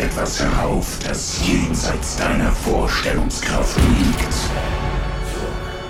[0.00, 4.34] etwas herauf, das jenseits deiner Vorstellungskraft liegt.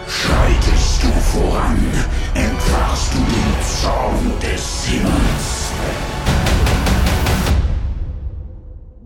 [0.08, 1.78] Schreitest du voran,
[2.34, 5.70] entfachst du den Zorn des Himmels.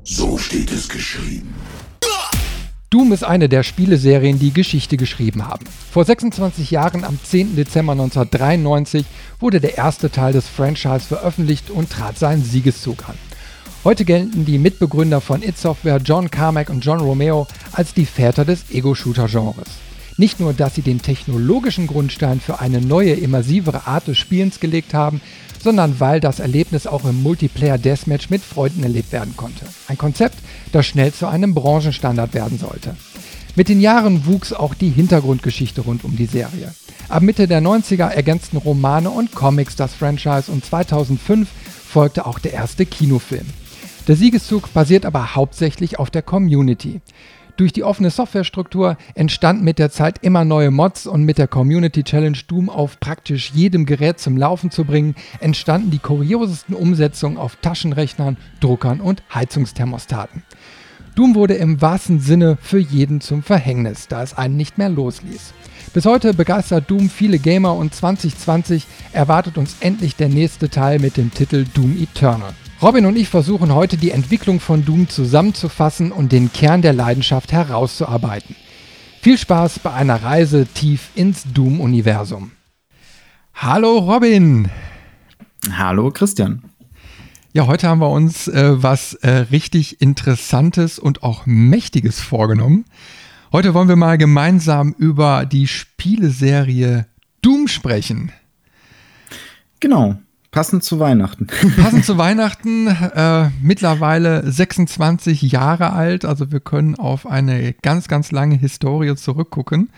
[0.05, 1.55] So steht es geschrieben.
[2.89, 5.66] Doom ist eine der Spieleserien, die Geschichte geschrieben haben.
[5.91, 7.57] Vor 26 Jahren, am 10.
[7.57, 9.05] Dezember 1993,
[9.41, 13.16] wurde der erste Teil des Franchise veröffentlicht und trat seinen Siegeszug an.
[13.84, 18.47] Heute gelten die Mitbegründer von id Software, John Carmack und John Romeo, als die Väter
[18.47, 19.69] des Ego-Shooter-Genres.
[20.16, 24.95] Nicht nur, dass sie den technologischen Grundstein für eine neue, immersivere Art des Spielens gelegt
[24.95, 25.20] haben,
[25.62, 29.66] sondern weil das Erlebnis auch im Multiplayer Deathmatch mit Freunden erlebt werden konnte.
[29.87, 30.38] Ein Konzept,
[30.73, 32.96] das schnell zu einem Branchenstandard werden sollte.
[33.55, 36.73] Mit den Jahren wuchs auch die Hintergrundgeschichte rund um die Serie.
[37.10, 41.51] Ab Mitte der 90er ergänzten Romane und Comics das Franchise und 2005
[41.87, 43.45] folgte auch der erste Kinofilm.
[44.07, 47.01] Der Siegeszug basiert aber hauptsächlich auf der Community.
[47.57, 52.02] Durch die offene Softwarestruktur entstanden mit der Zeit immer neue Mods und mit der Community
[52.02, 57.57] Challenge Doom auf praktisch jedem Gerät zum Laufen zu bringen, entstanden die kuriosesten Umsetzungen auf
[57.57, 60.43] Taschenrechnern, Druckern und Heizungsthermostaten.
[61.15, 65.55] Doom wurde im wahrsten Sinne für jeden zum Verhängnis, da es einen nicht mehr losließ.
[65.94, 71.16] Bis heute begeistert Doom viele Gamer und 2020 erwartet uns endlich der nächste Teil mit
[71.16, 72.53] dem Titel Doom Eternal.
[72.84, 77.50] Robin und ich versuchen heute die Entwicklung von Doom zusammenzufassen und den Kern der Leidenschaft
[77.50, 78.56] herauszuarbeiten.
[79.22, 82.50] Viel Spaß bei einer Reise tief ins Doom-Universum.
[83.55, 84.69] Hallo Robin.
[85.72, 86.62] Hallo Christian.
[87.55, 92.84] Ja, heute haben wir uns äh, was äh, richtig Interessantes und auch Mächtiges vorgenommen.
[93.50, 97.06] Heute wollen wir mal gemeinsam über die Spieleserie
[97.41, 98.31] Doom sprechen.
[99.81, 100.19] Genau.
[100.54, 101.48] Passend zu Weihnachten.
[101.82, 108.31] Passend zu Weihnachten, äh, mittlerweile 26 Jahre alt, also wir können auf eine ganz, ganz
[108.31, 109.91] lange Historie zurückgucken.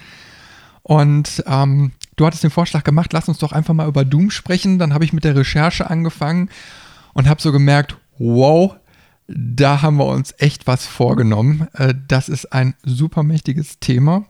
[0.83, 4.79] Und ähm, du hattest den Vorschlag gemacht, lass uns doch einfach mal über Doom sprechen.
[4.79, 6.49] Dann habe ich mit der Recherche angefangen
[7.13, 8.77] und habe so gemerkt, wow,
[9.29, 11.69] da haben wir uns echt was vorgenommen.
[11.75, 14.25] Äh, das ist ein super mächtiges Thema.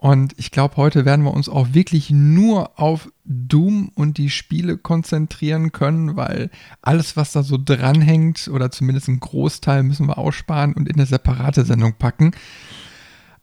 [0.00, 4.78] Und ich glaube, heute werden wir uns auch wirklich nur auf Doom und die Spiele
[4.78, 6.48] konzentrieren können, weil
[6.80, 11.04] alles, was da so dranhängt, oder zumindest ein Großteil, müssen wir aussparen und in eine
[11.04, 12.30] separate Sendung packen.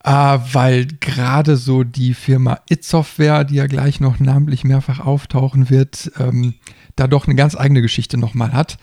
[0.04, 5.70] Äh, weil gerade so die Firma It Software, die ja gleich noch namentlich mehrfach auftauchen
[5.70, 6.56] wird, ähm,
[6.96, 8.80] da doch eine ganz eigene Geschichte nochmal hat.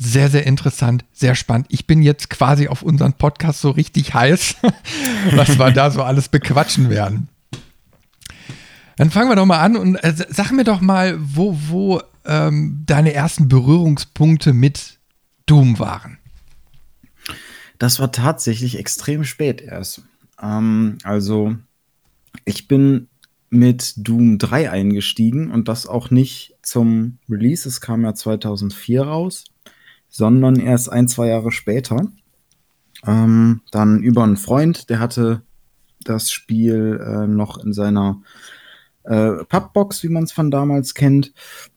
[0.00, 1.66] Sehr, sehr interessant, sehr spannend.
[1.70, 4.54] Ich bin jetzt quasi auf unseren Podcast so richtig heiß,
[5.32, 7.28] was wir da so alles bequatschen werden.
[8.96, 12.84] Dann fangen wir doch mal an und äh, sag mir doch mal, wo, wo ähm,
[12.86, 14.98] deine ersten Berührungspunkte mit
[15.46, 16.18] Doom waren.
[17.78, 20.02] Das war tatsächlich extrem spät erst.
[20.40, 21.56] Ähm, also,
[22.44, 23.08] ich bin
[23.50, 27.68] mit Doom 3 eingestiegen und das auch nicht zum Release.
[27.68, 29.44] Es kam ja 2004 raus
[30.08, 32.08] sondern erst ein, zwei Jahre später.
[33.06, 35.42] Ähm, dann über einen Freund, der hatte
[36.04, 38.22] das Spiel äh, noch in seiner
[39.04, 41.32] äh, Pubbox, wie man es von damals kennt.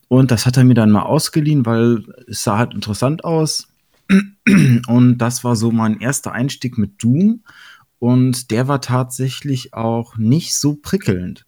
[0.07, 3.69] Und das hat er mir dann mal ausgeliehen, weil es sah halt interessant aus.
[4.87, 7.43] Und das war so mein erster Einstieg mit Doom.
[7.99, 11.45] Und der war tatsächlich auch nicht so prickelnd.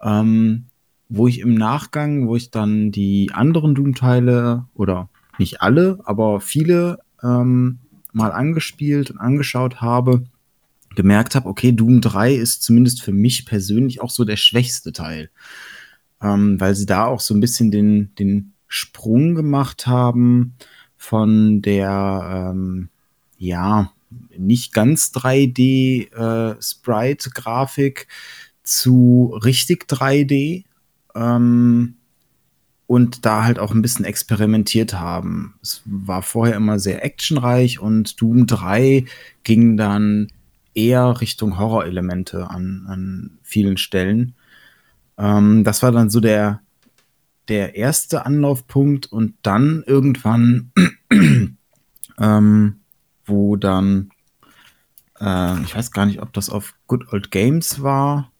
[0.00, 0.66] Ähm,
[1.08, 5.08] wo ich im Nachgang, wo ich dann die anderen Doom-Teile oder
[5.38, 7.78] nicht alle, aber viele ähm,
[8.12, 10.24] mal angespielt und angeschaut habe,
[10.94, 15.30] gemerkt habe, okay, Doom 3 ist zumindest für mich persönlich auch so der schwächste Teil.
[16.22, 20.54] Ähm, weil sie da auch so ein bisschen den, den Sprung gemacht haben
[20.96, 22.88] von der, ähm,
[23.36, 23.92] ja,
[24.36, 26.56] nicht ganz 3D äh,
[28.62, 30.64] zu richtig 3D.
[31.14, 31.95] Ähm,
[32.86, 35.54] und da halt auch ein bisschen experimentiert haben.
[35.62, 39.04] Es war vorher immer sehr actionreich und Doom 3
[39.42, 40.28] ging dann
[40.74, 44.34] eher Richtung Horrorelemente an, an vielen Stellen.
[45.18, 46.60] Ähm, das war dann so der,
[47.48, 50.70] der erste Anlaufpunkt und dann irgendwann,
[52.20, 52.80] ähm,
[53.24, 54.10] wo dann,
[55.18, 58.30] äh, ich weiß gar nicht, ob das auf Good Old Games war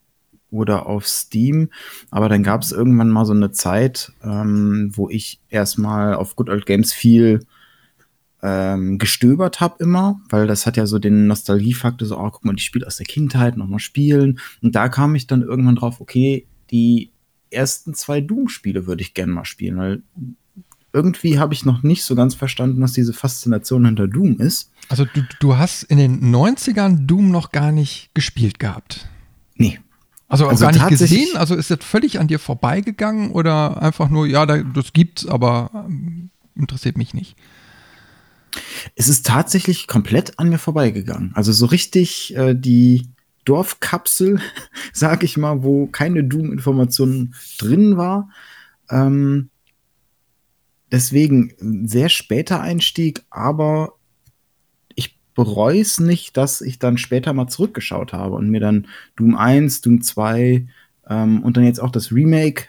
[0.57, 1.71] oder auf Steam.
[2.11, 6.51] Aber dann gab es irgendwann mal so eine Zeit, ähm, wo ich erstmal auf Good
[6.51, 7.47] Old Games viel
[8.43, 12.55] ähm, gestöbert habe immer, weil das hat ja so den Nostalgiefaktor, so, oh, guck mal,
[12.55, 14.39] die spielt aus der Kindheit, nochmal spielen.
[14.63, 17.11] Und da kam ich dann irgendwann drauf, okay, die
[17.51, 20.03] ersten zwei Doom-Spiele würde ich gerne mal spielen, weil
[20.93, 24.71] irgendwie habe ich noch nicht so ganz verstanden, was diese Faszination hinter Doom ist.
[24.89, 29.09] Also du, du hast in den 90ern Doom noch gar nicht gespielt gehabt.
[29.57, 29.79] Nee.
[30.29, 31.37] Also, also gar nicht gesehen?
[31.37, 36.31] Also ist das völlig an dir vorbeigegangen oder einfach nur, ja, das gibt's, aber ähm,
[36.57, 37.37] interessiert mich nicht?
[38.95, 41.33] Es ist tatsächlich komplett an mir vorbeigegangen.
[41.35, 43.09] Also so richtig äh, die
[43.45, 44.41] Dorfkapsel,
[44.93, 48.31] sag ich mal, wo keine Doom-Information drin war.
[48.91, 49.51] Ähm,
[50.91, 53.96] deswegen ein sehr später Einstieg, aber
[55.37, 59.83] bereue es nicht, dass ich dann später mal zurückgeschaut habe und mir dann Doom 1,
[59.83, 60.67] Doom 2
[61.09, 62.65] ähm, und dann jetzt auch das Remake,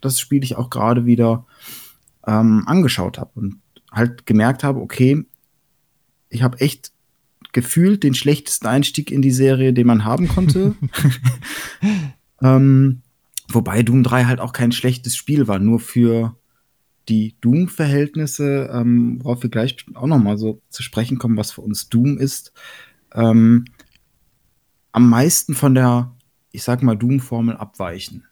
[0.00, 1.44] das spiele ich auch gerade wieder,
[2.26, 3.60] ähm, angeschaut habe und
[3.90, 5.24] halt gemerkt habe, okay,
[6.30, 6.92] ich habe echt
[7.52, 10.76] gefühlt den schlechtesten Einstieg in die Serie, den man haben konnte.
[12.40, 13.02] ähm,
[13.48, 16.36] wobei Doom 3 halt auch kein schlechtes Spiel war, nur für
[17.08, 21.60] die Doom-Verhältnisse, ähm, worauf wir gleich auch noch mal so zu sprechen kommen, was für
[21.60, 22.52] uns Doom ist,
[23.14, 23.64] ähm,
[24.92, 26.12] am meisten von der,
[26.52, 28.24] ich sag mal, Doom-Formel abweichen.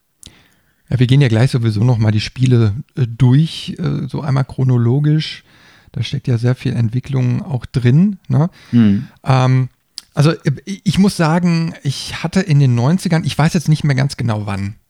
[0.89, 4.45] Ja, wir gehen ja gleich sowieso noch mal die Spiele äh, durch, äh, so einmal
[4.45, 5.45] chronologisch.
[5.93, 8.19] Da steckt ja sehr viel Entwicklung auch drin.
[8.29, 8.51] Ne?
[8.73, 9.09] Mhm.
[9.25, 9.69] Ähm,
[10.15, 10.33] also
[10.65, 14.47] ich muss sagen, ich hatte in den 90ern, ich weiß jetzt nicht mehr ganz genau
[14.47, 14.75] wann,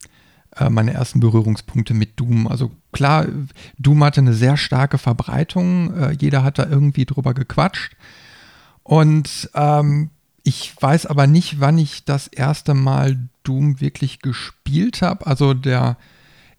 [0.69, 2.47] meine ersten Berührungspunkte mit Doom.
[2.47, 3.25] Also klar,
[3.77, 7.95] Doom hatte eine sehr starke Verbreitung, äh, jeder hat da irgendwie drüber gequatscht.
[8.83, 10.09] Und ähm,
[10.43, 15.27] ich weiß aber nicht, wann ich das erste Mal Doom wirklich gespielt habe.
[15.27, 15.97] Also der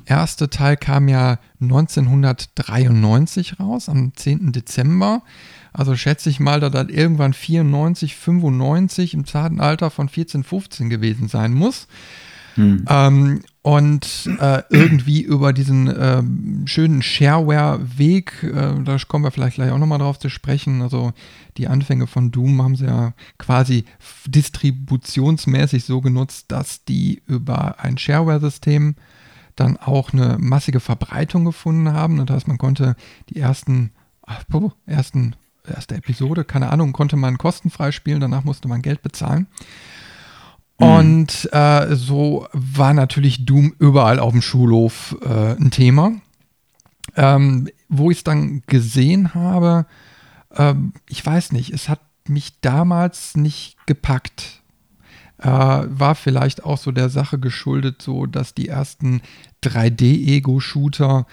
[0.04, 4.52] erste Teil kam ja 1993 raus, am 10.
[4.52, 5.22] Dezember.
[5.72, 10.90] Also schätze ich mal, dass das irgendwann 94, 95 im zarten Alter von 14, 15
[10.90, 11.88] gewesen sein muss.
[12.54, 12.84] Hm.
[12.88, 16.22] Ähm, und äh, irgendwie über diesen äh,
[16.66, 20.82] schönen Shareware-Weg, äh, da kommen wir vielleicht gleich auch nochmal drauf zu sprechen.
[20.82, 21.12] Also
[21.56, 23.84] die Anfänge von Doom haben sie ja quasi
[24.26, 28.96] distributionsmäßig so genutzt, dass die über ein Shareware-System
[29.54, 32.24] dann auch eine massige Verbreitung gefunden haben.
[32.24, 32.96] Das heißt, man konnte
[33.28, 33.92] die ersten,
[34.26, 34.42] ach,
[34.86, 35.36] ersten
[35.68, 39.46] erste Episode, keine Ahnung, konnte man kostenfrei spielen, danach musste man Geld bezahlen.
[40.82, 40.90] Mhm.
[40.90, 46.12] Und äh, so war natürlich Doom überall auf dem Schulhof äh, ein Thema.
[47.14, 49.86] Ähm, wo ich es dann gesehen habe,
[50.50, 50.74] äh,
[51.08, 54.62] ich weiß nicht, es hat mich damals nicht gepackt
[55.42, 59.22] äh, war vielleicht auch so der Sache geschuldet, so dass die ersten
[59.64, 61.26] 3D-Ego-Shooter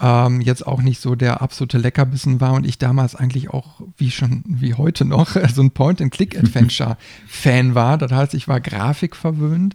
[0.00, 4.10] ähm, jetzt auch nicht so der absolute Leckerbissen war und ich damals eigentlich auch, wie
[4.10, 7.98] schon, wie heute noch, so ein Point-and-Click-Adventure-Fan war.
[7.98, 9.74] Das heißt, ich war grafikverwöhnt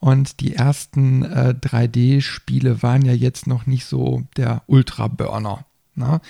[0.00, 5.64] und die ersten äh, 3D-Spiele waren ja jetzt noch nicht so der Ultra-Burner.
[5.94, 6.20] Ne?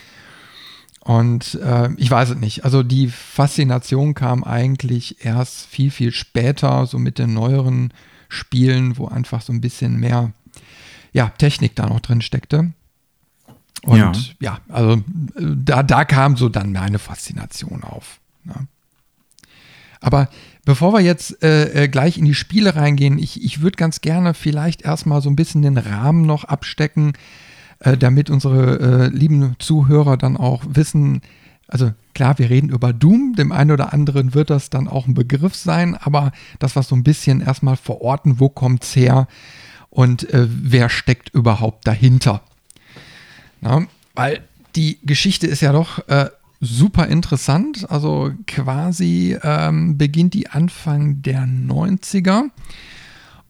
[1.01, 2.65] Und äh, ich weiß es nicht.
[2.65, 7.93] Also die Faszination kam eigentlich erst viel, viel später, so mit den neueren
[8.29, 10.33] Spielen, wo einfach so ein bisschen mehr
[11.13, 12.73] ja, Technik da noch drin steckte.
[13.85, 15.03] Und ja, ja also
[15.37, 18.21] da, da kam so dann meine Faszination auf.
[18.45, 18.55] Ne?
[20.01, 20.29] Aber
[20.65, 24.35] bevor wir jetzt äh, äh, gleich in die Spiele reingehen, ich, ich würde ganz gerne
[24.35, 27.15] vielleicht erstmal so ein bisschen den Rahmen noch abstecken,
[27.81, 31.23] äh, damit unsere äh, lieben Zuhörer dann auch wissen,
[31.69, 35.15] also klar, wir reden über Doom, dem einen oder anderen wird das dann auch ein
[35.15, 39.27] Begriff sein, aber das was so ein bisschen erstmal verorten, wo kommt es her
[39.89, 42.43] und äh, wer steckt überhaupt dahinter.
[43.65, 44.43] Na, weil
[44.77, 46.31] die Geschichte ist ja doch äh,
[46.61, 52.51] super interessant, also quasi ähm, beginnt die Anfang der 90er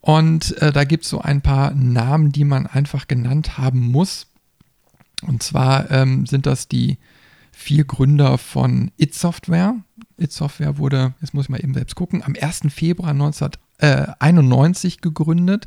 [0.00, 4.26] und äh, da gibt es so ein paar Namen, die man einfach genannt haben muss.
[5.22, 6.98] Und zwar ähm, sind das die
[7.52, 9.76] vier Gründer von It Software.
[10.18, 12.64] It Software wurde, jetzt muss ich mal eben selbst gucken, am 1.
[12.68, 15.66] Februar 1991 gegründet.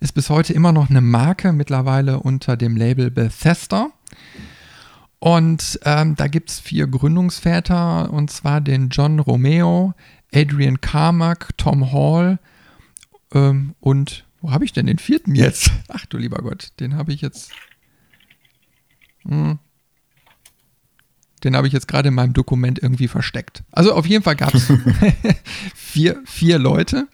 [0.00, 3.90] Ist bis heute immer noch eine Marke, mittlerweile unter dem Label Bethesda.
[5.18, 9.94] Und ähm, da gibt es vier Gründungsväter, und zwar den John Romeo,
[10.32, 12.38] Adrian Carmack, Tom Hall,
[13.32, 15.70] ähm, und wo habe ich denn den vierten jetzt?
[15.88, 17.52] Ach du lieber Gott, den habe ich jetzt.
[19.22, 19.58] Hm,
[21.44, 23.62] den habe ich jetzt gerade in meinem Dokument irgendwie versteckt.
[23.72, 24.72] Also auf jeden Fall gab es
[25.74, 27.08] vier, vier Leute.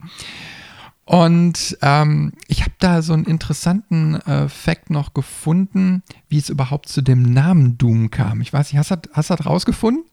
[1.05, 6.89] Und ähm, ich habe da so einen interessanten äh, Fact noch gefunden, wie es überhaupt
[6.89, 8.41] zu dem Namen Doom kam.
[8.41, 10.05] Ich weiß nicht, hast du das rausgefunden?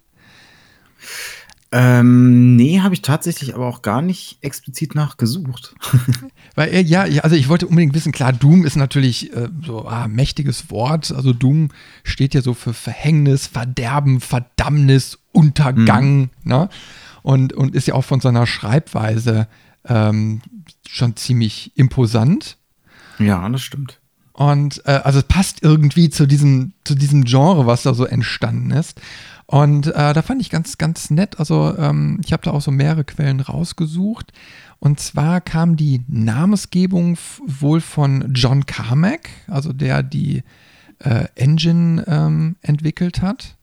[1.71, 5.75] Ähm, nee, habe ich tatsächlich aber auch gar nicht explizit nachgesucht.
[6.55, 9.93] Weil, äh, ja, also ich wollte unbedingt wissen, klar, Doom ist natürlich äh, so ein
[9.93, 11.11] ah, mächtiges Wort.
[11.11, 11.69] Also Doom
[12.03, 16.29] steht ja so für Verhängnis, Verderben, Verdammnis, Untergang, mhm.
[16.43, 16.69] ne?
[17.21, 19.47] Und, und ist ja auch von seiner Schreibweise
[19.85, 20.41] ähm,
[20.87, 22.57] schon ziemlich imposant.
[23.19, 23.99] Ja, das stimmt.
[24.33, 28.71] Und äh, also es passt irgendwie zu diesem, zu diesem Genre, was da so entstanden
[28.71, 29.01] ist.
[29.45, 31.39] Und äh, da fand ich ganz, ganz nett.
[31.39, 34.31] Also ähm, ich habe da auch so mehrere Quellen rausgesucht.
[34.79, 40.43] Und zwar kam die Namensgebung wohl von John Carmack, also der die
[40.99, 43.57] äh, Engine ähm, entwickelt hat.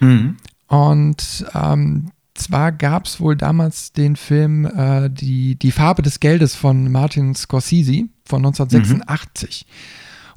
[0.00, 0.36] Mhm.
[0.68, 6.54] Und ähm, zwar gab es wohl damals den Film äh, die, die Farbe des Geldes
[6.54, 9.66] von Martin Scorsese von 1986.
[9.66, 9.72] Mhm.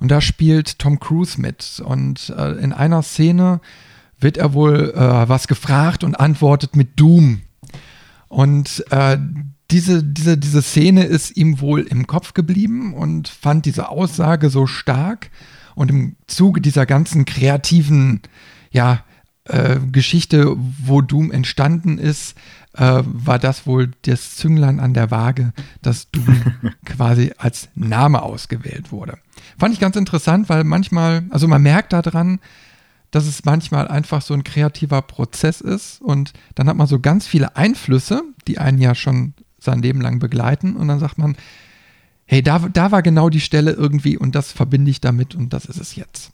[0.01, 1.81] Und da spielt Tom Cruise mit.
[1.83, 3.61] Und äh, in einer Szene
[4.19, 7.41] wird er wohl äh, was gefragt und antwortet mit Doom.
[8.27, 9.17] Und äh,
[9.71, 14.67] diese, diese, diese Szene ist ihm wohl im Kopf geblieben und fand diese Aussage so
[14.67, 15.31] stark.
[15.75, 18.21] Und im Zuge dieser ganzen kreativen,
[18.71, 19.03] ja,
[19.45, 22.35] äh, Geschichte, wo Doom entstanden ist,
[22.73, 26.53] äh, war das wohl das Zünglein an der Waage, dass Doom
[26.85, 29.17] quasi als Name ausgewählt wurde.
[29.57, 32.39] Fand ich ganz interessant, weil manchmal, also man merkt daran,
[33.11, 37.27] dass es manchmal einfach so ein kreativer Prozess ist und dann hat man so ganz
[37.27, 41.37] viele Einflüsse, die einen ja schon sein Leben lang begleiten und dann sagt man,
[42.25, 45.65] hey, da, da war genau die Stelle irgendwie und das verbinde ich damit und das
[45.65, 46.31] ist es jetzt.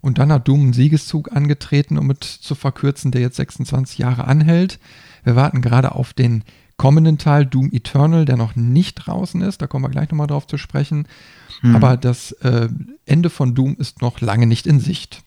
[0.00, 4.24] Und dann hat Doom einen Siegeszug angetreten, um es zu verkürzen, der jetzt 26 Jahre
[4.24, 4.78] anhält.
[5.24, 6.44] Wir warten gerade auf den
[6.76, 9.60] kommenden Teil, Doom Eternal, der noch nicht draußen ist.
[9.60, 11.06] Da kommen wir gleich nochmal drauf zu sprechen.
[11.60, 11.76] Hm.
[11.76, 12.68] Aber das äh,
[13.04, 15.22] Ende von Doom ist noch lange nicht in Sicht.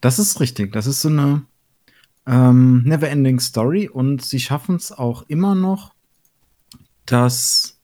[0.00, 0.72] Das ist richtig.
[0.72, 1.42] Das ist so eine
[2.26, 5.94] ähm, Never-Ending Story und sie schaffen es auch immer noch,
[7.04, 7.78] dass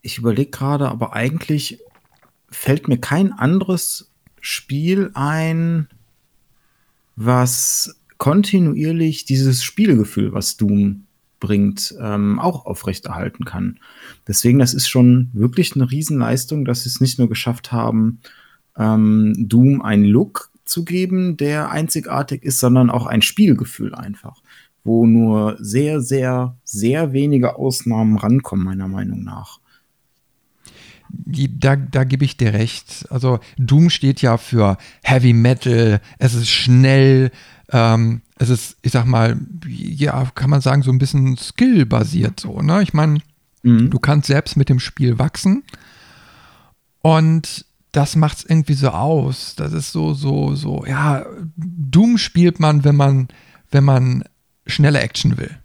[0.00, 1.80] ich überlege gerade, aber eigentlich
[2.50, 5.88] fällt mir kein anderes Spiel ein,
[7.16, 11.04] was kontinuierlich dieses Spielgefühl, was Doom
[11.40, 13.78] bringt, ähm, auch aufrechterhalten kann.
[14.26, 18.20] Deswegen, das ist schon wirklich eine Riesenleistung, dass sie es nicht nur geschafft haben,
[18.76, 24.42] ähm, Doom einen Look zu geben, der einzigartig ist, sondern auch ein Spielgefühl einfach,
[24.84, 29.60] wo nur sehr, sehr, sehr wenige Ausnahmen rankommen, meiner Meinung nach.
[31.10, 33.06] Da, da gebe ich dir recht.
[33.10, 37.30] Also Doom steht ja für Heavy Metal, es ist schnell,
[37.70, 42.60] ähm, es ist, ich sag mal, ja, kann man sagen, so ein bisschen skill-basiert so,
[42.62, 42.82] ne?
[42.82, 43.20] Ich meine,
[43.62, 43.90] mhm.
[43.90, 45.64] du kannst selbst mit dem Spiel wachsen
[47.02, 49.54] und das macht es irgendwie so aus.
[49.56, 51.24] Das ist so, so, so, ja,
[51.56, 53.28] Doom spielt man, wenn man,
[53.70, 54.24] wenn man
[54.66, 55.58] schnelle Action will.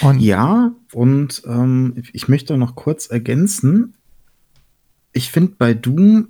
[0.00, 3.94] Und ja, und ähm, ich möchte noch kurz ergänzen.
[5.12, 6.28] Ich finde, bei Doom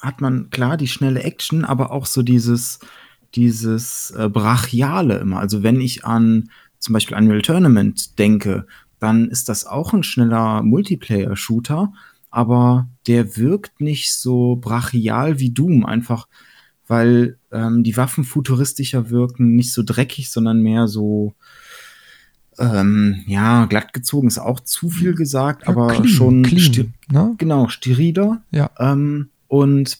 [0.00, 2.80] hat man klar die schnelle Action, aber auch so dieses,
[3.34, 5.38] dieses äh, Brachiale immer.
[5.38, 8.66] Also wenn ich an zum Beispiel Unreal Tournament denke,
[8.98, 11.92] dann ist das auch ein schneller Multiplayer-Shooter,
[12.30, 16.28] aber der wirkt nicht so brachial wie Doom, einfach
[16.86, 21.34] weil ähm, die Waffen futuristischer wirken, nicht so dreckig, sondern mehr so,
[22.58, 27.34] ähm, ja, glatt gezogen ist auch zu viel gesagt, ja, aber clean, schon clean, ne?
[27.38, 28.42] genau, steriler.
[28.50, 28.70] Ja.
[28.78, 29.98] Ähm, und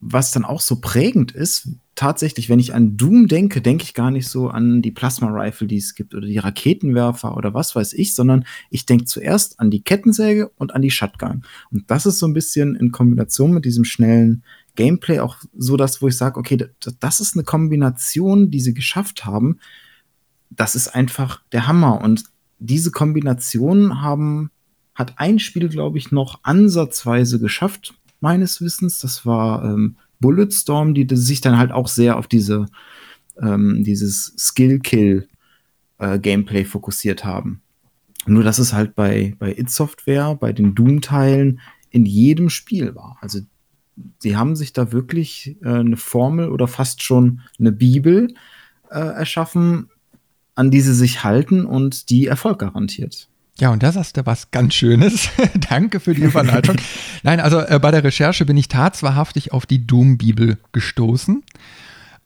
[0.00, 4.10] was dann auch so prägend ist, tatsächlich, wenn ich an Doom denke, denke ich gar
[4.10, 8.14] nicht so an die Plasma-Rifle, die es gibt oder die Raketenwerfer oder was weiß ich,
[8.14, 11.44] sondern ich denke zuerst an die Kettensäge und an die Shotgun.
[11.70, 14.42] Und das ist so ein bisschen in Kombination mit diesem schnellen
[14.76, 16.68] Gameplay auch so das, wo ich sage, okay,
[17.00, 19.58] das ist eine Kombination, die sie geschafft haben.
[20.56, 22.00] Das ist einfach der Hammer.
[22.00, 22.24] Und
[22.58, 24.50] diese Kombination haben,
[24.94, 28.98] hat ein Spiel, glaube ich, noch ansatzweise geschafft, meines Wissens.
[28.98, 32.66] Das war ähm, Bulletstorm, die, die sich dann halt auch sehr auf diese,
[33.40, 37.60] ähm, dieses Skill-Kill-Gameplay äh, fokussiert haben.
[38.26, 43.18] Nur, dass es halt bei, bei It Software, bei den Doom-Teilen in jedem Spiel war.
[43.20, 43.40] Also,
[44.18, 48.34] sie haben sich da wirklich äh, eine Formel oder fast schon eine Bibel
[48.90, 49.90] äh, erschaffen,
[50.54, 53.28] an die sie sich halten und die Erfolg garantiert.
[53.58, 55.28] Ja, und da sagst du was ganz Schönes.
[55.70, 56.74] Danke für die Überleitung.
[57.22, 61.44] Nein, also äh, bei der Recherche bin ich tatsächlich auf die Doom-Bibel gestoßen.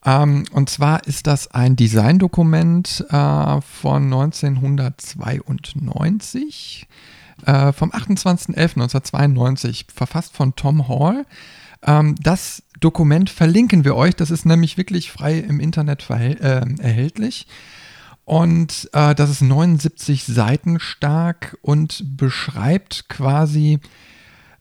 [0.07, 6.87] Ähm, und zwar ist das ein Designdokument äh, von 1992,
[7.45, 11.27] äh, vom 28.11.1992, verfasst von Tom Hall.
[11.87, 14.17] Ähm, das Dokument verlinken wir euch.
[14.17, 17.47] Das ist nämlich wirklich frei im Internet äh, erhältlich.
[18.29, 23.79] Und äh, das ist 79 Seiten stark und beschreibt quasi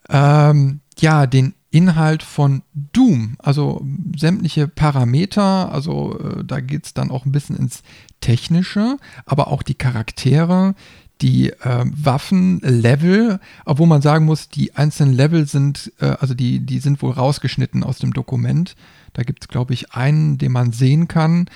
[0.08, 7.12] ähm, ja den Inhalt von Doom, also sämtliche Parameter, also äh, da geht es dann
[7.12, 7.84] auch ein bisschen ins
[8.22, 8.96] Technische,
[9.26, 10.74] aber auch die Charaktere,
[11.20, 16.62] die äh, Waffen, Level, obwohl man sagen muss, die einzelnen Level sind, äh, also die,
[16.62, 18.78] die sind wohl rausgeschnitten aus dem Dokument.
[19.12, 21.50] Da gibt es, glaube ich, einen, den man sehen kann.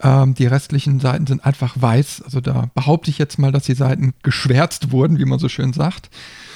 [0.00, 2.22] Ähm, die restlichen Seiten sind einfach weiß.
[2.22, 5.72] Also da behaupte ich jetzt mal, dass die Seiten geschwärzt wurden, wie man so schön
[5.72, 6.10] sagt.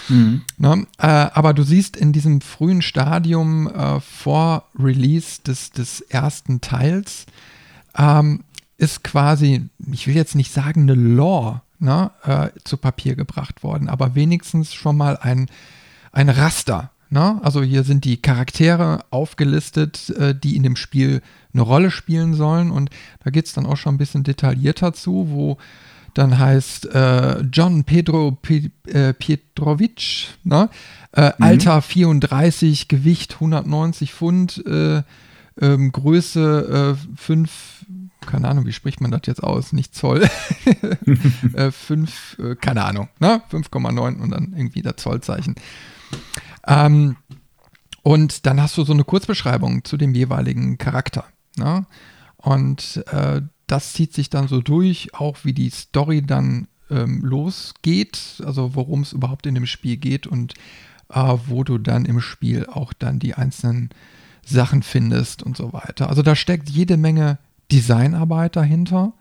[0.08, 0.42] Mhm.
[0.56, 0.86] Ne?
[0.98, 7.26] Äh, aber du siehst in diesem frühen Stadium äh, vor Release des, des ersten Teils,
[7.96, 8.44] ähm,
[8.76, 13.88] ist quasi, ich will jetzt nicht sagen eine Lore, ne, äh, zu Papier gebracht worden,
[13.88, 15.48] aber wenigstens schon mal ein,
[16.12, 16.90] ein Raster.
[17.10, 17.40] Ne?
[17.42, 21.22] Also hier sind die Charaktere aufgelistet, äh, die in dem Spiel
[21.52, 22.90] eine Rolle spielen sollen und
[23.24, 25.56] da geht es dann auch schon ein bisschen detaillierter zu, wo
[26.14, 30.68] dann heißt äh, John Pedro P äh, Pietrovic, ne?
[31.12, 31.44] Äh, mhm.
[31.44, 35.02] Alter 34, Gewicht 190 Pfund, äh,
[35.60, 37.50] ähm, Größe 5
[38.28, 39.72] keine Ahnung, wie spricht man das jetzt aus?
[39.72, 40.28] Nicht Zoll.
[41.54, 43.40] äh, 5, äh, keine Ahnung, ne?
[43.50, 45.54] 5,9 und dann irgendwie das Zollzeichen.
[46.68, 47.16] Ähm,
[48.02, 51.24] und dann hast du so eine Kurzbeschreibung zu dem jeweiligen Charakter.
[51.56, 51.86] Ne?
[52.36, 58.42] Und äh, das zieht sich dann so durch, auch wie die Story dann ähm, losgeht,
[58.44, 60.54] also worum es überhaupt in dem Spiel geht und
[61.10, 63.90] äh, wo du dann im Spiel auch dann die einzelnen
[64.44, 66.08] Sachen findest und so weiter.
[66.08, 67.38] Also da steckt jede Menge
[67.70, 69.12] Designarbeit dahinter.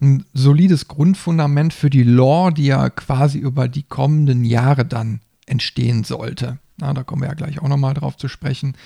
[0.00, 6.04] Ein solides Grundfundament für die Lore, die ja quasi über die kommenden Jahre dann entstehen
[6.04, 6.58] sollte.
[6.78, 8.76] Na, da kommen wir ja gleich auch nochmal drauf zu sprechen.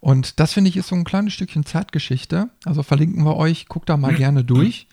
[0.00, 2.50] Und das finde ich ist so ein kleines Stückchen Zeitgeschichte.
[2.64, 4.86] Also verlinken wir euch, guckt da mal gerne durch.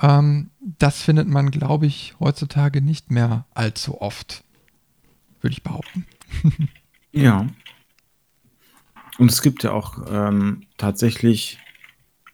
[0.00, 4.44] Ähm, das findet man, glaube ich, heutzutage nicht mehr allzu oft,
[5.40, 6.06] würde ich behaupten.
[7.12, 7.46] ja.
[9.18, 11.58] Und es gibt ja auch ähm, tatsächlich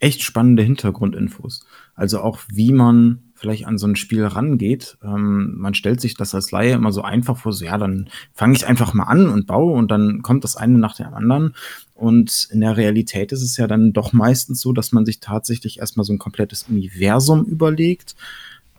[0.00, 1.64] echt spannende Hintergrundinfos.
[1.94, 4.96] Also auch wie man vielleicht an so ein Spiel rangeht.
[5.04, 8.54] Ähm, man stellt sich das als Laie immer so einfach vor, so ja, dann fange
[8.54, 11.54] ich einfach mal an und baue und dann kommt das eine nach dem anderen.
[11.94, 15.78] Und in der Realität ist es ja dann doch meistens so, dass man sich tatsächlich
[15.78, 18.16] erstmal so ein komplettes Universum überlegt.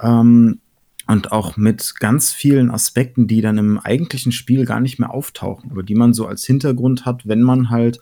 [0.02, 0.60] Ähm,
[1.08, 5.70] und auch mit ganz vielen Aspekten, die dann im eigentlichen Spiel gar nicht mehr auftauchen,
[5.70, 8.00] aber die man so als Hintergrund hat, wenn man halt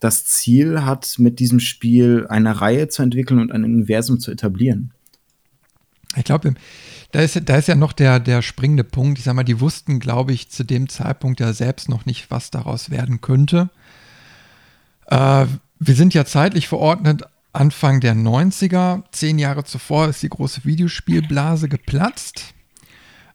[0.00, 4.92] das Ziel hat, mit diesem Spiel eine Reihe zu entwickeln und ein Universum zu etablieren.
[6.16, 6.54] Ich glaube,
[7.12, 9.18] da ist, da ist ja noch der, der springende Punkt.
[9.18, 12.50] Ich sag mal, die wussten, glaube ich, zu dem Zeitpunkt ja selbst noch nicht, was
[12.50, 13.70] daraus werden könnte.
[15.06, 15.46] Äh,
[15.78, 17.22] wir sind ja zeitlich verordnet
[17.52, 19.02] Anfang der 90er.
[19.12, 22.54] Zehn Jahre zuvor ist die große Videospielblase geplatzt.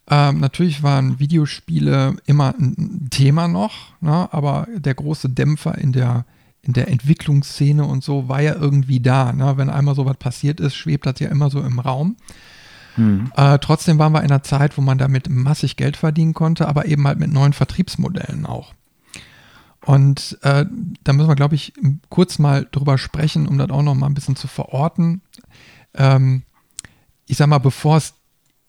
[0.10, 4.30] Ähm, natürlich waren Videospiele immer ein Thema noch, ne?
[4.32, 6.26] aber der große Dämpfer in der
[6.68, 9.32] in der Entwicklungsszene und so war ja irgendwie da.
[9.32, 9.56] Ne?
[9.56, 12.18] Wenn einmal so was passiert ist, schwebt das ja immer so im Raum.
[12.98, 13.32] Mhm.
[13.36, 16.86] Äh, trotzdem waren wir in einer Zeit, wo man damit massig Geld verdienen konnte, aber
[16.86, 18.74] eben halt mit neuen Vertriebsmodellen auch.
[19.86, 20.66] Und äh,
[21.04, 21.74] da müssen wir, glaube ich,
[22.10, 25.22] kurz mal drüber sprechen, um das auch noch mal ein bisschen zu verorten.
[25.94, 26.44] Ähm,
[27.26, 28.14] ich sag mal, bevor es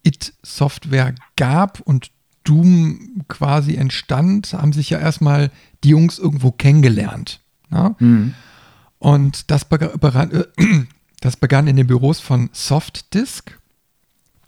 [0.05, 2.11] It-Software gab und
[2.45, 5.51] Doom quasi entstand, haben sich ja erstmal
[5.85, 7.41] die Jungs irgendwo kennengelernt.
[7.71, 7.95] Ja?
[7.99, 8.35] Mhm.
[8.99, 10.45] Und das begann, äh,
[11.21, 13.58] das begann in den Büros von Softdisk.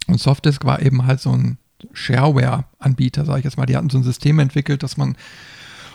[0.07, 1.57] Und Softdisk war eben halt so ein
[1.93, 3.65] Shareware-Anbieter, sage ich jetzt mal.
[3.65, 5.15] Die hatten so ein System entwickelt, dass man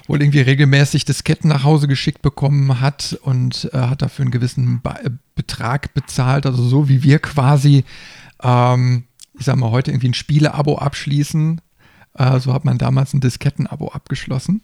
[0.06, 4.80] wohl irgendwie regelmäßig Disketten nach Hause geschickt bekommen hat und äh, hat dafür einen gewissen
[4.80, 6.46] Be äh, Betrag bezahlt.
[6.46, 7.84] Also so wie wir quasi,
[8.42, 9.04] ähm,
[9.38, 11.60] ich sag mal, heute irgendwie ein Spiele-Abo abschließen.
[12.14, 14.62] Äh, so hat man damals ein Disketten-Abo abgeschlossen.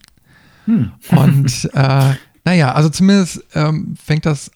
[0.67, 0.93] Hm.
[1.11, 4.51] Und äh, naja, also zumindest ähm, fängt das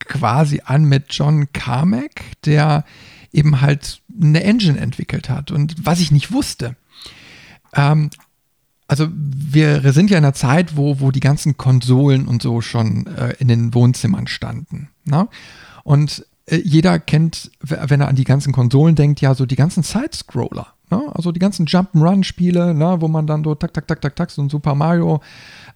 [0.00, 2.84] quasi an mit John Carmack, der
[3.32, 5.50] eben halt eine Engine entwickelt hat.
[5.50, 6.76] Und was ich nicht wusste,
[7.74, 8.10] ähm,
[8.88, 13.06] also wir sind ja in einer Zeit, wo, wo die ganzen Konsolen und so schon
[13.06, 14.90] äh, in den Wohnzimmern standen.
[15.04, 15.28] Ne?
[15.82, 19.82] Und äh, jeder kennt, wenn er an die ganzen Konsolen denkt, ja so die ganzen
[19.82, 20.66] Side-Scroller.
[20.90, 21.10] Ne?
[21.14, 22.96] Also die ganzen Jump'n'Run-Spiele, ne?
[23.00, 25.22] wo man dann so tak, tak, tak, tak, tak, so ein Super Mario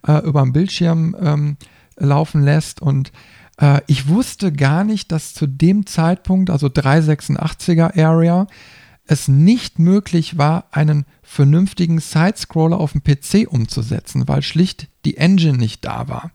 [0.06, 1.56] äh, über dem Bildschirm ähm,
[1.96, 2.82] laufen lässt.
[2.82, 3.12] Und
[3.60, 8.46] äh, ich wusste gar nicht, dass zu dem Zeitpunkt, also 386er Area,
[9.06, 15.58] es nicht möglich war, einen vernünftigen Sidescroller auf dem PC umzusetzen, weil schlicht die Engine
[15.58, 16.32] nicht da war.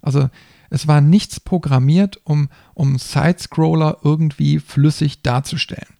[0.00, 0.28] Also
[0.70, 5.94] es war nichts programmiert, um, um Sidescroller irgendwie flüssig darzustellen.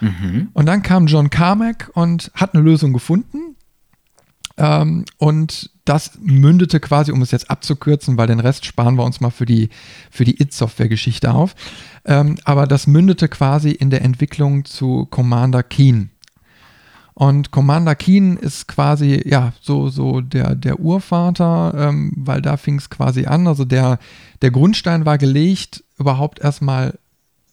[0.00, 0.48] Mhm.
[0.52, 3.56] Und dann kam John Carmack und hat eine Lösung gefunden.
[4.60, 9.20] Ähm, und das mündete quasi, um es jetzt abzukürzen, weil den Rest sparen wir uns
[9.20, 9.70] mal für die,
[10.10, 11.54] für die It-Software-Geschichte auf.
[12.04, 16.10] Ähm, aber das mündete quasi in der Entwicklung zu Commander Keen.
[17.14, 22.76] Und Commander Keen ist quasi, ja, so, so der, der Urvater, ähm, weil da fing
[22.76, 23.46] es quasi an.
[23.46, 23.98] Also der,
[24.42, 26.98] der Grundstein war gelegt, überhaupt erstmal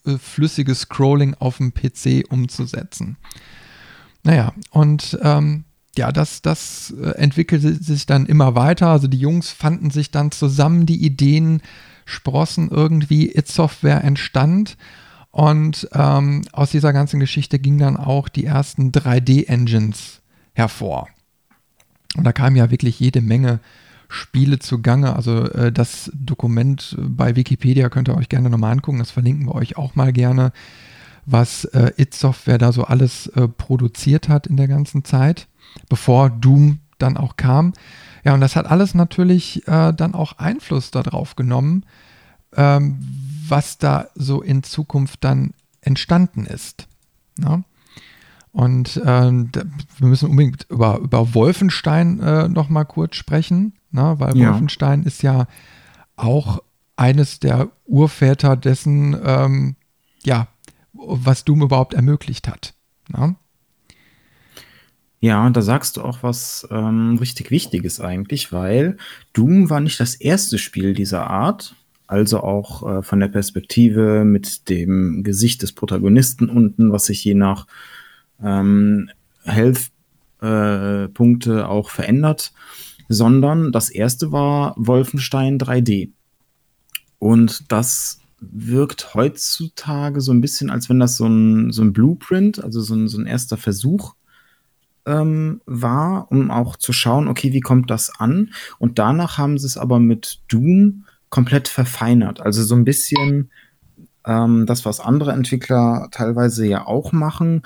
[0.06, 3.18] äh, flüssiges Scrolling auf dem PC umzusetzen.
[4.24, 5.64] Naja, und ähm,
[5.98, 8.88] ja, das, das äh, entwickelte sich dann immer weiter.
[8.88, 11.62] Also die Jungs fanden sich dann zusammen, die Ideen
[12.06, 14.78] sprossen irgendwie, It Software entstand.
[15.32, 20.22] Und ähm, aus dieser ganzen Geschichte gingen dann auch die ersten 3D-Engines
[20.54, 21.08] hervor.
[22.16, 23.60] Und da kam ja wirklich jede Menge
[24.10, 25.16] Spiele zugange.
[25.16, 29.00] Also äh, das Dokument bei Wikipedia könnt ihr euch gerne nochmal angucken.
[29.00, 30.54] Das verlinken wir euch auch mal gerne,
[31.26, 35.48] was äh, It Software da so alles äh, produziert hat in der ganzen Zeit,
[35.90, 37.74] bevor Doom dann auch kam.
[38.24, 41.86] Ja, und das hat alles natürlich äh, dann auch Einfluss darauf genommen,
[42.56, 43.00] ähm,
[43.48, 46.88] was da so in Zukunft dann entstanden ist.
[47.38, 47.64] Ne?
[48.52, 54.16] Und äh, wir müssen unbedingt über, über Wolfenstein äh, noch mal kurz sprechen, ne?
[54.18, 54.50] weil ja.
[54.50, 55.48] Wolfenstein ist ja
[56.16, 56.62] auch
[56.96, 59.76] eines der Urväter dessen, ähm,
[60.24, 60.48] ja,
[60.94, 62.74] was Doom überhaupt ermöglicht hat.
[63.10, 63.36] Ne?
[65.20, 68.98] Ja, da sagst du auch was ähm, richtig Wichtiges eigentlich, weil
[69.34, 71.76] Doom war nicht das erste Spiel dieser Art,
[72.06, 77.34] also auch äh, von der Perspektive mit dem Gesicht des Protagonisten unten, was sich je
[77.34, 77.66] nach
[78.44, 79.10] ähm,
[79.44, 82.54] Health-Punkte äh, auch verändert,
[83.10, 86.12] sondern das erste war Wolfenstein 3D.
[87.18, 92.64] Und das wirkt heutzutage so ein bisschen, als wenn das so ein, so ein Blueprint,
[92.64, 94.14] also so ein, so ein erster Versuch
[95.08, 98.52] ähm, war, um auch zu schauen, okay, wie kommt das an?
[98.78, 102.42] Und danach haben sie es aber mit Doom komplett verfeinert.
[102.42, 103.50] Also so ein bisschen
[104.26, 107.64] ähm, das, was andere Entwickler teilweise ja auch machen.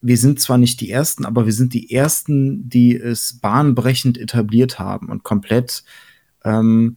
[0.00, 4.78] Wir sind zwar nicht die Ersten, aber wir sind die Ersten, die es bahnbrechend etabliert
[4.78, 5.84] haben und komplett
[6.44, 6.96] ähm,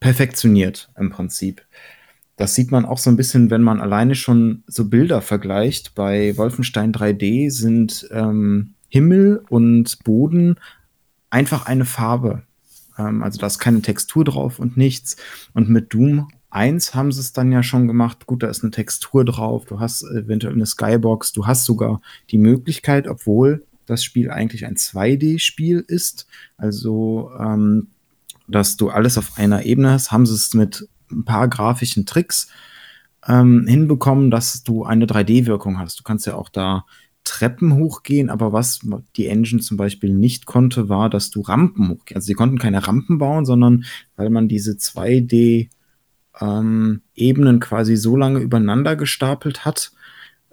[0.00, 1.62] perfektioniert im Prinzip.
[2.36, 5.94] Das sieht man auch so ein bisschen, wenn man alleine schon so Bilder vergleicht.
[5.94, 10.56] Bei Wolfenstein 3D sind ähm, Himmel und Boden
[11.30, 12.42] einfach eine Farbe.
[12.98, 15.16] Ähm, also da ist keine Textur drauf und nichts.
[15.52, 18.26] Und mit Doom 1 haben sie es dann ja schon gemacht.
[18.26, 22.38] Gut, da ist eine Textur drauf, du hast eventuell eine Skybox, du hast sogar die
[22.38, 27.88] Möglichkeit, obwohl das Spiel eigentlich ein 2D-Spiel ist, also ähm,
[28.46, 32.48] dass du alles auf einer Ebene hast, haben sie es mit ein paar grafischen Tricks
[33.26, 35.98] ähm, hinbekommen, dass du eine 3D-Wirkung hast.
[35.98, 36.84] Du kannst ja auch da
[37.24, 38.80] Treppen hochgehen, aber was
[39.16, 42.16] die Engine zum Beispiel nicht konnte, war, dass du Rampen hochgehst.
[42.16, 43.84] Also sie konnten keine Rampen bauen, sondern
[44.16, 45.70] weil man diese 2D
[46.40, 49.92] ähm, Ebenen quasi so lange übereinander gestapelt hat,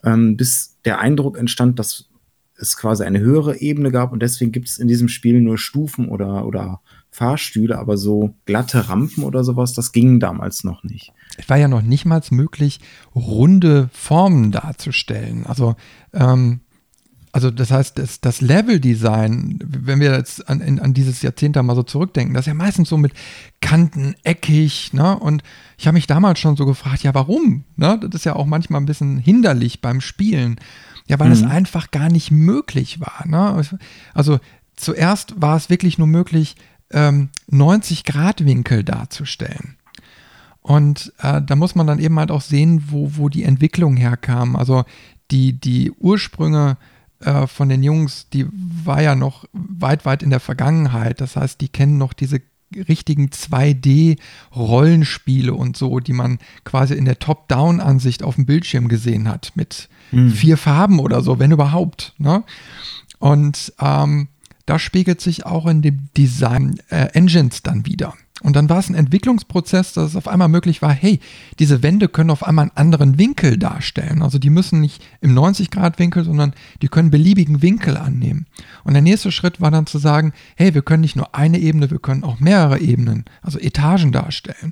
[0.03, 2.09] ähm, bis der Eindruck entstand, dass
[2.55, 6.07] es quasi eine höhere Ebene gab und deswegen gibt es in diesem Spiel nur Stufen
[6.07, 6.81] oder, oder
[7.11, 11.11] Fahrstühle, aber so glatte Rampen oder sowas, das ging damals noch nicht.
[11.37, 12.79] Es war ja noch nicht mal möglich,
[13.13, 15.45] runde Formen darzustellen.
[15.45, 15.75] Also,
[16.13, 16.61] ähm,
[17.33, 21.63] also das heißt, das, das Level-Design, wenn wir jetzt an, in, an dieses Jahrzehnt da
[21.63, 23.13] mal so zurückdenken, das ist ja meistens so mit
[23.61, 25.17] Kanten, eckig, ne?
[25.17, 25.43] Und
[25.77, 27.63] ich habe mich damals schon so gefragt, ja, warum?
[27.75, 27.99] Ne?
[28.01, 30.59] Das ist ja auch manchmal ein bisschen hinderlich beim Spielen.
[31.07, 31.49] Ja, weil es mhm.
[31.49, 33.25] einfach gar nicht möglich war.
[33.25, 33.65] Ne?
[34.13, 34.39] Also
[34.75, 36.55] zuerst war es wirklich nur möglich,
[36.91, 39.77] ähm, 90-Grad-Winkel darzustellen.
[40.61, 44.55] Und äh, da muss man dann eben halt auch sehen, wo, wo die Entwicklung herkam.
[44.55, 44.83] Also
[45.31, 46.77] die, die Ursprünge
[47.19, 51.19] äh, von den Jungs, die war ja noch weit, weit in der Vergangenheit.
[51.19, 52.41] Das heißt, die kennen noch diese
[52.75, 59.51] richtigen 2D-Rollenspiele und so, die man quasi in der Top-Down-Ansicht auf dem Bildschirm gesehen hat,
[59.55, 60.31] mit hm.
[60.31, 62.13] vier Farben oder so, wenn überhaupt.
[62.17, 62.43] Ne?
[63.19, 64.29] Und ähm,
[64.65, 68.13] das spiegelt sich auch in dem Design äh, Engines dann wieder.
[68.41, 71.19] Und dann war es ein Entwicklungsprozess, dass es auf einmal möglich war, hey,
[71.59, 74.23] diese Wände können auf einmal einen anderen Winkel darstellen.
[74.23, 78.47] Also die müssen nicht im 90-Grad-Winkel, sondern die können beliebigen Winkel annehmen.
[78.83, 81.91] Und der nächste Schritt war dann zu sagen, hey, wir können nicht nur eine Ebene,
[81.91, 84.71] wir können auch mehrere Ebenen, also Etagen darstellen.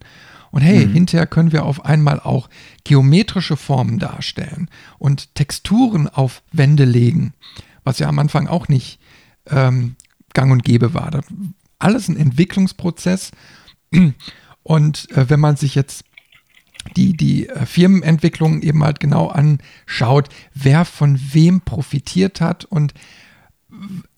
[0.52, 0.94] Und hey, mhm.
[0.94, 2.50] hinterher können wir auf einmal auch
[2.84, 7.34] geometrische Formen darstellen und Texturen auf Wände legen,
[7.84, 8.99] was ja am Anfang auch nicht
[9.48, 9.96] ähm,
[10.34, 11.12] gang und gäbe war.
[11.12, 11.26] Das
[11.80, 13.32] alles ein Entwicklungsprozess.
[14.64, 16.04] Und äh, wenn man sich jetzt
[16.96, 22.94] die, die äh, Firmenentwicklung eben halt genau anschaut, wer von wem profitiert hat und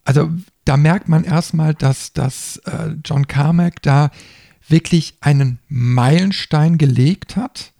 [0.03, 0.29] also
[0.65, 4.11] da merkt man erstmal, dass, dass äh, John Carmack da
[4.67, 7.73] wirklich einen Meilenstein gelegt hat.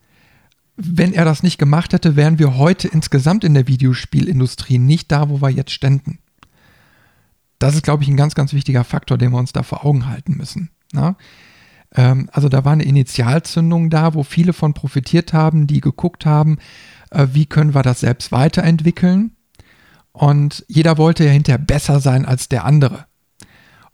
[0.76, 5.30] Wenn er das nicht gemacht hätte, wären wir heute insgesamt in der Videospielindustrie nicht da,
[5.30, 6.20] wo wir jetzt ständen.
[7.62, 10.08] Das ist, glaube ich, ein ganz, ganz wichtiger Faktor, den wir uns da vor Augen
[10.08, 10.72] halten müssen.
[10.92, 11.12] Na?
[11.12, 11.16] Ne?
[11.94, 16.58] Ähm, also da war eine Initialzündung da, wo viele von profitiert haben, die geguckt haben,
[17.12, 19.36] äh, wie können wir das selbst weiterentwickeln
[20.12, 23.06] und jeder wollte ja hinterher besser sein als der andere.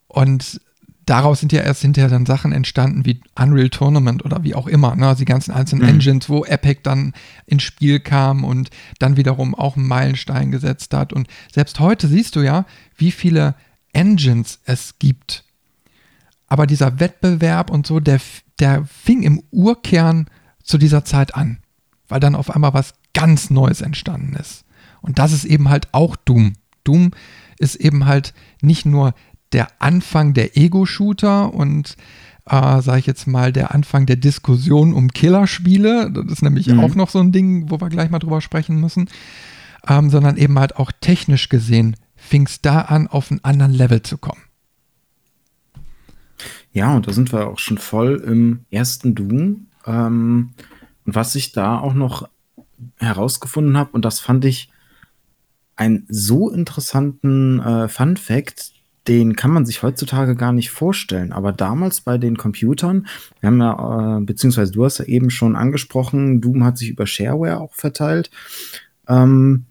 [0.08, 0.62] Und
[1.08, 4.96] daraus sind ja erst hinterher dann Sachen entstanden wie Unreal Tournament oder wie auch immer,
[4.96, 5.08] ne?
[5.08, 5.96] Also die ganzen einzelnen mhm.
[5.96, 7.14] Engines, wo Epic dann
[7.48, 11.14] ins Spiel kam und dann wiederum auch einen Meilenstein gesetzt hat.
[11.14, 12.66] Und selbst heute siehst du ja,
[12.98, 13.56] wie viele
[13.94, 15.46] Engines es gibt.
[16.48, 18.20] Aber dieser Wettbewerb und so, der,
[18.60, 20.28] der fing im Urkern
[20.62, 21.60] zu dieser Zeit an,
[22.10, 24.66] weil dann auf einmal was ganz Neues entstanden ist.
[25.02, 26.54] Und das ist eben halt auch Doom.
[26.84, 27.12] Doom
[27.60, 29.14] ist eben halt nicht nur
[29.54, 31.96] der Anfang der Ego-Shooter und
[32.46, 36.12] äh, sage ich jetzt mal, der Anfang der Diskussion um Killerspiele.
[36.12, 36.80] Das ist nämlich mhm.
[36.80, 39.10] auch noch so ein Ding, wo wir gleich mal drüber sprechen müssen.
[39.88, 44.02] Ähm, sondern eben halt auch technisch gesehen fing es da an, auf einen anderen Level
[44.02, 44.42] zu kommen.
[46.74, 49.68] Ja, und da sind wir auch schon voll im ersten Doom.
[49.86, 50.52] Ähm,
[51.06, 52.28] und was ich da auch noch
[52.98, 54.72] herausgefunden habe, und das fand ich
[55.76, 58.74] einen so interessanten äh, Fun Fact,
[59.08, 61.32] den kann man sich heutzutage gar nicht vorstellen.
[61.32, 63.08] Aber damals bei den Computern,
[63.40, 67.08] wir haben ja, äh, beziehungsweise du hast ja eben schon angesprochen, Doom hat sich über
[67.08, 68.30] Shareware auch verteilt.
[69.08, 69.66] Ähm,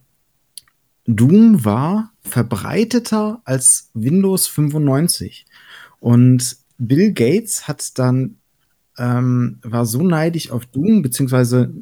[1.07, 5.47] Doom war verbreiteter als Windows 95.
[6.01, 8.37] Und Bill Gates hat dann,
[8.99, 11.73] ähm, war so neidisch auf Doom, beziehungsweise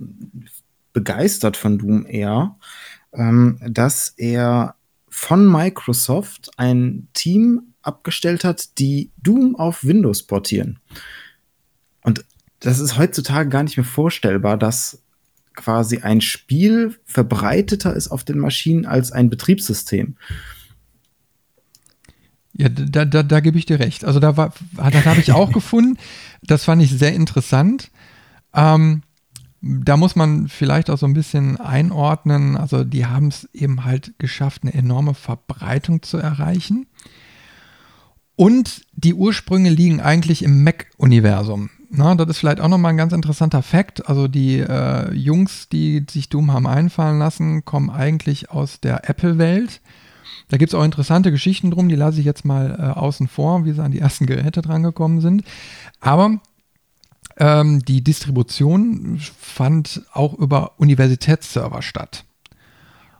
[0.92, 2.56] begeistert von Doom eher,
[3.12, 4.76] ähm, dass er
[5.14, 10.80] von Microsoft ein Team abgestellt hat, die Doom auf Windows portieren.
[12.02, 12.24] Und
[12.58, 15.04] das ist heutzutage gar nicht mehr vorstellbar, dass
[15.54, 20.16] quasi ein Spiel verbreiteter ist auf den Maschinen als ein Betriebssystem.
[22.52, 24.04] Ja, da, da, da gebe ich dir recht.
[24.04, 25.96] Also da war, das habe ich auch gefunden.
[26.42, 27.92] Das fand ich sehr interessant.
[28.52, 29.02] Ähm,
[29.66, 32.56] da muss man vielleicht auch so ein bisschen einordnen.
[32.56, 36.86] Also die haben es eben halt geschafft, eine enorme Verbreitung zu erreichen.
[38.36, 41.70] Und die Ursprünge liegen eigentlich im Mac-Universum.
[41.90, 44.06] das ist vielleicht auch nochmal ein ganz interessanter Fakt.
[44.08, 49.80] Also die äh, Jungs, die sich Doom haben einfallen lassen, kommen eigentlich aus der Apple-Welt.
[50.48, 53.64] Da gibt es auch interessante Geschichten drum, die lasse ich jetzt mal äh, außen vor,
[53.64, 55.42] wie sie an die ersten Geräte drangekommen sind.
[56.00, 56.38] Aber
[57.36, 62.24] ähm, die Distribution fand auch über Universitätsserver statt.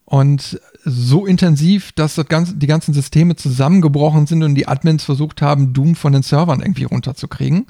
[0.05, 5.41] Und so intensiv, dass das ganze, die ganzen Systeme zusammengebrochen sind und die Admins versucht
[5.41, 7.67] haben, Doom von den Servern irgendwie runterzukriegen,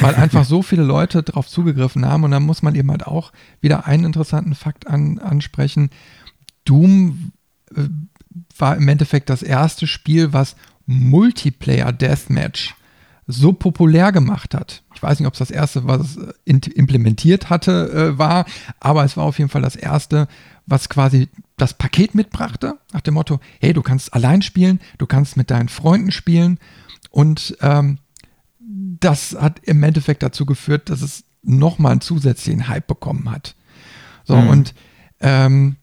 [0.00, 2.24] weil einfach so viele Leute darauf zugegriffen haben.
[2.24, 5.90] Und dann muss man eben halt auch wieder einen interessanten Fakt an, ansprechen.
[6.64, 7.32] Doom
[7.74, 7.82] äh,
[8.58, 12.74] war im Endeffekt das erste Spiel, was Multiplayer Deathmatch
[13.28, 14.82] so populär gemacht hat.
[15.00, 18.44] Ich weiß nicht, ob es das erste, was es äh, implementiert hatte, äh, war,
[18.80, 20.28] aber es war auf jeden Fall das erste,
[20.66, 25.38] was quasi das Paket mitbrachte, nach dem Motto, hey, du kannst allein spielen, du kannst
[25.38, 26.58] mit deinen Freunden spielen
[27.10, 27.96] und ähm,
[28.58, 33.54] das hat im Endeffekt dazu geführt, dass es nochmal einen zusätzlichen Hype bekommen hat.
[34.24, 34.48] So, mhm.
[34.48, 34.74] und
[35.20, 35.76] ähm,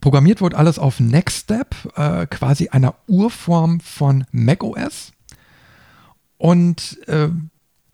[0.00, 5.10] programmiert wurde alles auf Nextstep, äh, quasi einer Urform von macOS
[6.38, 7.28] und äh,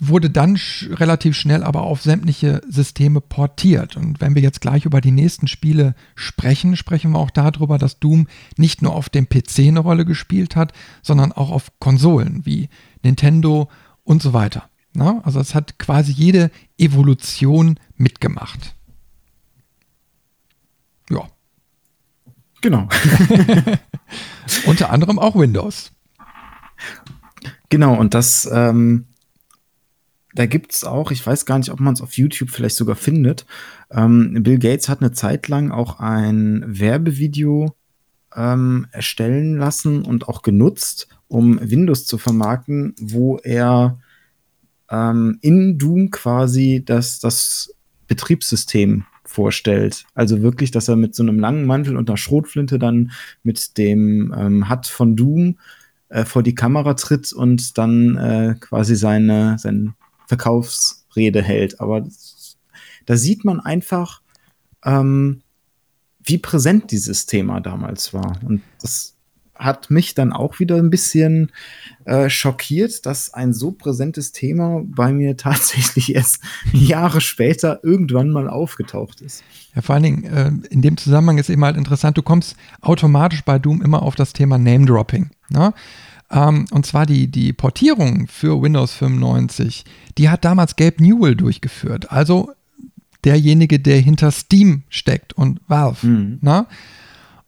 [0.00, 3.96] wurde dann sch relativ schnell aber auf sämtliche Systeme portiert.
[3.96, 7.98] Und wenn wir jetzt gleich über die nächsten Spiele sprechen, sprechen wir auch darüber, dass
[7.98, 12.68] Doom nicht nur auf dem PC eine Rolle gespielt hat, sondern auch auf Konsolen wie
[13.02, 13.68] Nintendo
[14.04, 14.68] und so weiter.
[14.94, 15.20] Na?
[15.24, 18.74] Also es hat quasi jede Evolution mitgemacht.
[21.10, 21.28] Ja.
[22.60, 22.88] Genau.
[24.66, 25.92] Unter anderem auch Windows.
[27.68, 29.07] Genau, und das, ähm,
[30.38, 33.44] da es auch, ich weiß gar nicht, ob man es auf YouTube vielleicht sogar findet.
[33.90, 37.74] Ähm, Bill Gates hat eine Zeit lang auch ein Werbevideo
[38.36, 43.98] ähm, erstellen lassen und auch genutzt, um Windows zu vermarkten, wo er
[44.90, 47.74] ähm, in Doom quasi das, das
[48.06, 50.04] Betriebssystem vorstellt.
[50.14, 53.10] Also wirklich, dass er mit so einem langen Mantel und einer Schrotflinte dann
[53.42, 55.58] mit dem ähm, Hut von Doom
[56.10, 59.94] äh, vor die Kamera tritt und dann äh, quasi seine, seine
[60.28, 61.80] Verkaufsrede hält.
[61.80, 62.06] Aber
[63.06, 64.20] da sieht man einfach,
[64.84, 65.42] ähm,
[66.22, 68.38] wie präsent dieses Thema damals war.
[68.44, 69.14] Und das
[69.54, 71.50] hat mich dann auch wieder ein bisschen
[72.04, 76.40] äh, schockiert, dass ein so präsentes Thema bei mir tatsächlich erst
[76.72, 79.42] Jahre später irgendwann mal aufgetaucht ist.
[79.74, 83.42] Ja, vor allen Dingen, äh, in dem Zusammenhang ist eben halt interessant, du kommst automatisch
[83.42, 85.30] bei Doom immer auf das Thema Name-Dropping.
[85.48, 85.72] Ne?
[86.30, 89.84] Ähm, und zwar die, die Portierung für Windows 95,
[90.18, 92.12] die hat damals Gabe Newell durchgeführt.
[92.12, 92.52] Also
[93.24, 96.06] derjenige, der hinter Steam steckt und Valve.
[96.06, 96.38] Mhm.
[96.40, 96.66] Ne?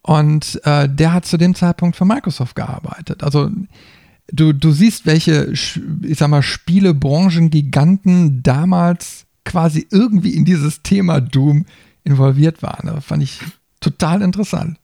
[0.03, 3.23] Und äh, der hat zu dem Zeitpunkt für Microsoft gearbeitet.
[3.23, 3.51] Also
[4.33, 5.79] du, du siehst, welche, ich
[6.17, 11.67] sag mal, Spielebranchengiganten damals quasi irgendwie in dieses Thema Doom
[12.05, 12.87] involviert waren.
[12.87, 13.41] Das fand ich
[13.81, 14.79] total interessant.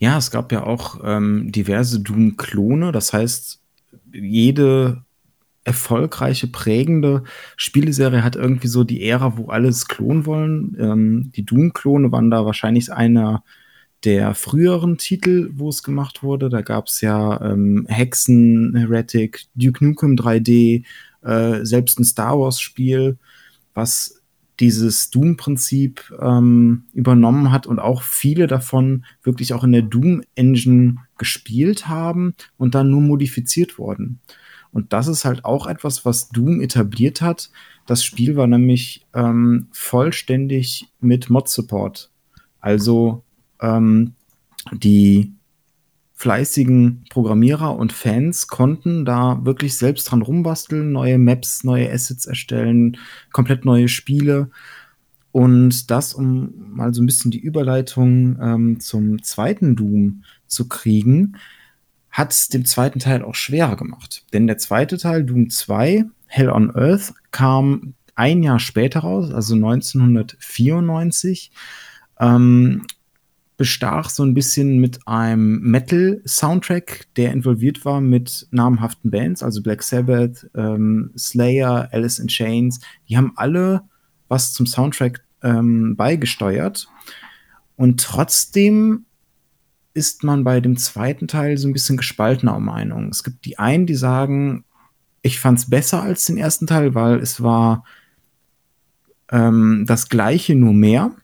[0.00, 2.92] Ja, es gab ja auch ähm, diverse Doom-Klone.
[2.92, 3.60] Das heißt,
[4.12, 5.02] jede
[5.64, 7.22] erfolgreiche, prägende
[7.56, 10.76] Spieleserie hat irgendwie so die Ära, wo alles klonen wollen.
[10.78, 13.44] Ähm, die Doom-Klone waren da wahrscheinlich einer
[14.04, 16.48] der früheren Titel, wo es gemacht wurde.
[16.48, 20.84] Da gab es ja ähm, Hexen, Heretic, Duke Nukem 3D,
[21.22, 23.18] äh, selbst ein Star Wars-Spiel,
[23.74, 24.21] was
[24.60, 31.88] dieses Doom-Prinzip ähm, übernommen hat und auch viele davon wirklich auch in der Doom-Engine gespielt
[31.88, 34.20] haben und dann nur modifiziert wurden.
[34.72, 37.50] Und das ist halt auch etwas, was Doom etabliert hat.
[37.86, 42.10] Das Spiel war nämlich ähm, vollständig mit Mod-Support.
[42.60, 43.22] Also
[43.60, 44.14] ähm,
[44.72, 45.32] die
[46.22, 52.96] fleißigen Programmierer und Fans konnten da wirklich selbst dran rumbasteln, neue Maps, neue Assets erstellen,
[53.32, 54.48] komplett neue Spiele.
[55.32, 61.38] Und das, um mal so ein bisschen die Überleitung ähm, zum zweiten Doom zu kriegen,
[62.12, 64.24] hat es dem zweiten Teil auch schwerer gemacht.
[64.32, 69.56] Denn der zweite Teil, Doom 2, Hell on Earth, kam ein Jahr später raus, also
[69.56, 71.50] 1994.
[72.20, 72.86] Ähm,
[73.56, 79.82] bestach so ein bisschen mit einem Metal-Soundtrack, der involviert war mit namhaften Bands, also Black
[79.82, 82.80] Sabbath, ähm, Slayer, Alice in Chains.
[83.08, 83.82] Die haben alle
[84.28, 86.88] was zum Soundtrack ähm, beigesteuert.
[87.76, 89.04] Und trotzdem
[89.94, 93.10] ist man bei dem zweiten Teil so ein bisschen gespaltener Meinung.
[93.10, 94.64] Es gibt die einen, die sagen,
[95.20, 97.84] ich fand es besser als den ersten Teil, weil es war
[99.30, 101.14] ähm, das gleiche, nur mehr.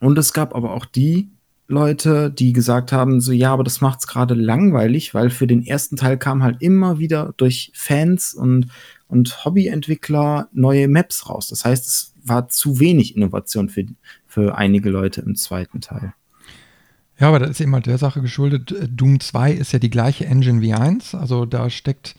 [0.00, 1.30] Und es gab aber auch die
[1.68, 5.64] Leute, die gesagt haben, so ja, aber das macht es gerade langweilig, weil für den
[5.64, 8.68] ersten Teil kam halt immer wieder durch Fans und,
[9.06, 11.48] und Hobbyentwickler neue Maps raus.
[11.48, 13.84] Das heißt, es war zu wenig Innovation für,
[14.26, 16.14] für einige Leute im zweiten Teil.
[17.20, 18.74] Ja, aber das ist immer der Sache geschuldet.
[18.88, 21.14] Doom 2 ist ja die gleiche Engine wie 1.
[21.14, 22.14] Also da steckt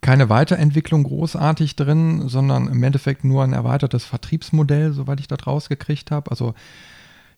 [0.00, 6.10] keine Weiterentwicklung großartig drin, sondern im Endeffekt nur ein erweitertes Vertriebsmodell, soweit ich das rausgekriegt
[6.10, 6.30] habe.
[6.30, 6.54] Also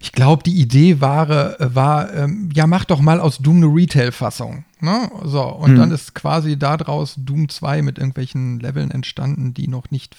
[0.00, 4.64] ich glaube, die Idee war, war ähm, ja, mach doch mal aus Doom eine Retail-Fassung.
[4.80, 5.10] Ne?
[5.24, 5.76] So, und hm.
[5.76, 10.16] dann ist quasi daraus Doom 2 mit irgendwelchen Leveln entstanden, die noch nicht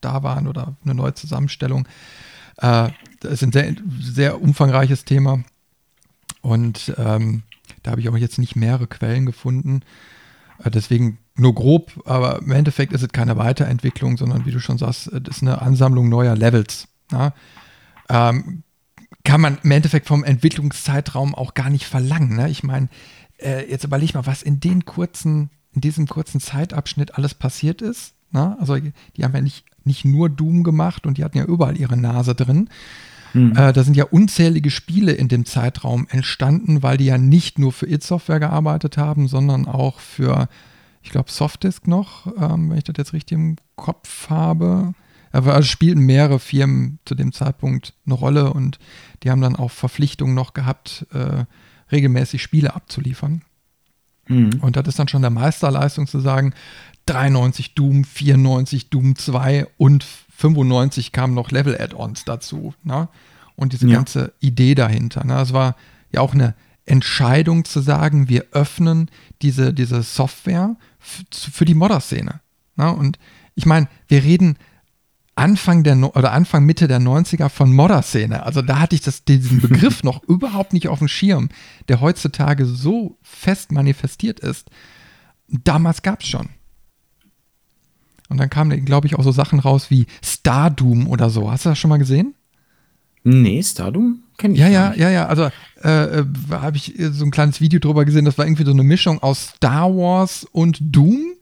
[0.00, 1.86] da waren oder eine neue Zusammenstellung.
[2.56, 2.88] Äh,
[3.20, 5.40] das ist ein sehr, sehr umfangreiches Thema.
[6.40, 7.42] Und ähm,
[7.82, 9.82] da habe ich auch jetzt nicht mehrere Quellen gefunden.
[10.64, 14.78] Äh, deswegen nur grob, aber im Endeffekt ist es keine Weiterentwicklung, sondern wie du schon
[14.78, 16.88] sagst, es ist eine Ansammlung neuer Levels.
[17.12, 17.34] Ja?
[18.08, 18.62] Ähm,
[19.28, 22.34] kann man im Endeffekt vom Entwicklungszeitraum auch gar nicht verlangen.
[22.34, 22.48] Ne?
[22.48, 22.88] Ich meine,
[23.36, 28.14] äh, jetzt überleg mal, was in den kurzen, in diesem kurzen Zeitabschnitt alles passiert ist.
[28.30, 28.56] Ne?
[28.58, 31.98] Also die haben ja nicht, nicht nur Doom gemacht und die hatten ja überall ihre
[31.98, 32.70] Nase drin.
[33.34, 33.52] Mhm.
[33.54, 37.74] Äh, da sind ja unzählige Spiele in dem Zeitraum entstanden, weil die ja nicht nur
[37.74, 40.48] für It Software gearbeitet haben, sondern auch für,
[41.02, 44.94] ich glaube, Softdisk noch, ähm, wenn ich das jetzt richtig im Kopf habe.
[45.32, 48.78] Aber also spielten mehrere Firmen zu dem Zeitpunkt eine Rolle und
[49.22, 51.44] die haben dann auch Verpflichtungen noch gehabt, äh,
[51.90, 53.42] regelmäßig Spiele abzuliefern.
[54.28, 54.58] Mhm.
[54.60, 56.54] Und das ist dann schon der Meisterleistung zu sagen,
[57.06, 60.04] 93 Doom, 94 Doom 2 und
[60.36, 62.74] 95 kamen noch Level-Add-ons dazu.
[62.84, 63.08] Ne?
[63.56, 63.96] Und diese ja.
[63.96, 65.24] ganze Idee dahinter.
[65.24, 65.40] Ne?
[65.40, 65.76] Es war
[66.12, 69.10] ja auch eine Entscheidung zu sagen, wir öffnen
[69.42, 72.40] diese, diese Software für die Modder-Szene.
[72.76, 72.92] Ne?
[72.92, 73.18] Und
[73.54, 74.56] ich meine, wir reden
[75.38, 78.42] Anfang der no oder Anfang Mitte der 90er von Modder-Szene.
[78.44, 81.48] Also da hatte ich das, diesen Begriff noch überhaupt nicht auf dem Schirm,
[81.88, 84.68] der heutzutage so fest manifestiert ist.
[85.48, 86.48] Damals gab es schon.
[88.28, 91.50] Und dann kamen, glaube ich, auch so Sachen raus wie Stardoom oder so.
[91.50, 92.34] Hast du das schon mal gesehen?
[93.24, 94.60] Nee, Stardoom kenne ich.
[94.60, 95.26] Ja, ja, ja, ja.
[95.26, 95.50] Also
[95.82, 98.24] äh, äh, habe ich so ein kleines Video drüber gesehen.
[98.24, 101.37] Das war irgendwie so eine Mischung aus Star Wars und Doom.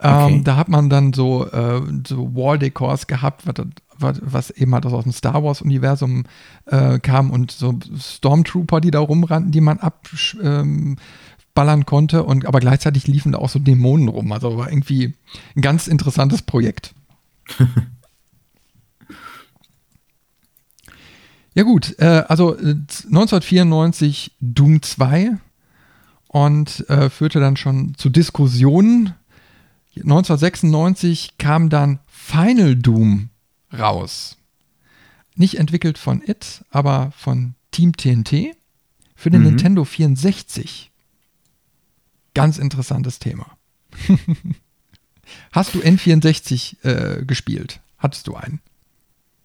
[0.00, 0.40] Ähm, okay.
[0.44, 3.66] da hat man dann so, äh, so Wall-Decors gehabt, was,
[3.98, 6.24] was, was, eben halt aus dem Star Wars-Universum
[6.66, 10.96] äh, kam und so Stormtrooper, die da rumrannten, die man abballern
[11.80, 12.24] ähm, konnte.
[12.24, 14.32] Und, aber gleichzeitig liefen da auch so Dämonen rum.
[14.32, 15.14] Also war irgendwie
[15.54, 16.94] ein ganz interessantes Projekt.
[21.54, 25.36] Ja gut, äh, also 1994 äh, Doom 2
[26.28, 29.14] und äh, führte dann schon zu Diskussionen.
[30.02, 33.30] 1996 kam dann Final Doom
[33.72, 34.36] raus.
[35.34, 38.56] Nicht entwickelt von It, aber von Team TNT
[39.14, 39.48] für den mhm.
[39.48, 40.90] Nintendo 64.
[42.34, 43.46] Ganz interessantes Thema.
[45.52, 47.80] Hast du N64 äh, gespielt?
[47.98, 48.60] Hattest du einen?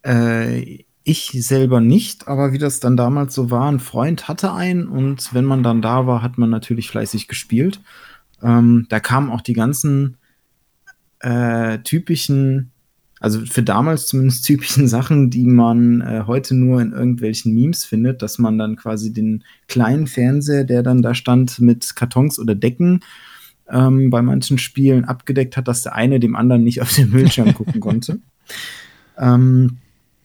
[0.02, 4.88] Äh, ich selber nicht, aber wie das dann damals so war, ein Freund hatte einen
[4.88, 7.80] und wenn man dann da war, hat man natürlich fleißig gespielt.
[8.42, 10.16] Ähm, da kamen auch die ganzen
[11.20, 12.72] äh, typischen,
[13.20, 18.22] also für damals zumindest typischen Sachen, die man äh, heute nur in irgendwelchen Memes findet,
[18.22, 23.00] dass man dann quasi den kleinen Fernseher, der dann da stand, mit Kartons oder Decken
[23.68, 27.54] ähm, bei manchen Spielen abgedeckt hat, dass der eine dem anderen nicht auf den Bildschirm
[27.54, 28.20] gucken konnte.
[29.18, 29.78] Ähm,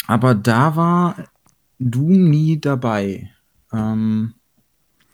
[0.06, 1.16] aber da war
[1.80, 3.32] Doom nie dabei.
[3.72, 4.34] Ähm,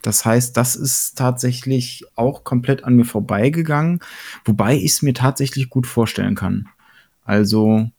[0.08, 4.00] das heißt, das ist tatsächlich auch komplett an mir vorbeigegangen,
[4.46, 6.70] wobei ich es mir tatsächlich gut vorstellen kann.
[7.26, 7.90] Also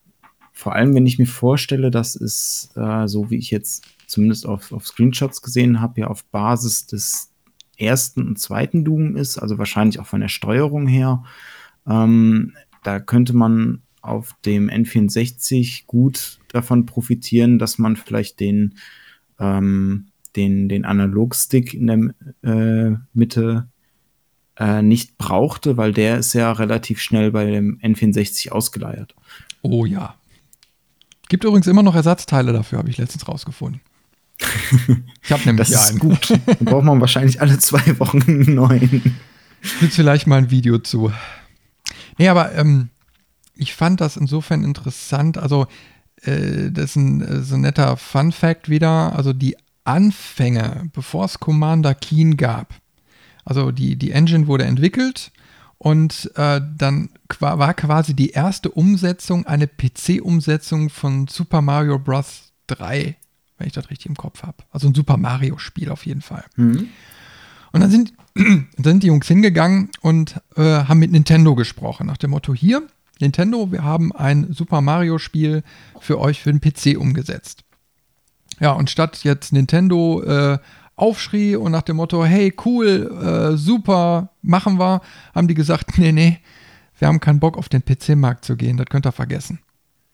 [0.54, 4.72] vor allem, wenn ich mir vorstelle, dass es, äh, so wie ich jetzt zumindest auf,
[4.72, 7.30] auf Screenshots gesehen habe, ja auf Basis des
[7.76, 11.24] ersten und zweiten Doom ist, also wahrscheinlich auch von der Steuerung her.
[11.86, 12.54] Ähm,
[12.84, 18.76] da könnte man auf dem N64 gut davon profitieren, dass man vielleicht den,
[19.38, 20.06] ähm,
[20.38, 23.68] den, den Analogstick in der äh, Mitte
[24.58, 29.14] äh, nicht brauchte, weil der ist ja relativ schnell bei dem N64 ausgeleiert.
[29.62, 30.14] Oh ja.
[31.28, 33.80] Gibt übrigens immer noch Ersatzteile dafür, habe ich letztens rausgefunden.
[35.24, 35.96] Ich habe nämlich das einen.
[35.96, 36.30] ist gut.
[36.30, 39.16] Dann braucht man wahrscheinlich alle zwei Wochen einen neuen.
[39.80, 41.12] Gibt vielleicht mal ein Video zu.
[42.16, 42.88] Nee, aber ähm,
[43.54, 45.36] ich fand das insofern interessant.
[45.36, 45.66] Also,
[46.22, 49.14] äh, das ist ein, äh, so ein netter Fun Fact wieder.
[49.14, 49.56] Also, die
[49.88, 52.74] Anfänge, bevor es Commander Keen gab,
[53.44, 55.32] also die, die Engine wurde entwickelt
[55.78, 62.44] und äh, dann war quasi die erste Umsetzung eine PC-Umsetzung von Super Mario Bros.
[62.66, 63.16] 3,
[63.56, 64.58] wenn ich das richtig im Kopf habe.
[64.70, 66.44] Also ein Super Mario-Spiel auf jeden Fall.
[66.56, 66.88] Mhm.
[67.72, 68.12] Und dann sind,
[68.76, 72.86] sind die Jungs hingegangen und äh, haben mit Nintendo gesprochen, nach dem Motto: Hier,
[73.20, 75.62] Nintendo, wir haben ein Super Mario-Spiel
[75.98, 77.64] für euch für den PC umgesetzt.
[78.60, 80.58] Ja, und statt jetzt Nintendo äh,
[80.96, 85.00] aufschrie und nach dem Motto, hey, cool, äh, super, machen wir,
[85.34, 86.38] haben die gesagt, nee, nee,
[86.98, 89.60] wir haben keinen Bock auf den PC-Markt zu gehen, das könnt ihr vergessen.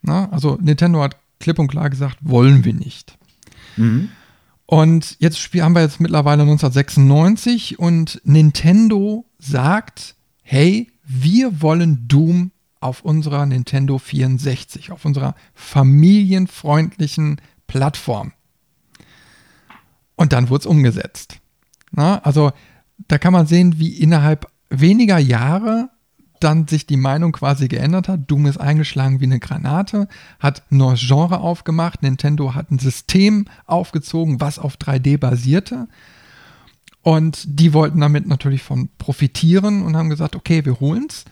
[0.02, 3.16] Na, also Nintendo hat klipp und klar gesagt, wollen wir nicht.
[3.76, 4.10] Mhm.
[4.66, 13.02] Und jetzt haben wir jetzt mittlerweile 1996 und Nintendo sagt, hey, wir wollen Doom auf
[13.02, 18.32] unserer Nintendo 64, auf unserer familienfreundlichen Plattform.
[20.16, 21.38] Und dann wurde es umgesetzt.
[21.90, 22.52] Na, also
[23.08, 25.90] da kann man sehen, wie innerhalb weniger Jahre
[26.40, 28.30] dann sich die Meinung quasi geändert hat.
[28.30, 30.08] Doom ist eingeschlagen wie eine Granate,
[30.40, 32.02] hat ein neues Genre aufgemacht.
[32.02, 35.88] Nintendo hat ein System aufgezogen, was auf 3D basierte.
[37.02, 41.24] Und die wollten damit natürlich von profitieren und haben gesagt, okay, wir holen es.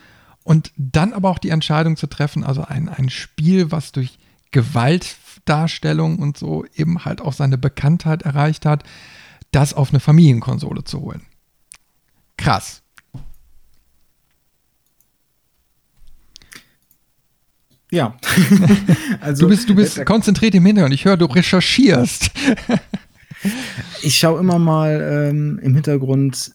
[0.45, 4.19] Und dann aber auch die Entscheidung zu treffen, also ein, ein Spiel, was durch
[5.45, 8.85] Gewaltdarstellung und so eben halt auch seine Bekanntheit erreicht hat,
[9.51, 11.23] das auf eine Familienkonsole zu holen.
[12.37, 12.83] Krass.
[17.91, 18.17] Ja.
[19.21, 20.95] also, du bist, du bist äh, konzentriert im Hintergrund.
[20.95, 22.31] Ich höre, du recherchierst.
[24.03, 26.53] ich schaue immer mal ähm, im Hintergrund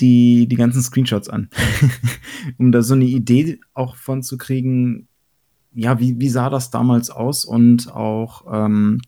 [0.00, 1.48] die, die ganzen Screenshots an,
[2.58, 5.08] um da so eine Idee auch von zu kriegen,
[5.74, 9.00] ja, wie, wie sah das damals aus und auch, ähm,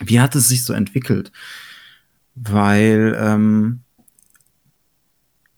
[0.00, 1.32] wie hat es sich so entwickelt?
[2.34, 3.80] Weil ähm,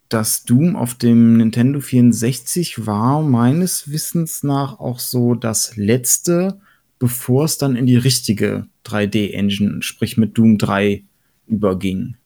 [0.09, 6.61] das Doom auf dem Nintendo 64 war meines Wissens nach auch so das letzte,
[6.99, 11.03] bevor es dann in die richtige 3D-Engine, sprich mit Doom 3,
[11.47, 12.17] überging.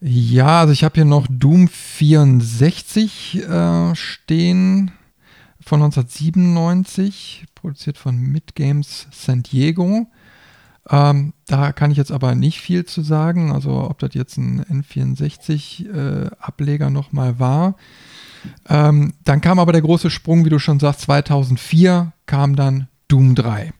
[0.00, 4.92] Ja, also ich habe hier noch Doom 64 äh, stehen
[5.64, 10.06] von 1997, produziert von Mid Games San Diego.
[10.90, 14.62] Ähm, da kann ich jetzt aber nicht viel zu sagen, also ob das jetzt ein
[14.64, 17.76] N64-Ableger äh, nochmal war.
[18.68, 23.34] Ähm, dann kam aber der große Sprung, wie du schon sagst, 2004 kam dann Doom
[23.34, 23.72] 3.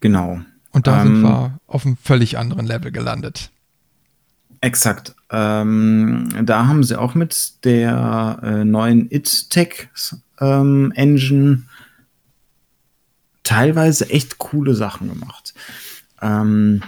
[0.00, 0.40] Genau.
[0.72, 3.52] Und da ähm, sind wir auf einem völlig anderen Level gelandet.
[4.60, 5.14] Exakt.
[5.30, 9.88] Ähm, da haben sie auch mit der äh, neuen It-Tech
[10.40, 11.62] ähm, Engine
[13.44, 15.54] teilweise echt coole Sachen gemacht.
[16.20, 16.82] Ähm,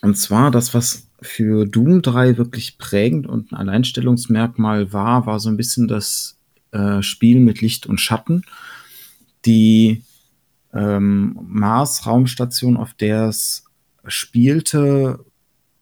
[0.00, 5.48] und zwar das, was für Doom 3 wirklich prägend und ein Alleinstellungsmerkmal war, war so
[5.48, 6.38] ein bisschen das
[6.72, 8.42] äh, Spiel mit Licht und Schatten.
[9.46, 10.02] Die
[10.74, 13.64] ähm, Mars-Raumstation, auf der es
[14.06, 15.24] spielte,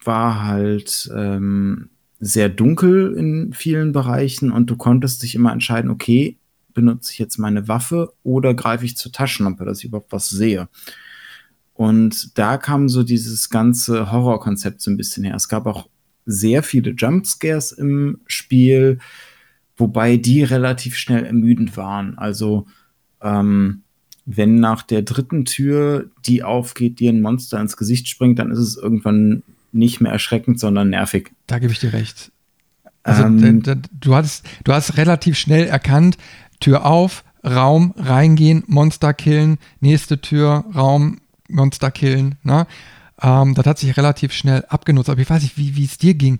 [0.07, 1.91] war halt ähm,
[2.21, 6.39] sehr dunkel in vielen Bereichen und du konntest dich immer entscheiden, okay,
[6.73, 10.69] benutze ich jetzt meine Waffe oder greife ich zur Taschenlampe, dass ich überhaupt was sehe.
[11.75, 15.35] Und da kam so dieses ganze Horrorkonzept so ein bisschen her.
[15.35, 15.89] Es gab auch
[16.25, 18.99] sehr viele Jumpscares im Spiel,
[19.77, 22.17] wobei die relativ schnell ermüdend waren.
[22.19, 22.67] Also
[23.21, 23.83] ähm,
[24.25, 28.61] wenn nach der dritten Tür, die aufgeht, dir ein Monster ins Gesicht springt, dann ist
[28.61, 29.43] es irgendwann
[29.73, 31.33] nicht mehr erschreckend, sondern nervig.
[31.47, 32.31] Da gebe ich dir recht.
[33.03, 36.19] Also ähm, du, hast, du hast relativ schnell erkannt,
[36.61, 42.37] Tür auf, Raum, reingehen, Monster killen, nächste Tür, Raum, Monster killen.
[42.45, 42.67] Ne?
[43.21, 45.11] Ähm, das hat sich relativ schnell abgenutzt.
[45.11, 46.39] Aber ich weiß nicht, wie es dir ging.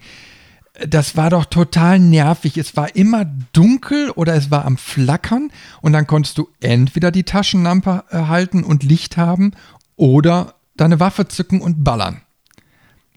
[0.87, 2.57] Das war doch total nervig.
[2.57, 7.25] Es war immer dunkel oder es war am Flackern und dann konntest du entweder die
[7.25, 9.53] Taschenlampe halten und Licht haben
[9.97, 12.23] oder deine Waffe zücken und ballern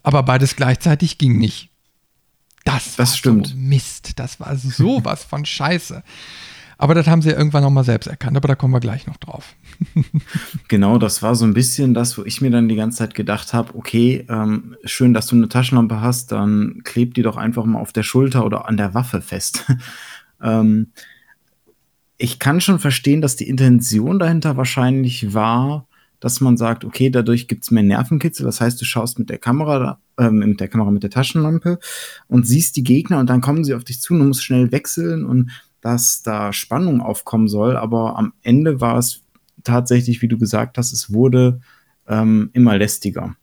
[0.06, 1.70] aber beides gleichzeitig ging nicht.
[2.64, 3.48] Das, das stimmt.
[3.48, 6.04] So Mist, das war sowas von Scheiße.
[6.78, 9.18] Aber das haben sie ja irgendwann nochmal selbst erkannt, aber da kommen wir gleich noch
[9.18, 9.56] drauf.
[10.68, 13.54] genau, das war so ein bisschen das, wo ich mir dann die ganze Zeit gedacht
[13.54, 17.80] habe, okay, ähm, schön, dass du eine Taschenlampe hast, dann kleb die doch einfach mal
[17.80, 19.66] auf der Schulter oder an der Waffe fest.
[20.44, 20.92] ähm,
[22.18, 25.88] ich kann schon verstehen, dass die Intention dahinter wahrscheinlich war,
[26.26, 28.48] dass man sagt, okay, dadurch gibt es mehr Nervenkitzel.
[28.48, 31.78] Das heißt, du schaust mit der Kamera, äh, mit der Kamera, mit der Taschenlampe
[32.28, 34.72] und siehst die Gegner und dann kommen sie auf dich zu und du musst schnell
[34.72, 35.52] wechseln und
[35.82, 37.78] dass da Spannung aufkommen soll.
[37.78, 39.22] Aber am Ende war es
[39.64, 41.62] tatsächlich, wie du gesagt hast, es wurde
[42.08, 43.36] ähm, immer lästiger.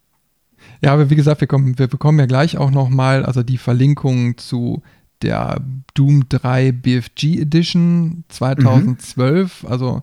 [0.83, 4.37] Ja, aber wie gesagt, wir, kommen, wir bekommen ja gleich auch nochmal also die Verlinkung
[4.39, 4.83] zu
[5.23, 5.61] der
[5.95, 9.63] Doom 3 BFG Edition 2012.
[9.63, 9.69] Mhm.
[9.69, 10.03] Also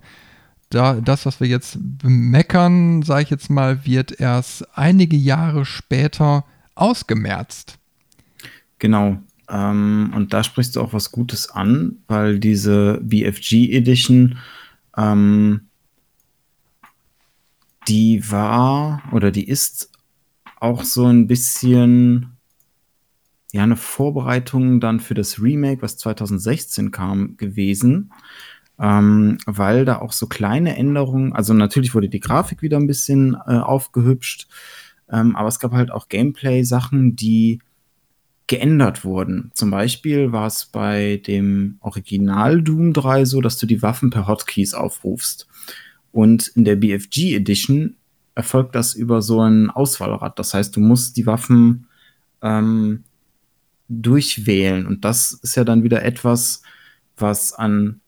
[0.70, 6.46] da, das, was wir jetzt bemeckern, sage ich jetzt mal, wird erst einige Jahre später
[6.76, 7.78] ausgemerzt.
[8.78, 9.18] Genau.
[9.50, 14.38] Ähm, und da sprichst du auch was Gutes an, weil diese BFG Edition,
[14.96, 15.62] ähm,
[17.88, 19.92] die war oder die ist
[20.60, 22.38] auch so ein bisschen
[23.52, 28.12] ja eine Vorbereitung dann für das Remake, was 2016 kam, gewesen
[28.80, 33.36] ähm, weil da auch so kleine Änderungen, also natürlich wurde die Grafik wieder ein bisschen
[33.48, 34.48] äh, aufgehübscht,
[35.12, 37.60] ähm, aber es gab halt auch Gameplay-Sachen, die
[38.48, 39.52] geändert wurden.
[39.54, 44.28] Zum Beispiel war es bei dem Original Doom 3 so, dass du die Waffen per
[44.28, 45.48] Hotkeys aufrufst.
[46.12, 47.96] Und in der BFG Edition
[48.34, 50.40] erfolgt das über so ein Auswahlrad.
[50.40, 51.86] Das heißt, du musst die Waffen
[52.42, 53.04] ähm,
[53.88, 54.88] durchwählen.
[54.88, 56.64] Und das ist ja dann wieder etwas,
[57.18, 58.02] was an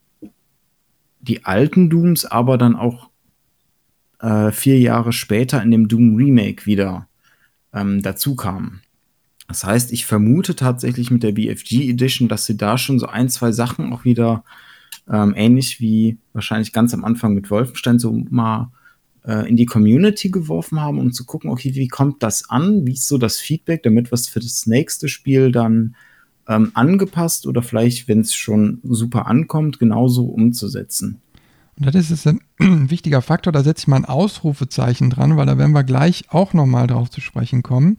[1.22, 3.10] die alten Dooms aber dann auch
[4.20, 7.08] äh, vier Jahre später in dem Doom Remake wieder
[7.74, 8.82] ähm, dazu kamen.
[9.48, 13.30] Das heißt, ich vermute tatsächlich mit der BFG Edition, dass sie da schon so ein,
[13.30, 14.44] zwei Sachen auch wieder
[15.12, 18.72] ähm, ähnlich wie wahrscheinlich ganz am Anfang mit Wolfenstein so mal
[19.26, 22.88] äh, in die Community geworfen haben, um zu gucken, okay, wie kommt das an?
[22.88, 25.96] Wie ist so das Feedback, damit was für das nächste Spiel dann
[26.48, 31.22] ähm, angepasst oder vielleicht, wenn es schon super ankommt, genauso umzusetzen.
[31.80, 32.42] Und das ist ein
[32.90, 36.54] wichtiger Faktor, da setze ich mal ein Ausrufezeichen dran, weil da werden wir gleich auch
[36.54, 37.98] nochmal drauf zu sprechen kommen.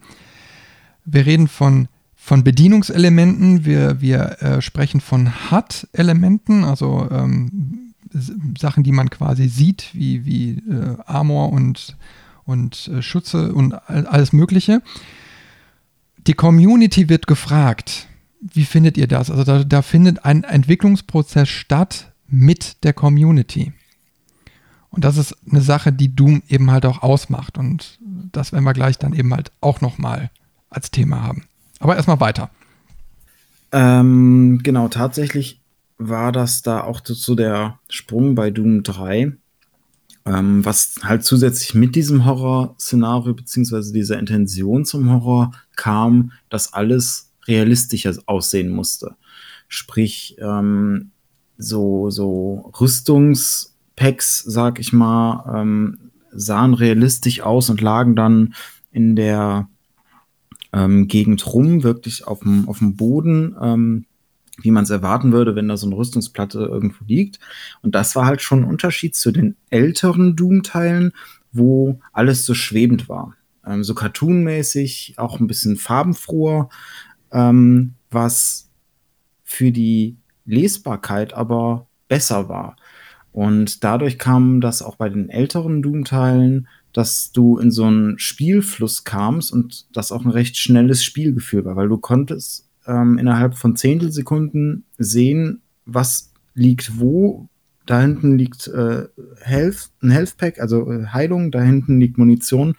[1.05, 7.93] Wir reden von, von Bedienungselementen, wir, wir äh, sprechen von HUD-Elementen, also ähm,
[8.59, 11.97] Sachen, die man quasi sieht, wie, wie äh, Armor und,
[12.45, 14.83] und äh, Schutze und alles Mögliche.
[16.27, 18.07] Die Community wird gefragt,
[18.43, 19.31] wie findet ihr das?
[19.31, 23.73] Also da, da findet ein Entwicklungsprozess statt mit der Community.
[24.91, 27.57] Und das ist eine Sache, die Doom eben halt auch ausmacht.
[27.57, 27.99] Und
[28.33, 30.31] das werden wir gleich dann eben halt auch nochmal
[30.69, 31.45] als Thema haben.
[31.79, 32.51] Aber erstmal weiter.
[33.71, 35.61] Ähm, genau, tatsächlich
[35.99, 39.33] war das da auch so der Sprung bei Doom 3,
[40.27, 47.32] ähm, was halt zusätzlich mit diesem Horror-Szenario beziehungsweise dieser Intention zum Horror kam, dass alles
[47.47, 49.17] realistischer aussehen musste.
[49.69, 51.13] Sprich, ähm,
[51.57, 58.55] so, so Rüstungspacks, sag ich mal, ähm, sahen realistisch aus und lagen dann
[58.91, 59.69] in der
[60.73, 64.07] ähm, Gegend rum, wirklich auf dem, Boden, ähm,
[64.59, 67.39] wie man es erwarten würde, wenn da so eine Rüstungsplatte irgendwo liegt.
[67.83, 71.13] Und das war halt schon ein Unterschied zu den älteren Doom-Teilen,
[71.53, 73.35] wo alles so schwebend war.
[73.67, 76.69] Ähm, so cartoonmäßig, auch ein bisschen farbenfroher,
[77.33, 78.69] ähm, was
[79.43, 82.77] für die Lesbarkeit aber besser war.
[83.33, 89.05] Und dadurch kam das auch bei den älteren Doom-Teilen, dass du in so einen Spielfluss
[89.05, 93.77] kamst und das auch ein recht schnelles Spielgefühl war, weil du konntest ähm, innerhalb von
[93.77, 97.49] Zehntelsekunden sehen, was liegt wo.
[97.87, 99.09] Da hinten liegt äh,
[99.41, 102.77] Health, ein Health Pack, also äh, Heilung, da hinten liegt Munition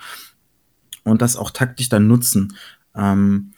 [1.03, 2.55] und das auch taktisch dann nutzen.
[2.95, 3.51] Ähm,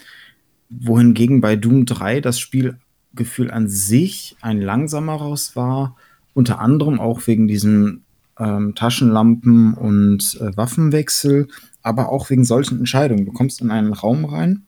[0.70, 5.96] wohingegen bei Doom 3 das Spielgefühl an sich ein langsameres war,
[6.34, 8.04] unter anderem auch wegen diesen
[8.40, 11.48] ähm, Taschenlampen und äh, Waffenwechsel,
[11.82, 13.26] aber auch wegen solchen Entscheidungen.
[13.26, 14.64] Du kommst in einen Raum rein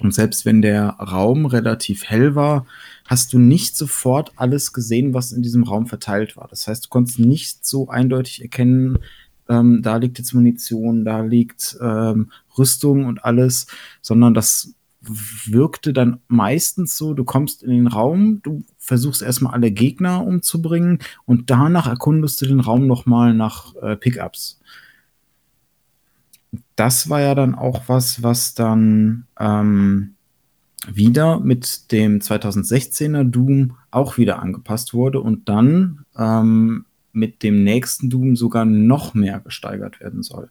[0.00, 2.66] und selbst wenn der Raum relativ hell war,
[3.06, 6.48] hast du nicht sofort alles gesehen, was in diesem Raum verteilt war.
[6.48, 8.98] Das heißt, du konntest nicht so eindeutig erkennen,
[9.48, 13.66] ähm, da liegt jetzt Munition, da liegt ähm, Rüstung und alles,
[14.00, 14.74] sondern das
[15.04, 21.00] wirkte dann meistens so, du kommst in den Raum, du versuchst erstmal alle Gegner umzubringen
[21.24, 24.60] und danach erkundest du den Raum nochmal nach äh, Pickups
[26.76, 30.14] das war ja dann auch was, was dann ähm,
[30.86, 38.10] wieder mit dem 2016er Doom auch wieder angepasst wurde und dann ähm, mit dem nächsten
[38.10, 40.50] Doom sogar noch mehr gesteigert werden soll.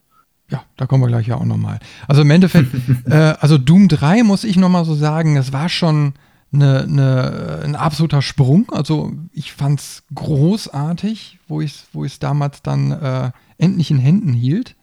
[0.51, 1.79] Ja, da kommen wir gleich ja auch nochmal.
[2.07, 2.75] Also im Endeffekt,
[3.05, 6.13] äh, also Doom 3 muss ich nochmal so sagen, es war schon
[6.53, 8.69] eine, eine, ein absoluter Sprung.
[8.71, 14.33] Also ich fand es großartig, wo ich es wo damals dann äh, endlich in Händen
[14.33, 14.75] hielt.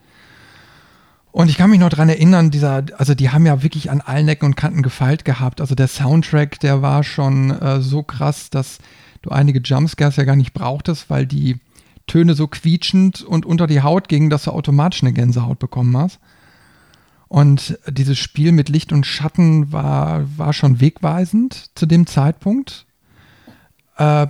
[1.31, 4.27] Und ich kann mich noch dran erinnern, dieser, also die haben ja wirklich an allen
[4.27, 5.61] Ecken und Kanten gefeilt gehabt.
[5.61, 8.79] Also der Soundtrack, der war schon äh, so krass, dass
[9.21, 11.59] du einige Jumpscares ja gar nicht brauchtest, weil die
[12.09, 16.19] Töne so quietschend und unter die Haut gingen, dass du automatisch eine Gänsehaut bekommen hast.
[17.29, 22.87] Und dieses Spiel mit Licht und Schatten war, war schon wegweisend zu dem Zeitpunkt.
[23.97, 24.29] Äh,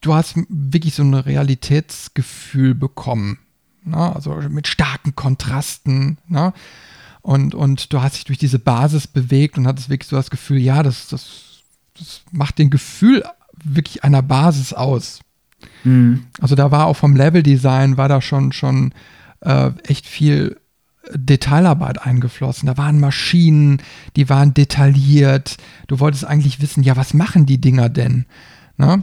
[0.00, 3.38] du hast wirklich so ein Realitätsgefühl bekommen.
[3.84, 4.14] Ne?
[4.14, 6.18] Also mit starken Kontrasten.
[6.28, 6.54] Ne?
[7.20, 10.58] Und, und du hast dich durch diese Basis bewegt und hattest wirklich so das Gefühl,
[10.58, 11.62] ja, das, das,
[11.98, 13.22] das macht den Gefühl
[13.62, 15.20] wirklich einer Basis aus.
[15.84, 16.24] Mhm.
[16.40, 18.92] Also da war auch vom Leveldesign war da schon, schon
[19.40, 20.56] äh, echt viel
[21.12, 22.66] Detailarbeit eingeflossen.
[22.66, 23.82] Da waren Maschinen,
[24.16, 25.56] die waren detailliert.
[25.86, 28.26] Du wolltest eigentlich wissen, ja, was machen die Dinger denn?
[28.76, 29.02] Ne?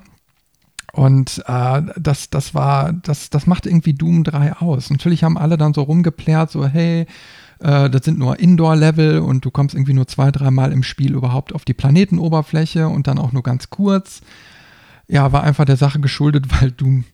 [0.93, 4.89] Und äh, das, das war, das, das macht irgendwie Doom 3 aus.
[4.89, 7.05] Natürlich haben alle dann so rumgeplärt, so, hey,
[7.59, 11.53] äh, das sind nur Indoor-Level und du kommst irgendwie nur zwei, dreimal im Spiel überhaupt
[11.53, 14.21] auf die Planetenoberfläche und dann auch nur ganz kurz.
[15.07, 17.05] Ja, war einfach der Sache geschuldet, weil Doom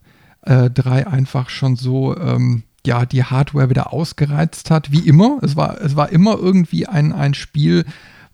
[0.42, 5.40] äh, 3 einfach schon so, ähm, ja, die Hardware wieder ausgereizt hat, wie immer.
[5.42, 7.86] Es war, es war immer irgendwie ein, ein Spiel,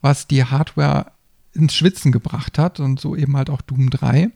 [0.02, 1.12] was die Hardware
[1.54, 4.32] ins Schwitzen gebracht hat und so eben halt auch Doom 3.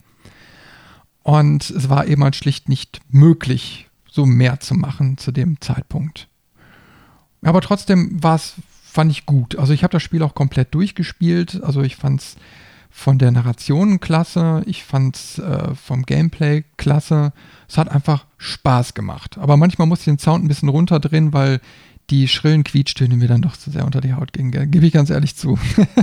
[1.23, 6.27] Und es war eben halt schlicht nicht möglich, so mehr zu machen zu dem Zeitpunkt.
[7.41, 9.57] Aber trotzdem war es, fand ich gut.
[9.57, 11.63] Also ich habe das Spiel auch komplett durchgespielt.
[11.63, 12.35] Also ich fand es
[12.95, 17.33] von der Narration klasse, ich fand es äh, vom Gameplay klasse.
[17.67, 19.39] Es hat einfach Spaß gemacht.
[19.39, 21.59] Aber manchmal muss ich den Sound ein bisschen runterdrehen, weil
[22.11, 24.69] die schrillen Quietschtöne mir dann doch zu sehr unter die Haut gingen.
[24.69, 25.57] Gebe ich ganz ehrlich zu.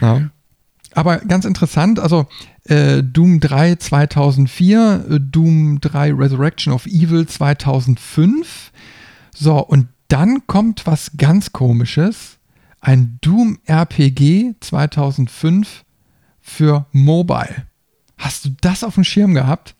[0.00, 0.30] ja.
[0.94, 2.26] Aber ganz interessant, also
[2.64, 8.72] äh, Doom 3 2004, äh, Doom 3 Resurrection of Evil 2005.
[9.34, 12.37] So, und dann kommt was ganz komisches.
[12.80, 15.84] Ein Doom RPG 2005
[16.40, 17.66] für Mobile.
[18.16, 19.74] Hast du das auf dem Schirm gehabt?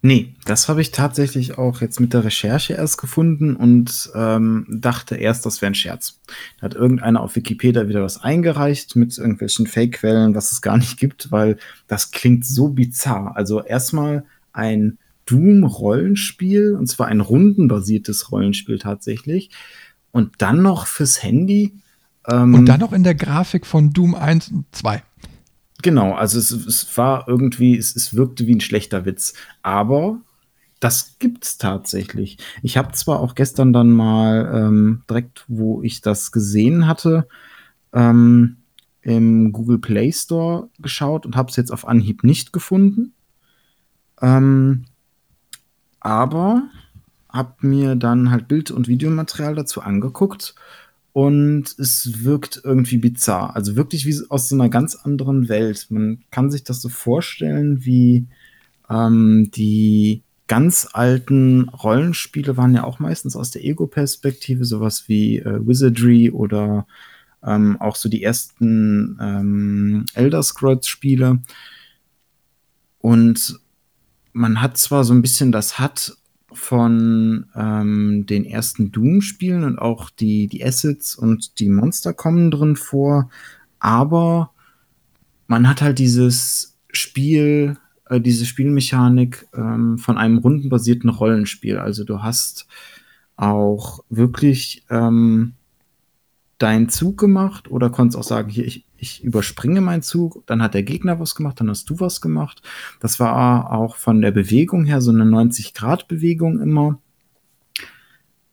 [0.00, 5.16] Nee, das habe ich tatsächlich auch jetzt mit der Recherche erst gefunden und ähm, dachte
[5.16, 6.20] erst, das wäre ein Scherz.
[6.58, 10.98] Da hat irgendeiner auf Wikipedia wieder was eingereicht mit irgendwelchen Fake-Quellen, was es gar nicht
[10.98, 11.58] gibt, weil
[11.88, 13.36] das klingt so bizarr.
[13.36, 19.50] Also erstmal ein Doom-Rollenspiel, und zwar ein rundenbasiertes Rollenspiel tatsächlich.
[20.18, 21.74] Und dann noch fürs Handy.
[22.26, 25.00] Ähm, und dann noch in der Grafik von Doom 1 und 2.
[25.82, 29.34] Genau, also es, es war irgendwie, es, es wirkte wie ein schlechter Witz.
[29.62, 30.18] Aber
[30.80, 32.38] das gibt's tatsächlich.
[32.64, 37.28] Ich habe zwar auch gestern dann mal ähm, direkt, wo ich das gesehen hatte,
[37.92, 38.56] ähm,
[39.02, 43.12] im Google Play Store geschaut und habe es jetzt auf Anhieb nicht gefunden.
[44.20, 44.86] Ähm,
[46.00, 46.68] aber
[47.38, 50.54] habe mir dann halt Bild- und Videomaterial dazu angeguckt
[51.14, 53.56] und es wirkt irgendwie bizarr.
[53.56, 55.86] Also wirklich wie aus so einer ganz anderen Welt.
[55.88, 58.26] Man kann sich das so vorstellen, wie
[58.90, 65.66] ähm, die ganz alten Rollenspiele waren ja auch meistens aus der Ego-Perspektive, sowas wie äh,
[65.66, 66.86] Wizardry oder
[67.42, 71.40] ähm, auch so die ersten ähm, Elder Scrolls-Spiele.
[72.98, 73.60] Und
[74.32, 76.16] man hat zwar so ein bisschen das Hat
[76.52, 82.76] von ähm, den ersten Doom-Spielen und auch die, die Assets und die Monster kommen drin
[82.76, 83.30] vor,
[83.78, 84.50] aber
[85.46, 87.76] man hat halt dieses Spiel,
[88.08, 91.78] äh, diese Spielmechanik ähm, von einem rundenbasierten Rollenspiel.
[91.78, 92.66] Also du hast
[93.36, 95.54] auch wirklich ähm,
[96.58, 100.74] deinen Zug gemacht oder konntest auch sagen, hier, ich, ich überspringe meinen Zug, dann hat
[100.74, 102.62] der Gegner was gemacht, dann hast du was gemacht.
[103.00, 106.98] Das war auch von der Bewegung her so eine 90-Grad-Bewegung immer.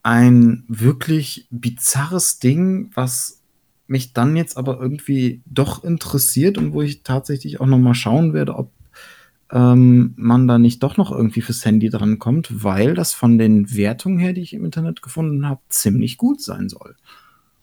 [0.03, 3.41] Ein wirklich bizarres Ding, was
[3.87, 8.33] mich dann jetzt aber irgendwie doch interessiert und wo ich tatsächlich auch noch mal schauen
[8.33, 8.71] werde, ob
[9.51, 13.75] ähm, man da nicht doch noch irgendwie fürs Handy dran kommt, weil das von den
[13.75, 16.95] Wertungen her, die ich im Internet gefunden habe, ziemlich gut sein soll.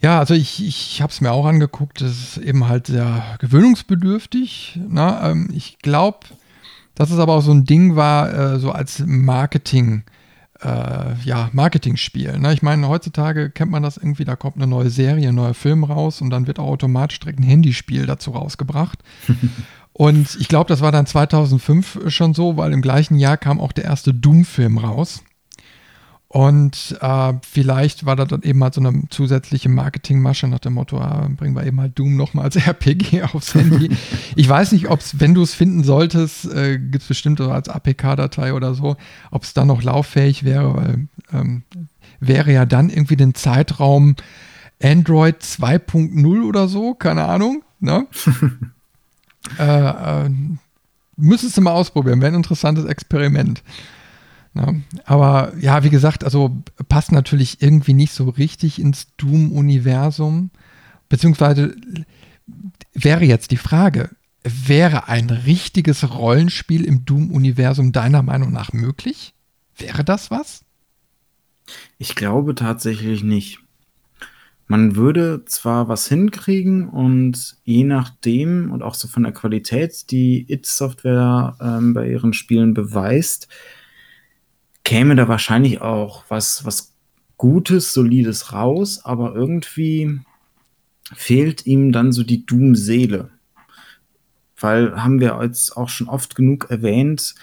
[0.03, 4.81] Ja, also ich, ich habe es mir auch angeguckt, das ist eben halt sehr gewöhnungsbedürftig.
[4.89, 5.21] Ne?
[5.23, 6.27] Ähm, ich glaube,
[6.97, 10.03] dass es aber auch so ein Ding war, äh, so als Marketing,
[10.61, 12.37] äh, ja, Marketing-Spiel.
[12.41, 12.53] Ne?
[12.53, 15.85] Ich meine, heutzutage kennt man das irgendwie, da kommt eine neue Serie, ein neuer Film
[15.85, 18.99] raus und dann wird auch automatisch direkt ein Handyspiel dazu rausgebracht.
[19.93, 23.71] und ich glaube, das war dann 2005 schon so, weil im gleichen Jahr kam auch
[23.71, 25.23] der erste Doom-Film raus.
[26.33, 30.99] Und äh, vielleicht war da dann eben halt so eine zusätzliche Marketingmasche nach dem Motto,
[30.99, 33.95] ah, bringen wir eben halt Doom nochmal als RPG aufs Handy.
[34.35, 37.69] ich weiß nicht, ob es, wenn du es finden solltest, äh, gibt es bestimmt als
[37.69, 38.97] APK-Datei oder so,
[39.31, 41.65] ob es dann noch lauffähig wäre, weil ähm,
[42.19, 44.17] wäre ja dann irgendwie den Zeitraum
[44.83, 47.63] Android 2.0 oder so, keine Ahnung.
[47.79, 48.07] Ne?
[49.59, 50.31] äh, äh,
[51.19, 53.63] müsstest du mal ausprobieren, wäre ein interessantes Experiment.
[54.55, 54.83] Ne?
[55.05, 60.51] Aber ja, wie gesagt, also passt natürlich irgendwie nicht so richtig ins Doom-Universum.
[61.09, 61.75] Beziehungsweise
[62.93, 64.11] wäre jetzt die Frage,
[64.43, 69.35] wäre ein richtiges Rollenspiel im Doom-Universum deiner Meinung nach möglich?
[69.77, 70.65] Wäre das was?
[71.99, 73.61] Ich glaube tatsächlich nicht.
[74.67, 80.51] Man würde zwar was hinkriegen und je nachdem und auch so von der Qualität, die
[80.51, 83.49] It-Software ähm, bei ihren Spielen beweist,
[84.85, 86.95] käme da wahrscheinlich auch was, was
[87.37, 90.21] Gutes, Solides raus, aber irgendwie
[91.15, 93.31] fehlt ihm dann so die Doom-Seele.
[94.59, 97.35] Weil haben wir jetzt auch schon oft genug erwähnt,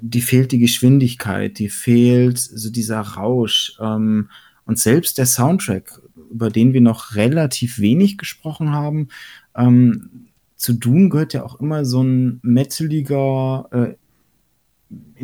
[0.00, 3.76] die fehlt die Geschwindigkeit, die fehlt so dieser Rausch.
[3.80, 4.30] Ähm,
[4.64, 9.08] und selbst der Soundtrack, über den wir noch relativ wenig gesprochen haben,
[9.54, 13.94] ähm, zu Doom gehört ja auch immer so ein metaliger, äh,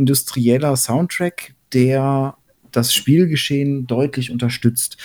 [0.00, 2.36] industrieller Soundtrack, der
[2.72, 4.96] das Spielgeschehen deutlich unterstützt.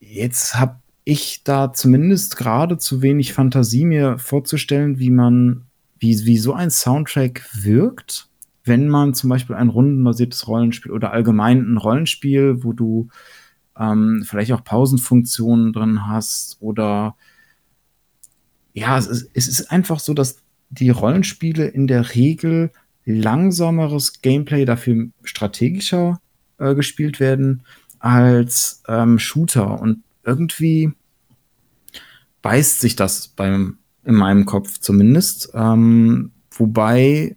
[0.00, 5.66] Jetzt habe ich da zumindest gerade zu wenig Fantasie, mir vorzustellen, wie man,
[5.98, 8.28] wie, wie so ein Soundtrack wirkt,
[8.64, 13.08] wenn man zum Beispiel ein rundenbasiertes Rollenspiel oder allgemein ein Rollenspiel, wo du
[13.78, 17.16] ähm, vielleicht auch Pausenfunktionen drin hast oder
[18.72, 22.70] ja, es ist, es ist einfach so, dass die Rollenspiele in der Regel
[23.12, 26.20] langsameres Gameplay, dafür strategischer
[26.58, 27.62] äh, gespielt werden
[27.98, 29.80] als ähm, Shooter.
[29.80, 30.92] Und irgendwie
[32.42, 35.50] beißt sich das beim, in meinem Kopf zumindest.
[35.54, 37.36] Ähm, wobei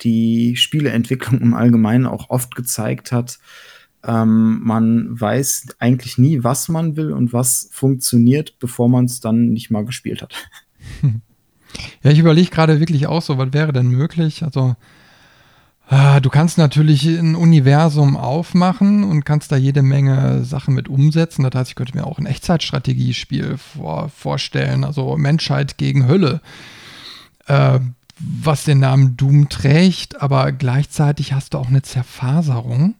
[0.00, 3.38] die Spieleentwicklung im Allgemeinen auch oft gezeigt hat,
[4.04, 9.48] ähm, man weiß eigentlich nie, was man will und was funktioniert, bevor man es dann
[9.48, 10.34] nicht mal gespielt hat.
[12.02, 14.42] Ja, ich überlege gerade wirklich auch so, was wäre denn möglich?
[14.42, 14.74] Also
[15.90, 21.42] du kannst natürlich ein Universum aufmachen und kannst da jede Menge Sachen mit umsetzen.
[21.44, 26.42] Das heißt, ich könnte mir auch ein Echtzeitstrategiespiel vor, vorstellen, also Menschheit gegen Hölle,
[27.46, 27.80] äh,
[28.18, 32.94] was den Namen Doom trägt, aber gleichzeitig hast du auch eine Zerfaserung,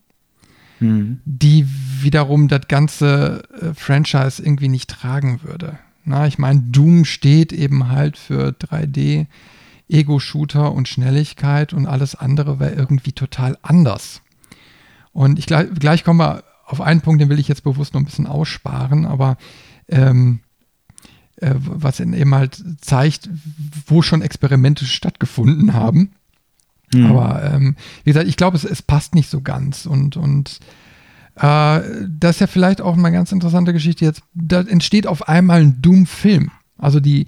[0.81, 1.21] mhm.
[1.27, 1.67] die
[2.01, 5.79] wiederum das ganze äh, Franchise irgendwie nicht tragen würde.
[6.05, 9.27] Na, ich meine, Doom steht eben halt für 3D,
[9.89, 14.23] Ego-Shooter und Schnelligkeit und alles andere wäre irgendwie total anders.
[15.13, 18.01] Und ich gleich, gleich kommen wir auf einen Punkt, den will ich jetzt bewusst noch
[18.01, 19.39] ein bisschen aussparen, aber
[19.89, 20.41] ähm,
[21.41, 23.31] äh, was eben halt zeigt,
[23.87, 26.13] wo schon Experimente stattgefunden haben.
[26.93, 27.07] Mhm.
[27.07, 29.87] Aber ähm, wie gesagt, ich glaube, es, es, passt nicht so ganz.
[29.87, 30.61] Und, und
[31.37, 34.23] äh, das ist ja vielleicht auch eine ganz interessante Geschichte jetzt.
[34.35, 36.51] Da entsteht auf einmal ein Doom-Film.
[36.77, 37.27] Also die,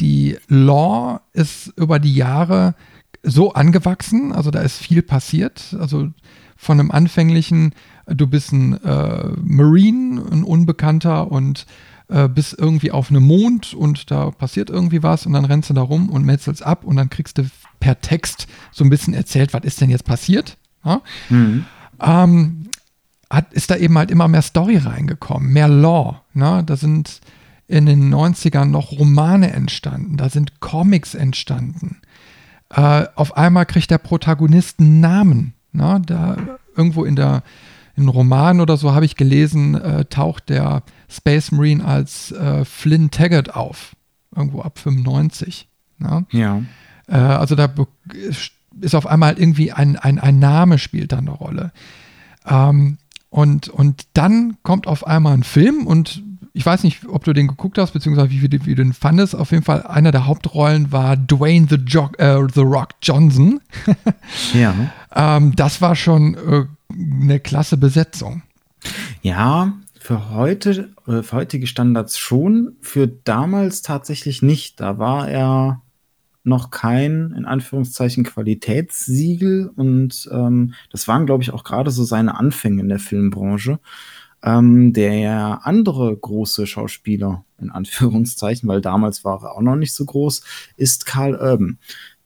[0.00, 2.74] die Law ist über die Jahre
[3.22, 5.76] so angewachsen, also da ist viel passiert.
[5.78, 6.08] Also
[6.56, 7.74] von einem anfänglichen,
[8.06, 11.66] du bist ein äh, Marine, ein Unbekannter und
[12.08, 15.74] äh, bist irgendwie auf einem Mond und da passiert irgendwie was und dann rennst du
[15.74, 17.48] da rum und metzelst ab und dann kriegst du
[17.80, 20.56] per Text so ein bisschen erzählt, was ist denn jetzt passiert.
[20.84, 21.00] Ja?
[21.28, 21.64] Mhm.
[22.00, 22.68] Ähm,
[23.30, 26.22] hat, ist da eben halt immer mehr Story reingekommen, mehr Law.
[26.32, 26.62] Ne?
[26.64, 27.20] Da sind
[27.68, 31.98] in den 90ern noch Romane entstanden, da sind Comics entstanden.
[32.70, 35.54] Äh, auf einmal kriegt der Protagonist einen Namen.
[35.72, 36.02] Ne?
[36.04, 36.36] Da
[36.74, 37.42] irgendwo in der
[37.94, 43.10] in Roman oder so habe ich gelesen, äh, taucht der Space Marine als äh, Flynn
[43.10, 43.96] Taggart auf.
[44.34, 45.68] Irgendwo ab 95.
[45.98, 46.24] Ne?
[46.30, 46.62] Ja.
[47.08, 47.68] Äh, also da
[48.80, 51.72] ist auf einmal irgendwie ein, ein, ein Name spielt da eine Rolle.
[52.46, 52.98] Ähm,
[53.30, 56.22] und, und dann kommt auf einmal ein Film und
[56.58, 59.36] ich weiß nicht, ob du den geguckt hast, beziehungsweise wie, wie, wie du den fandest.
[59.36, 63.60] Auf jeden Fall, einer der Hauptrollen war Dwayne The, jo äh, The Rock Johnson.
[64.54, 64.74] ja.
[65.14, 68.42] Ähm, das war schon äh, eine klasse Besetzung.
[69.22, 74.80] Ja, für heute, äh, für heutige Standards schon, für damals tatsächlich nicht.
[74.80, 75.82] Da war er
[76.42, 82.36] noch kein, in Anführungszeichen, Qualitätssiegel und ähm, das waren, glaube ich, auch gerade so seine
[82.36, 83.78] Anfänge in der Filmbranche.
[84.42, 90.04] Ähm, der andere große Schauspieler, in Anführungszeichen, weil damals war er auch noch nicht so
[90.04, 90.42] groß,
[90.76, 91.78] ist Carl Urban.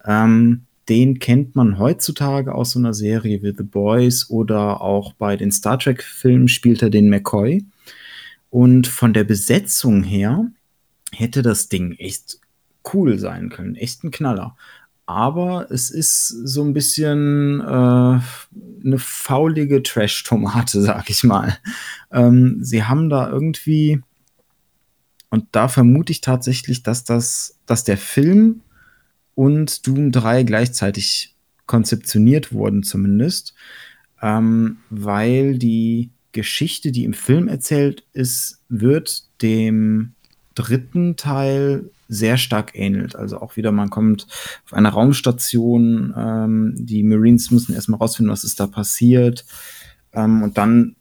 [0.05, 5.37] Ähm, den kennt man heutzutage aus so einer Serie wie The Boys oder auch bei
[5.37, 7.65] den Star Trek-Filmen spielt er den McCoy.
[8.51, 10.51] Und von der Besetzung her
[11.13, 12.41] hätte das Ding echt
[12.93, 14.57] cool sein können, echt ein Knaller.
[15.13, 21.59] Aber es ist so ein bisschen äh, eine faulige Trash-Tomate, sag ich mal.
[22.11, 24.01] Ähm, sie haben da irgendwie,
[25.29, 28.63] und da vermute ich tatsächlich, dass das, dass der Film
[29.35, 31.35] und Doom 3 gleichzeitig
[31.67, 33.53] konzeptioniert wurden, zumindest,
[34.23, 40.15] ähm, weil die Geschichte, die im Film erzählt ist, wird dem
[40.55, 43.17] dritten Teil sehr stark ähnelt.
[43.17, 44.27] Also auch wieder, man kommt
[44.65, 49.45] auf eine Raumstation, ähm, die Marines müssen erstmal rausfinden, was ist da passiert.
[50.13, 50.97] Ähm, und dann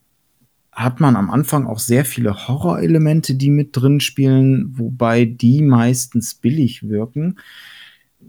[0.71, 6.33] hat man am Anfang auch sehr viele Horrorelemente, die mit drin spielen, wobei die meistens
[6.33, 7.39] billig wirken.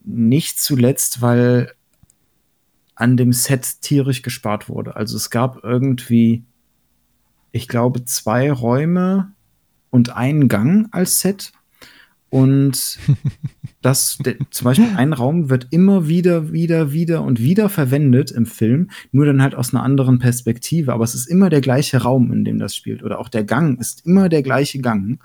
[0.05, 1.73] Nicht zuletzt, weil
[2.97, 4.97] an dem Set tierisch gespart wurde.
[4.97, 6.43] Also es gab irgendwie,
[7.53, 9.33] ich glaube, zwei Räume
[9.91, 11.53] und einen Gang als Set
[12.33, 12.99] und
[13.83, 18.47] das, der, zum Beispiel ein Raum wird immer wieder, wieder, wieder und wieder verwendet im
[18.47, 20.95] Film, nur dann halt aus einer anderen Perspektive.
[20.95, 23.03] Aber es ist immer der gleiche Raum, in dem das spielt.
[23.03, 25.21] Oder auch der Gang ist immer der gleiche Gang.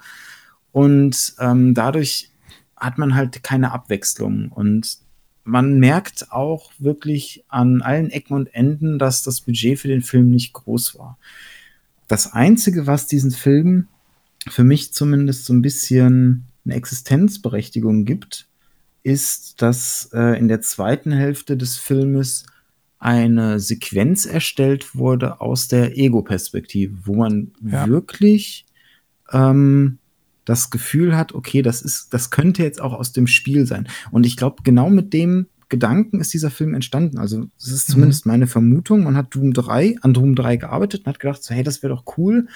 [0.73, 2.29] Und ähm, dadurch
[2.75, 4.51] hat man halt keine Abwechslung.
[4.51, 4.97] Und
[5.45, 10.29] man merkt auch wirklich an allen Ecken und Enden, dass das Budget für den Film
[10.29, 11.17] nicht groß war.
[12.09, 13.87] Das Einzige, was diesen Film
[14.49, 18.47] für mich zumindest so ein bisschen eine Existenzberechtigung gibt,
[19.03, 22.45] ist, dass äh, in der zweiten Hälfte des Filmes
[22.99, 27.87] eine Sequenz erstellt wurde aus der Ego-Perspektive, wo man ja.
[27.87, 28.65] wirklich
[29.31, 29.99] ähm,
[30.45, 33.87] das Gefühl hat, okay, das ist, das könnte jetzt auch aus dem Spiel sein.
[34.11, 37.17] Und ich glaube, genau mit dem Gedanken ist dieser Film entstanden.
[37.17, 37.93] Also, das ist mhm.
[37.93, 38.31] zumindest mhm.
[38.31, 39.03] meine Vermutung.
[39.03, 41.93] Man hat Doom 3, an Doom 3 gearbeitet und hat gedacht, so, hey, das wäre
[41.93, 42.47] doch cool,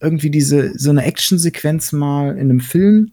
[0.00, 3.12] irgendwie diese, so eine Actionsequenz mal in einem Film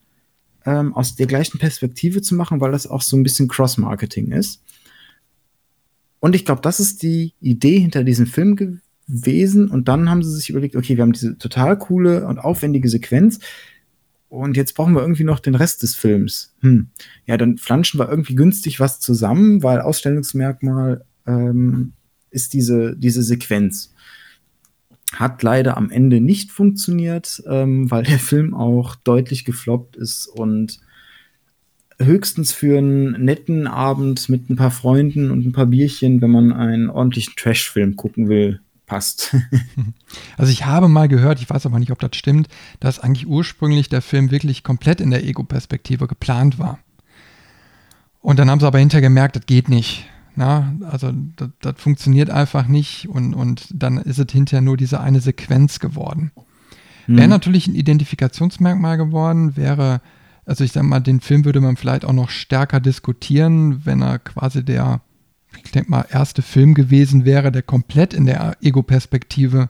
[0.65, 4.61] ähm, aus der gleichen Perspektive zu machen, weil das auch so ein bisschen Cross-Marketing ist.
[6.19, 9.69] Und ich glaube, das ist die Idee hinter diesem Film gewesen.
[9.69, 13.39] Und dann haben sie sich überlegt, okay, wir haben diese total coole und aufwendige Sequenz.
[14.29, 16.53] Und jetzt brauchen wir irgendwie noch den Rest des Films.
[16.61, 16.87] Hm.
[17.25, 21.93] Ja, dann flanschen wir irgendwie günstig was zusammen, weil Ausstellungsmerkmal ähm,
[22.29, 23.93] ist diese, diese Sequenz.
[25.13, 30.79] Hat leider am Ende nicht funktioniert, ähm, weil der Film auch deutlich gefloppt ist und
[31.99, 36.51] höchstens für einen netten Abend mit ein paar Freunden und ein paar Bierchen, wenn man
[36.53, 39.35] einen ordentlichen Trash-Film gucken will, passt.
[40.37, 42.47] Also ich habe mal gehört, ich weiß aber nicht, ob das stimmt,
[42.79, 46.79] dass eigentlich ursprünglich der Film wirklich komplett in der Ego-Perspektive geplant war.
[48.21, 50.05] Und dann haben sie aber hinterher gemerkt, das geht nicht.
[50.35, 51.11] Na, also
[51.59, 56.31] das, funktioniert einfach nicht und, und dann ist es hinterher nur diese eine Sequenz geworden.
[57.07, 57.17] Mhm.
[57.17, 60.01] Wäre natürlich ein Identifikationsmerkmal geworden, wäre,
[60.45, 64.19] also ich sag mal, den Film würde man vielleicht auch noch stärker diskutieren, wenn er
[64.19, 65.01] quasi der,
[65.63, 69.69] ich denke mal, erste Film gewesen wäre, der komplett in der Ego-Perspektive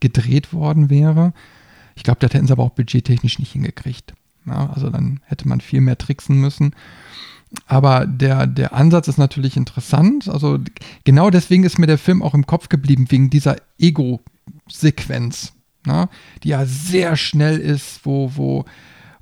[0.00, 1.32] gedreht worden wäre.
[1.94, 4.14] Ich glaube, das hätten sie aber auch budgettechnisch nicht hingekriegt.
[4.46, 6.74] Ja, also dann hätte man viel mehr tricksen müssen.
[7.66, 10.28] Aber der, der Ansatz ist natürlich interessant.
[10.28, 10.58] Also
[11.04, 15.52] genau deswegen ist mir der Film auch im Kopf geblieben, wegen dieser Ego-Sequenz,
[15.86, 16.08] ne?
[16.42, 18.64] die ja sehr schnell ist, wo, wo,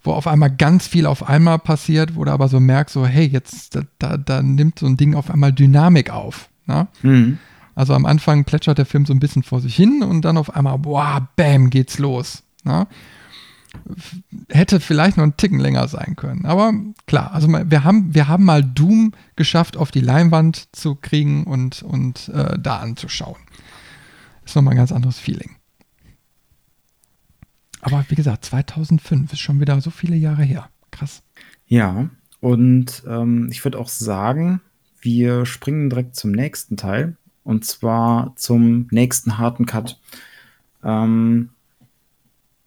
[0.03, 3.26] wo auf einmal ganz viel auf einmal passiert, wo du aber so merkst, so, hey,
[3.26, 6.49] jetzt, da, da, da nimmt so ein Ding auf einmal Dynamik auf.
[6.66, 6.89] Ne?
[7.03, 7.39] Mhm.
[7.74, 10.55] Also am Anfang plätschert der Film so ein bisschen vor sich hin und dann auf
[10.55, 12.43] einmal, boah, bam, geht's los.
[12.64, 12.87] Ne?
[14.49, 16.45] Hätte vielleicht noch einen Ticken länger sein können.
[16.47, 16.73] Aber
[17.07, 21.83] klar, also wir haben, wir haben mal Doom geschafft, auf die Leinwand zu kriegen und,
[21.83, 23.39] und äh, da anzuschauen.
[24.45, 25.57] Ist nochmal ein ganz anderes Feeling.
[27.83, 30.68] Aber wie gesagt, 2005 ist schon wieder so viele Jahre her.
[30.91, 31.23] Krass.
[31.66, 32.11] Ja,
[32.41, 34.61] und ähm, ich würde auch sagen,
[35.01, 37.16] wir springen direkt zum nächsten Teil.
[37.43, 39.99] Und zwar zum nächsten harten Cut.
[40.85, 41.51] Ähm,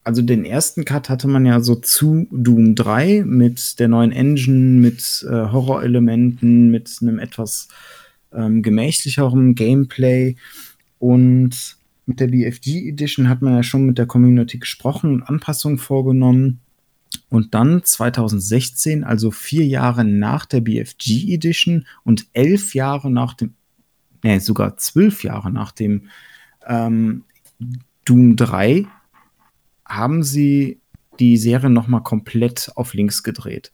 [0.04, 4.80] also den ersten Cut hatte man ja so zu Doom 3 mit der neuen Engine,
[4.80, 7.70] mit äh, Horrorelementen, mit einem etwas
[8.34, 10.36] ähm, gemächlicheren Gameplay.
[10.99, 15.78] Und mit der BFG Edition hat man ja schon mit der Community gesprochen und Anpassungen
[15.78, 16.60] vorgenommen.
[17.30, 23.54] Und dann 2016, also vier Jahre nach der BFG Edition und elf Jahre nach dem,
[24.22, 26.10] nee, sogar zwölf Jahre nach dem
[26.68, 27.24] ähm,
[28.06, 28.86] Doom 3
[29.86, 30.79] haben sie
[31.19, 33.71] die Serie nochmal komplett auf links gedreht.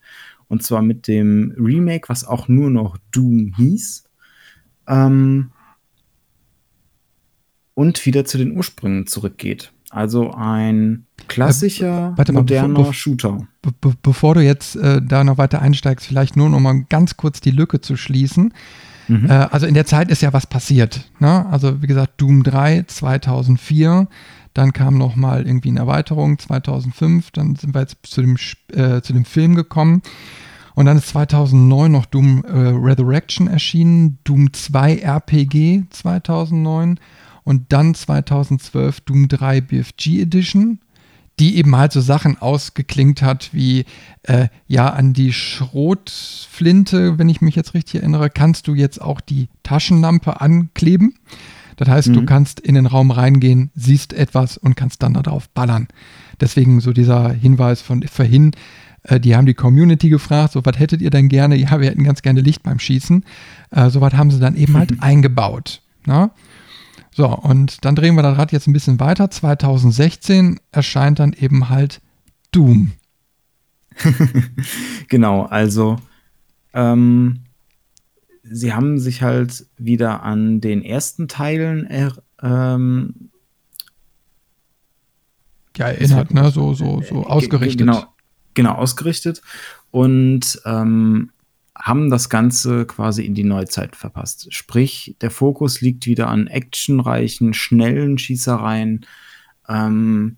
[0.48, 4.04] Und zwar mit dem Remake, was auch nur noch Doom hieß.
[4.88, 5.52] Ähm,
[7.76, 9.72] und wieder zu den Ursprüngen zurückgeht.
[9.90, 13.48] Also ein klassischer, äh, mal, moderner bevor, Shooter.
[13.62, 17.42] Be bevor du jetzt äh, da noch weiter einsteigst, vielleicht nur noch mal ganz kurz
[17.42, 18.54] die Lücke zu schließen.
[19.08, 19.30] Mhm.
[19.30, 21.10] Äh, also in der Zeit ist ja was passiert.
[21.20, 21.46] Ne?
[21.48, 24.08] Also wie gesagt, Doom 3 2004
[24.60, 27.32] dann kam noch mal irgendwie eine Erweiterung 2005.
[27.32, 28.36] Dann sind wir jetzt zu dem,
[28.74, 30.02] äh, zu dem Film gekommen.
[30.76, 37.00] Und dann ist 2009 noch Doom äh, Resurrection erschienen, Doom 2 RPG 2009
[37.44, 40.80] und dann 2012 Doom 3 BFG Edition,
[41.40, 43.86] die eben halt so Sachen ausgeklingt hat wie,
[44.24, 49.22] äh, ja, an die Schrotflinte, wenn ich mich jetzt richtig erinnere, kannst du jetzt auch
[49.22, 51.16] die Taschenlampe ankleben.
[51.80, 52.14] Das heißt, mhm.
[52.14, 55.88] du kannst in den Raum reingehen, siehst etwas und kannst dann darauf ballern.
[56.42, 58.52] Deswegen so dieser Hinweis von vorhin,
[59.04, 61.56] äh, die haben die Community gefragt, so was hättet ihr denn gerne?
[61.56, 63.24] Ja, wir hätten ganz gerne Licht beim Schießen.
[63.72, 65.82] Äh, so was haben sie dann eben halt eingebaut.
[66.06, 66.26] Na?
[66.26, 66.32] Ne?
[67.12, 69.32] So, und dann drehen wir das Rad jetzt ein bisschen weiter.
[69.32, 72.02] 2016 erscheint dann eben halt
[72.52, 72.92] Doom.
[75.08, 75.96] genau, also
[76.74, 77.46] ähm,
[78.52, 83.30] sie haben sich halt wieder an den ersten Teilen er, ähm,
[85.78, 86.52] ja, erinnert, ne?
[86.52, 87.80] So, so, so ausgerichtet.
[87.80, 88.06] Genau,
[88.54, 89.42] genau, ausgerichtet
[89.92, 91.32] und ähm,
[91.76, 94.54] haben das Ganze quasi in die Neuzeit verpasst.
[94.54, 99.06] Sprich, der Fokus liegt wieder an actionreichen, schnellen Schießereien.
[99.70, 100.38] Ähm,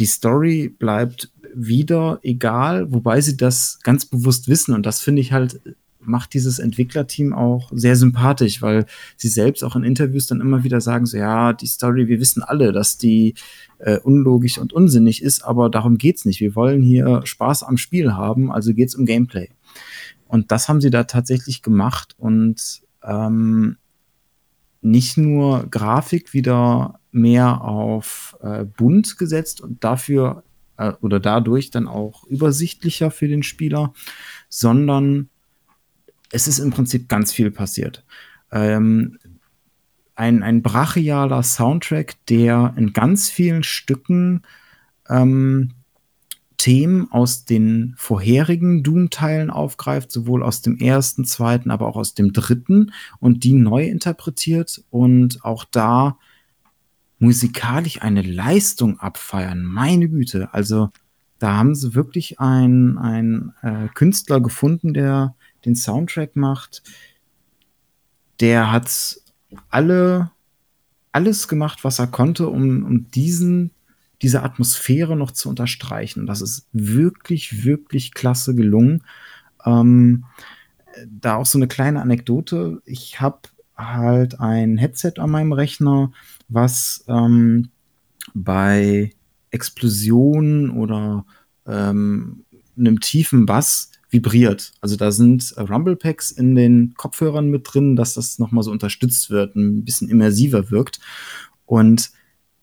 [0.00, 5.32] die Story bleibt wieder egal, wobei sie das ganz bewusst wissen und das finde ich
[5.32, 5.60] halt
[6.00, 8.86] macht dieses Entwicklerteam auch sehr sympathisch, weil
[9.16, 12.42] sie selbst auch in Interviews dann immer wieder sagen, so ja, die Story, wir wissen
[12.42, 13.34] alle, dass die
[13.78, 16.40] äh, unlogisch und unsinnig ist, aber darum geht's nicht.
[16.40, 19.50] Wir wollen hier Spaß am Spiel haben, also geht's um Gameplay.
[20.26, 23.76] Und das haben sie da tatsächlich gemacht und ähm,
[24.80, 30.44] nicht nur Grafik wieder mehr auf äh, bunt gesetzt und dafür
[30.76, 33.92] äh, oder dadurch dann auch übersichtlicher für den Spieler,
[34.48, 35.28] sondern
[36.30, 38.04] es ist im Prinzip ganz viel passiert.
[38.52, 39.18] Ähm,
[40.14, 44.42] ein, ein brachialer Soundtrack, der in ganz vielen Stücken
[45.08, 45.72] ähm,
[46.56, 52.34] Themen aus den vorherigen Doom-Teilen aufgreift, sowohl aus dem ersten, zweiten, aber auch aus dem
[52.34, 56.18] dritten und die neu interpretiert und auch da
[57.18, 59.62] musikalisch eine Leistung abfeiern.
[59.62, 60.90] Meine Güte, also
[61.38, 65.34] da haben sie wirklich einen äh, Künstler gefunden, der
[65.64, 66.82] den Soundtrack macht,
[68.40, 69.20] der hat
[69.68, 70.30] alle
[71.12, 73.72] alles gemacht, was er konnte, um, um diesen,
[74.22, 76.26] diese Atmosphäre noch zu unterstreichen.
[76.26, 79.02] Das ist wirklich, wirklich klasse gelungen.
[79.64, 80.24] Ähm,
[81.08, 82.82] da auch so eine kleine Anekdote.
[82.84, 83.40] Ich habe
[83.76, 86.12] halt ein Headset an meinem Rechner,
[86.48, 87.70] was ähm,
[88.34, 89.10] bei
[89.50, 91.24] Explosionen oder
[91.66, 92.44] ähm,
[92.76, 94.72] einem tiefen Bass vibriert.
[94.80, 99.30] Also da sind Rumble Packs in den Kopfhörern mit drin, dass das nochmal so unterstützt
[99.30, 101.00] wird, ein bisschen immersiver wirkt.
[101.64, 102.10] Und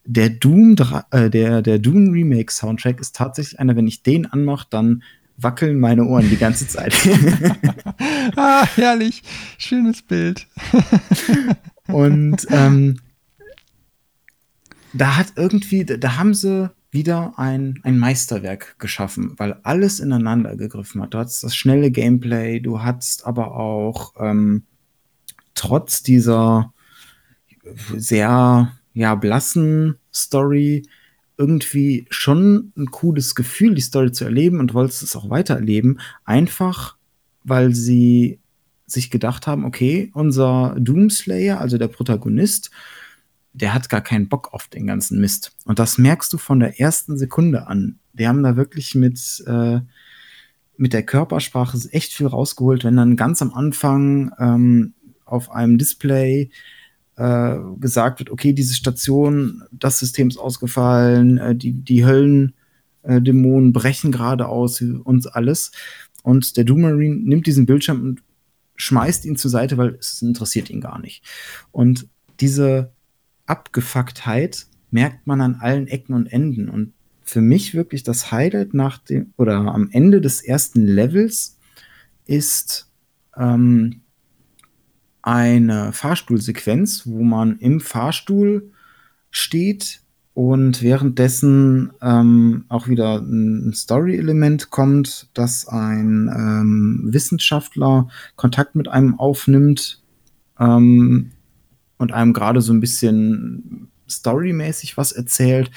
[0.06, 0.76] der Doom,
[1.12, 5.04] äh, der, der Doom Remake Soundtrack ist tatsächlich einer, wenn ich den anmache, dann
[5.38, 6.96] wackeln meine Ohren die ganze Zeit.
[8.36, 9.22] ah, herrlich.
[9.58, 10.48] Schönes Bild.
[11.88, 13.00] Und ähm,
[14.94, 21.00] da hat irgendwie, da haben sie wieder ein, ein Meisterwerk geschaffen, weil alles ineinander gegriffen
[21.00, 21.14] hat.
[21.14, 24.64] Du hattest das schnelle Gameplay, du hattest aber auch ähm,
[25.54, 26.74] trotz dieser
[27.96, 30.88] sehr ja, blassen Story
[31.38, 36.00] irgendwie schon ein cooles Gefühl, die Story zu erleben und wolltest es auch weitererleben.
[36.26, 36.98] Einfach,
[37.44, 38.40] weil sie
[38.88, 42.72] sich gedacht haben, okay, unser Doomslayer, also der Protagonist,
[43.58, 45.56] der hat gar keinen Bock auf den ganzen Mist.
[45.66, 48.00] Und das merkst du von der ersten Sekunde an.
[48.14, 49.80] Die haben da wirklich mit, äh,
[50.78, 54.94] mit der Körpersprache echt viel rausgeholt, wenn dann ganz am Anfang ähm,
[55.26, 56.52] auf einem Display
[57.16, 63.74] äh, gesagt wird, okay, diese Station, das System ist ausgefallen, äh, die, die Höllendämonen äh,
[63.74, 65.72] brechen gerade aus, uns alles.
[66.22, 68.24] Und der Doom Marine nimmt diesen Bildschirm und
[68.76, 71.24] schmeißt ihn zur Seite, weil es interessiert ihn gar nicht.
[71.72, 72.08] Und
[72.40, 72.92] diese
[73.48, 76.70] Abgefucktheit merkt man an allen Ecken und Enden.
[76.70, 76.94] Und
[77.24, 81.58] für mich wirklich das Highlight nach dem oder am Ende des ersten Levels
[82.26, 82.90] ist
[83.36, 84.02] ähm,
[85.22, 88.72] eine Fahrstuhlsequenz, wo man im Fahrstuhl
[89.30, 90.02] steht
[90.34, 99.20] und währenddessen ähm, auch wieder ein Story-Element kommt, dass ein ähm, Wissenschaftler Kontakt mit einem
[99.20, 100.02] aufnimmt
[100.60, 101.32] ähm,
[101.98, 105.72] und einem gerade so ein bisschen storymäßig was erzählt.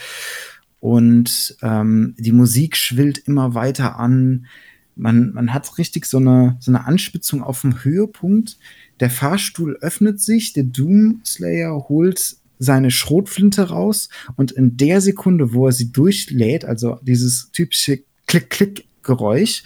[0.80, 4.46] Und ähm, die Musik schwillt immer weiter an.
[4.96, 8.58] Man, man hat richtig so eine, so eine Anspitzung auf dem Höhepunkt.
[9.00, 15.66] Der Fahrstuhl öffnet sich, der Doomslayer holt seine Schrotflinte raus und in der Sekunde, wo
[15.66, 19.62] er sie durchlädt, also dieses typische Klick-Klick-Geräusch,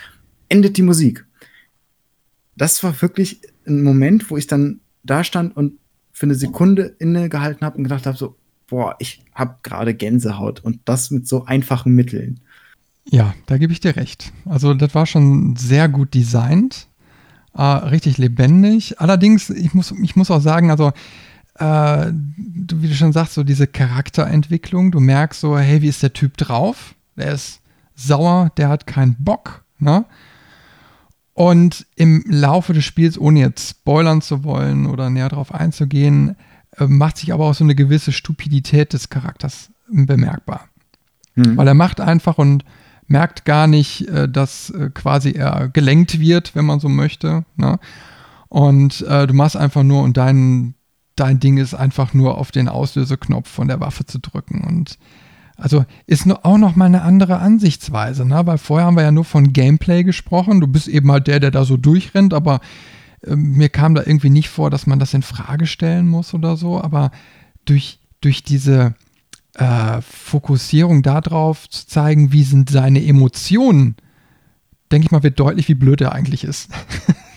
[0.48, 1.26] endet die Musik.
[2.56, 5.78] Das war wirklich ein Moment, wo ich dann da stand und
[6.14, 8.36] für eine Sekunde innegehalten habe und gedacht habe, so,
[8.68, 12.40] boah, ich habe gerade Gänsehaut und das mit so einfachen Mitteln.
[13.04, 14.32] Ja, da gebe ich dir recht.
[14.46, 16.86] Also das war schon sehr gut designt,
[17.52, 19.00] äh, richtig lebendig.
[19.00, 20.92] Allerdings, ich muss, ich muss auch sagen, also
[21.56, 26.12] äh, wie du schon sagst, so diese Charakterentwicklung, du merkst so, hey, wie ist der
[26.12, 26.94] Typ drauf?
[27.16, 27.60] Der ist
[27.96, 30.04] sauer, der hat keinen Bock, ne?
[31.34, 36.36] Und im Laufe des Spiels, ohne jetzt spoilern zu wollen oder näher darauf einzugehen,
[36.78, 40.68] äh, macht sich aber auch so eine gewisse Stupidität des Charakters bemerkbar.
[41.34, 41.56] Mhm.
[41.56, 42.64] Weil er macht einfach und
[43.06, 47.44] merkt gar nicht, äh, dass äh, quasi er gelenkt wird, wenn man so möchte.
[47.56, 47.78] Ne?
[48.48, 50.74] Und äh, du machst einfach nur und dein,
[51.16, 54.62] dein Ding ist einfach nur auf den Auslöseknopf von der Waffe zu drücken.
[54.62, 54.98] Und
[55.56, 58.42] also ist auch noch mal eine andere Ansichtsweise, ne?
[58.44, 60.60] weil vorher haben wir ja nur von Gameplay gesprochen.
[60.60, 62.60] Du bist eben halt der, der da so durchrennt, aber
[63.22, 66.56] äh, mir kam da irgendwie nicht vor, dass man das in Frage stellen muss oder
[66.56, 66.80] so.
[66.80, 67.12] Aber
[67.64, 68.94] durch, durch diese
[69.54, 73.94] äh, Fokussierung darauf zu zeigen, wie sind seine Emotionen,
[74.90, 76.68] denke ich mal, wird deutlich, wie blöd er eigentlich ist.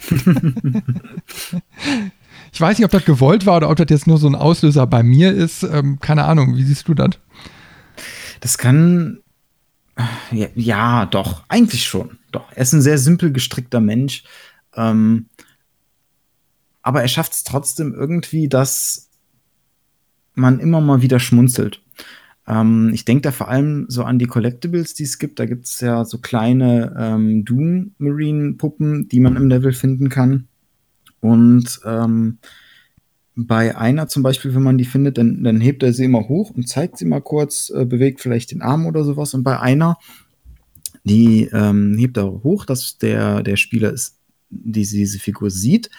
[2.52, 4.88] ich weiß nicht, ob das gewollt war oder ob das jetzt nur so ein Auslöser
[4.88, 5.62] bei mir ist.
[5.64, 7.12] Ähm, keine Ahnung, wie siehst du das?
[8.40, 9.20] Das kann.
[10.32, 12.20] Ja, ja, doch, eigentlich schon.
[12.32, 12.52] Doch.
[12.52, 14.24] Er ist ein sehr simpel gestrickter Mensch.
[14.76, 15.28] Ähm,
[16.82, 19.10] aber er schafft es trotzdem irgendwie, dass
[20.36, 21.82] man immer mal wieder schmunzelt.
[22.48, 25.40] Ähm, ich denke da vor allem so an die Collectibles, die es gibt.
[25.40, 30.10] Da gibt es ja so kleine ähm, Doom Marine Puppen, die man im Level finden
[30.10, 30.48] kann.
[31.20, 32.38] Und ähm,
[33.40, 36.50] bei einer zum Beispiel, wenn man die findet, dann, dann hebt er sie immer hoch
[36.50, 39.36] und zeigt sie mal kurz, äh, bewegt vielleicht den Arm oder sowas.
[39.36, 40.00] Und bei einer,
[41.04, 44.18] die ähm, hebt er hoch, dass der, der Spieler ist,
[44.50, 45.92] die diese Figur sieht,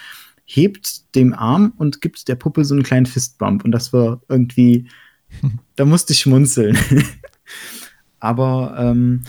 [0.47, 3.65] hebt dem Arm und gibt der Puppe so einen kleinen Fistbump.
[3.65, 4.89] Und das war irgendwie,
[5.77, 6.77] da musste ich schmunzeln.
[8.19, 9.23] Aber ähm,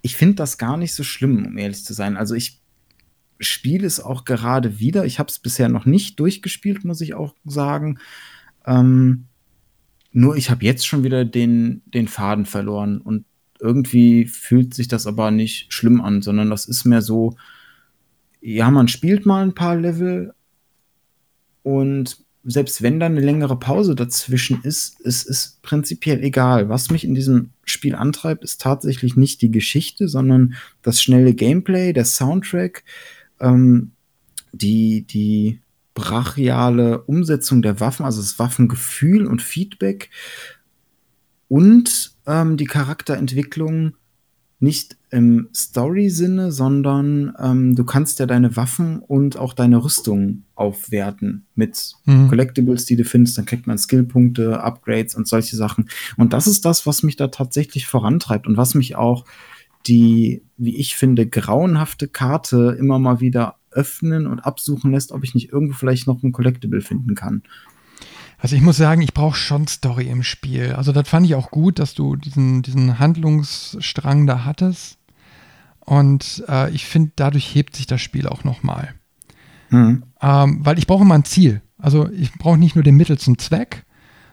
[0.00, 2.16] ich finde das gar nicht so schlimm, um ehrlich zu sein.
[2.16, 2.57] Also ich
[3.38, 5.04] spiele es auch gerade wieder.
[5.04, 7.98] Ich habe es bisher noch nicht durchgespielt, muss ich auch sagen.
[8.66, 9.26] Ähm,
[10.12, 13.24] nur ich habe jetzt schon wieder den, den Faden verloren und
[13.60, 17.36] irgendwie fühlt sich das aber nicht schlimm an, sondern das ist mehr so,
[18.40, 20.32] ja, man spielt mal ein paar Level
[21.62, 26.68] und selbst wenn da eine längere Pause dazwischen ist, es ist prinzipiell egal.
[26.68, 31.92] Was mich in diesem Spiel antreibt, ist tatsächlich nicht die Geschichte, sondern das schnelle Gameplay,
[31.92, 32.84] der Soundtrack,
[33.40, 33.92] ähm,
[34.52, 35.60] die, die
[35.94, 40.10] brachiale Umsetzung der Waffen, also das Waffengefühl und Feedback
[41.48, 43.94] und ähm, die Charakterentwicklung
[44.60, 51.46] nicht im Story-Sinne, sondern ähm, du kannst ja deine Waffen und auch deine Rüstung aufwerten
[51.54, 52.28] mit mhm.
[52.28, 53.38] Collectibles, die du findest.
[53.38, 55.88] Dann kriegt man Skillpunkte, Upgrades und solche Sachen.
[56.16, 59.24] Und das ist das, was mich da tatsächlich vorantreibt und was mich auch
[59.88, 65.34] die, wie ich finde, grauenhafte Karte immer mal wieder öffnen und absuchen lässt, ob ich
[65.34, 67.42] nicht irgendwo vielleicht noch ein Collectible finden kann.
[68.38, 70.72] Also ich muss sagen, ich brauche schon Story im Spiel.
[70.72, 74.98] Also das fand ich auch gut, dass du diesen, diesen Handlungsstrang da hattest.
[75.80, 78.94] Und äh, ich finde, dadurch hebt sich das Spiel auch nochmal.
[79.70, 80.04] Mhm.
[80.20, 81.62] Ähm, weil ich brauche immer ein Ziel.
[81.78, 83.84] Also ich brauche nicht nur den Mittel zum Zweck,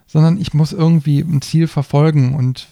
[0.06, 2.36] sondern ich muss irgendwie ein Ziel verfolgen.
[2.36, 2.68] Und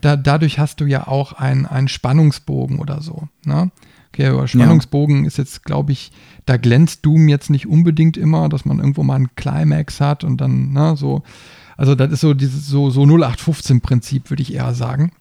[0.00, 3.28] da, dadurch hast du ja auch einen Spannungsbogen oder so.
[3.44, 3.70] Ne?
[4.12, 5.26] Okay, aber Spannungsbogen ja.
[5.26, 6.10] ist jetzt, glaube ich,
[6.46, 10.40] da glänzt Doom jetzt nicht unbedingt immer, dass man irgendwo mal einen Climax hat und
[10.40, 11.22] dann, ne, so.
[11.76, 15.12] Also, das ist so dieses so, so 0815-Prinzip, würde ich eher sagen.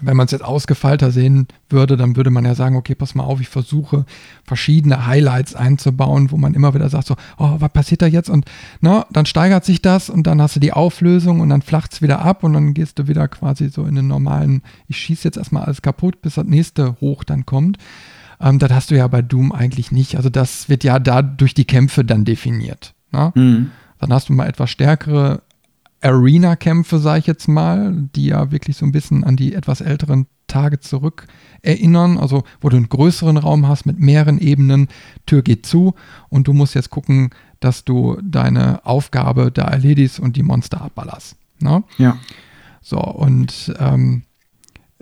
[0.00, 3.24] Wenn man es jetzt ausgefeilter sehen würde, dann würde man ja sagen, okay, pass mal
[3.24, 4.04] auf, ich versuche
[4.44, 8.30] verschiedene Highlights einzubauen, wo man immer wieder sagt, so, oh, was passiert da jetzt?
[8.30, 8.46] Und
[8.80, 12.02] na, dann steigert sich das und dann hast du die Auflösung und dann flacht es
[12.02, 15.36] wieder ab und dann gehst du wieder quasi so in den normalen, ich schieße jetzt
[15.36, 17.78] erstmal alles kaputt, bis das nächste hoch dann kommt.
[18.40, 20.16] Ähm, das hast du ja bei Doom eigentlich nicht.
[20.16, 22.94] Also das wird ja da durch die Kämpfe dann definiert.
[23.34, 23.70] Mhm.
[23.98, 25.42] Dann hast du mal etwas stärkere
[26.02, 30.26] Arena-Kämpfe, sage ich jetzt mal, die ja wirklich so ein bisschen an die etwas älteren
[30.46, 31.26] Tage zurück
[31.62, 32.18] erinnern.
[32.18, 34.88] Also wo du einen größeren Raum hast mit mehreren Ebenen,
[35.26, 35.94] Tür geht zu
[36.28, 41.36] und du musst jetzt gucken, dass du deine Aufgabe da erledigst und die Monster abballerst.
[41.60, 41.84] Ne?
[41.98, 42.16] Ja.
[42.80, 44.22] So, und ähm,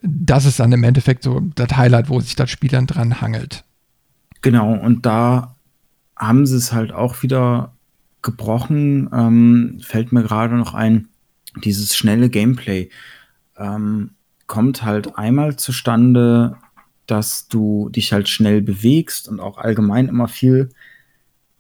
[0.02, 3.64] das ist dann im Endeffekt so das Highlight, wo sich das Spiel dann dran hangelt.
[4.42, 5.54] Genau, und da
[6.16, 7.72] haben sie es halt auch wieder
[8.22, 9.08] gebrochen.
[9.12, 11.08] Ähm, fällt mir gerade noch ein,
[11.64, 12.90] dieses schnelle Gameplay
[13.58, 14.10] ähm,
[14.46, 16.56] kommt halt einmal zustande,
[17.06, 20.70] dass du dich halt schnell bewegst und auch allgemein immer viel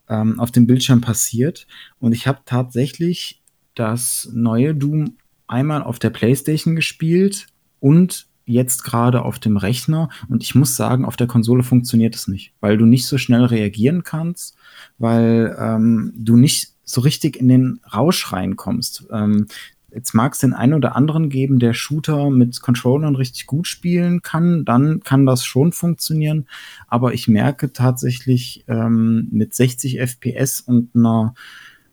[0.08, 1.66] ähm, auf dem Bildschirm passiert.
[1.98, 3.42] Und ich habe tatsächlich
[3.74, 5.16] das neue Doom
[5.46, 7.46] einmal auf der PlayStation gespielt
[7.80, 12.28] und jetzt gerade auf dem Rechner und ich muss sagen, auf der Konsole funktioniert es
[12.28, 14.56] nicht, weil du nicht so schnell reagieren kannst,
[14.98, 19.06] weil ähm, du nicht so richtig in den Rausch reinkommst.
[19.12, 19.46] Ähm,
[19.92, 24.22] jetzt mag es den einen oder anderen geben, der Shooter mit Controllern richtig gut spielen
[24.22, 26.46] kann, dann kann das schon funktionieren.
[26.86, 31.34] Aber ich merke tatsächlich ähm, mit 60 FPS und einer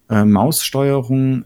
[0.10, 1.46] äh, Maussteuerung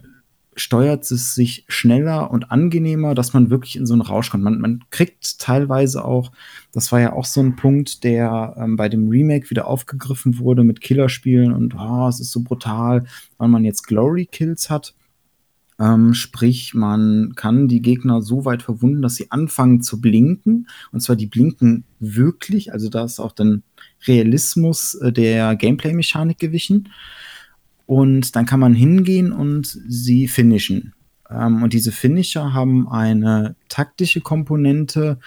[0.61, 4.44] steuert es sich schneller und angenehmer, dass man wirklich in so einen Rausch kommt.
[4.44, 6.31] Man, man kriegt teilweise auch,
[6.72, 10.64] das war ja auch so ein Punkt, der ähm, bei dem Remake wieder aufgegriffen wurde
[10.64, 13.06] mit Killerspielen und oh, es ist so brutal,
[13.38, 14.94] weil man jetzt Glory Kills hat.
[15.80, 20.68] Ähm, sprich, man kann die Gegner so weit verwunden, dass sie anfangen zu blinken.
[20.91, 23.64] Und zwar die blinken wirklich, also da ist auch dann
[24.06, 26.90] Realismus äh, der Gameplay-Mechanik gewichen.
[27.89, 30.93] Und dann kann man hingehen und sie finishen.
[31.27, 35.17] Ähm, und diese Finisher haben eine taktische Komponente,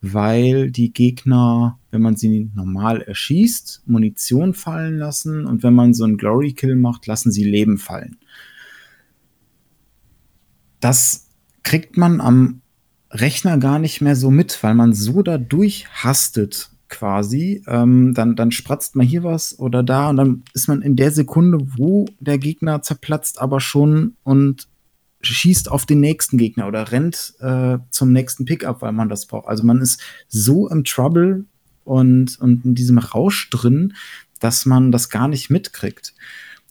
[0.00, 6.04] weil die Gegner, wenn man sie normal erschießt, Munition fallen lassen und wenn man so
[6.04, 8.18] einen Glory Kill macht, lassen sie Leben fallen.
[10.78, 11.26] Das
[11.64, 12.60] kriegt man am
[13.10, 17.64] Rechner gar nicht mehr so mit, weil man so dadurch hastet quasi.
[17.66, 21.10] Ähm, dann, dann spratzt man hier was oder da und dann ist man in der
[21.10, 24.68] Sekunde, wo der Gegner zerplatzt, aber schon und
[25.22, 29.48] schießt auf den nächsten Gegner oder rennt äh, zum nächsten Pickup, weil man das braucht.
[29.48, 31.46] Also man ist so im Trouble
[31.84, 33.94] und, und in diesem Rausch drin,
[34.38, 36.14] dass man das gar nicht mitkriegt.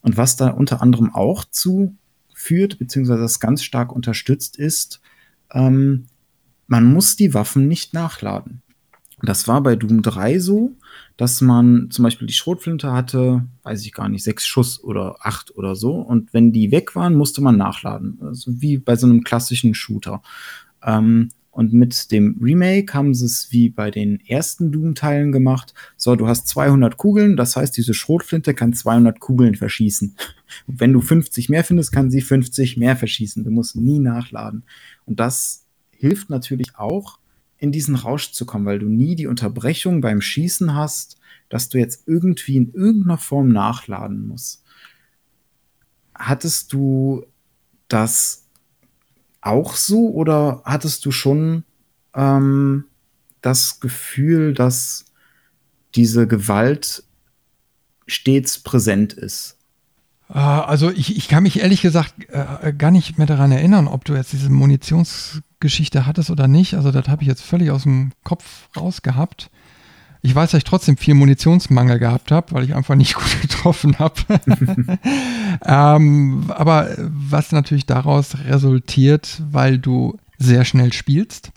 [0.02, 1.96] Und was da unter anderem auch zu
[2.34, 5.02] führt, beziehungsweise das ganz stark unterstützt ist,
[5.52, 6.06] ähm,
[6.68, 8.62] man muss die Waffen nicht nachladen.
[9.24, 10.76] Das war bei Doom 3 so,
[11.18, 15.56] dass man zum Beispiel die Schrotflinte hatte, weiß ich gar nicht, sechs Schuss oder acht
[15.56, 15.96] oder so.
[15.96, 18.20] Und wenn die weg waren, musste man nachladen.
[18.22, 20.22] Also wie bei so einem klassischen Shooter.
[20.84, 25.74] Ähm, und mit dem Remake haben sie es wie bei den ersten Doom-Teilen gemacht.
[25.98, 30.16] So, du hast 200 Kugeln, das heißt, diese Schrotflinte kann 200 Kugeln verschießen.
[30.68, 33.44] Und wenn du 50 mehr findest, kann sie 50 mehr verschießen.
[33.44, 34.64] Du musst nie nachladen.
[35.06, 37.20] Und das hilft natürlich auch,
[37.62, 41.18] in diesen Rausch zu kommen, weil du nie die Unterbrechung beim Schießen hast,
[41.48, 44.64] dass du jetzt irgendwie in irgendeiner Form nachladen musst.
[46.16, 47.24] Hattest du
[47.88, 48.48] das
[49.42, 51.64] auch so oder hattest du schon
[52.16, 52.86] ähm,
[53.42, 55.06] das Gefühl, dass
[55.94, 57.04] diese Gewalt
[58.08, 59.58] stets präsent ist?
[60.30, 64.04] Ah, also ich, ich kann mich ehrlich gesagt äh, gar nicht mehr daran erinnern, ob
[64.06, 64.50] du jetzt diese
[65.62, 66.74] Munitionsgeschichte hattest oder nicht.
[66.74, 69.50] Also das habe ich jetzt völlig aus dem Kopf rausgehabt.
[70.24, 73.98] Ich weiß, dass ich trotzdem viel Munitionsmangel gehabt habe, weil ich einfach nicht gut getroffen
[74.00, 74.22] habe.
[75.66, 81.52] ähm, aber was natürlich daraus resultiert, weil du sehr schnell spielst.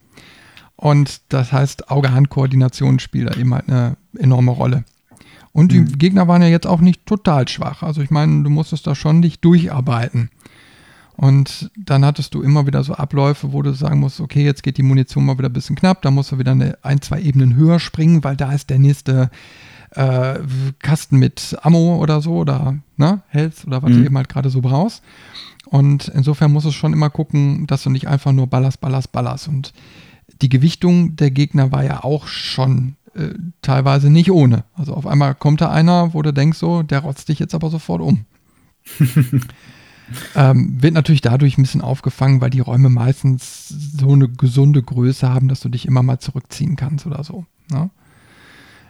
[0.77, 4.85] Und das heißt, Auge-Hand-Koordination spielt da eben halt eine enorme Rolle.
[5.53, 5.99] Und die mhm.
[5.99, 7.83] Gegner waren ja jetzt auch nicht total schwach.
[7.83, 10.31] Also ich meine, du musstest da schon dich durcharbeiten.
[11.17, 14.79] Und dann hattest du immer wieder so Abläufe, wo du sagen musst, okay, jetzt geht
[14.79, 17.55] die Munition mal wieder ein bisschen knapp, da musst du wieder eine, ein, zwei Ebenen
[17.55, 19.31] höher springen, weil da ist der nächste
[19.91, 20.41] äh,
[20.81, 23.99] Kasten mit Ammo oder so oder ne, Health oder was mhm.
[23.99, 25.03] du eben halt gerade so brauchst.
[25.67, 29.49] Und insofern musst du schon immer gucken, dass du nicht einfach nur ballerst, ballerst, ballerst.
[29.49, 29.73] Und
[30.43, 33.31] die Gewichtung der Gegner war ja auch schon äh,
[33.63, 34.65] teilweise nicht ohne.
[34.75, 37.71] Also auf einmal kommt da einer, wo du denkst, so, der rotzt dich jetzt aber
[37.71, 38.25] sofort um.
[40.35, 45.29] ähm, wird natürlich dadurch ein bisschen aufgefangen, weil die Räume meistens so eine gesunde Größe
[45.29, 47.47] haben, dass du dich immer mal zurückziehen kannst oder so.
[47.71, 47.91] Ne?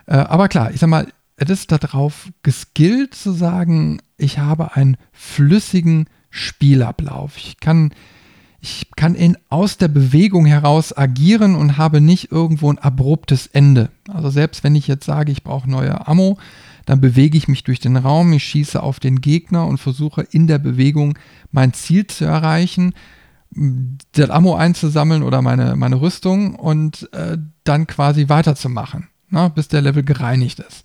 [0.06, 4.96] Äh, aber klar, ich sag mal, es ist darauf geskillt zu sagen, ich habe einen
[5.12, 7.36] flüssigen Spielablauf.
[7.36, 7.92] Ich kann
[8.64, 13.90] ich kann in, aus der Bewegung heraus agieren und habe nicht irgendwo ein abruptes Ende.
[14.08, 16.38] Also selbst wenn ich jetzt sage, ich brauche neue Ammo,
[16.86, 20.46] dann bewege ich mich durch den Raum, ich schieße auf den Gegner und versuche in
[20.46, 21.18] der Bewegung
[21.50, 22.94] mein Ziel zu erreichen,
[24.12, 29.82] das Ammo einzusammeln oder meine, meine Rüstung und äh, dann quasi weiterzumachen, ne, bis der
[29.82, 30.84] Level gereinigt ist.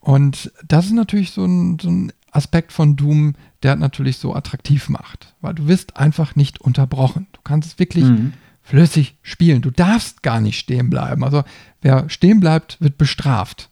[0.00, 4.88] Und das ist natürlich so ein, so ein Aspekt von Doom, der natürlich so attraktiv
[4.88, 7.26] macht, weil du wirst einfach nicht unterbrochen.
[7.32, 8.32] Du kannst es wirklich mhm.
[8.62, 9.62] flüssig spielen.
[9.62, 11.24] Du darfst gar nicht stehen bleiben.
[11.24, 11.42] Also
[11.82, 13.69] wer stehen bleibt, wird bestraft.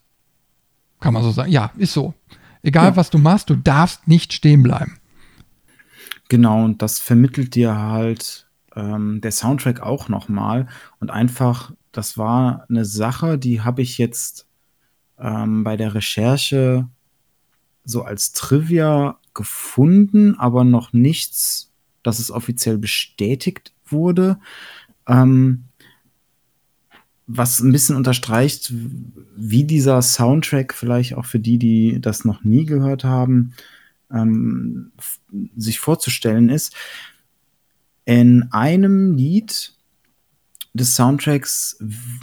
[1.00, 1.50] Kann man so sagen.
[1.50, 2.14] Ja, ist so.
[2.62, 2.96] Egal ja.
[2.96, 4.98] was du machst, du darfst nicht stehen bleiben.
[6.28, 8.46] Genau, und das vermittelt dir halt
[8.76, 10.68] ähm, der Soundtrack auch nochmal.
[11.00, 14.46] Und einfach, das war eine Sache, die habe ich jetzt
[15.18, 16.88] ähm, bei der Recherche
[17.84, 21.72] so als Trivia gefunden, aber noch nichts,
[22.02, 24.38] dass es offiziell bestätigt wurde.
[25.06, 25.67] Ähm,
[27.28, 28.72] was ein bisschen unterstreicht,
[29.36, 33.52] wie dieser Soundtrack vielleicht auch für die, die das noch nie gehört haben,
[34.10, 34.92] ähm,
[35.54, 36.74] sich vorzustellen ist.
[38.06, 39.74] In einem Lied
[40.72, 41.78] des Soundtracks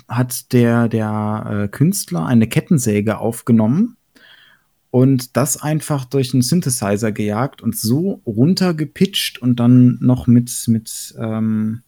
[0.07, 3.97] hat der, der äh, Künstler eine Kettensäge aufgenommen
[4.89, 11.13] und das einfach durch einen Synthesizer gejagt und so runtergepitcht und dann noch mit, mit
[11.19, 11.83] ähm,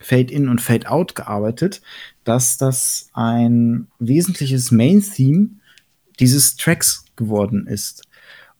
[0.00, 1.82] Fade-In und Fade-Out gearbeitet,
[2.28, 5.48] dass das ein wesentliches Main-Theme
[6.20, 8.02] dieses Tracks geworden ist.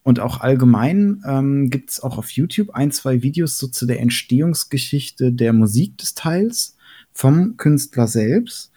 [0.01, 3.99] Und auch allgemein ähm, gibt es auch auf YouTube ein, zwei Videos so zu der
[3.99, 6.77] Entstehungsgeschichte der Musik des Teils
[7.11, 8.71] vom Künstler selbst,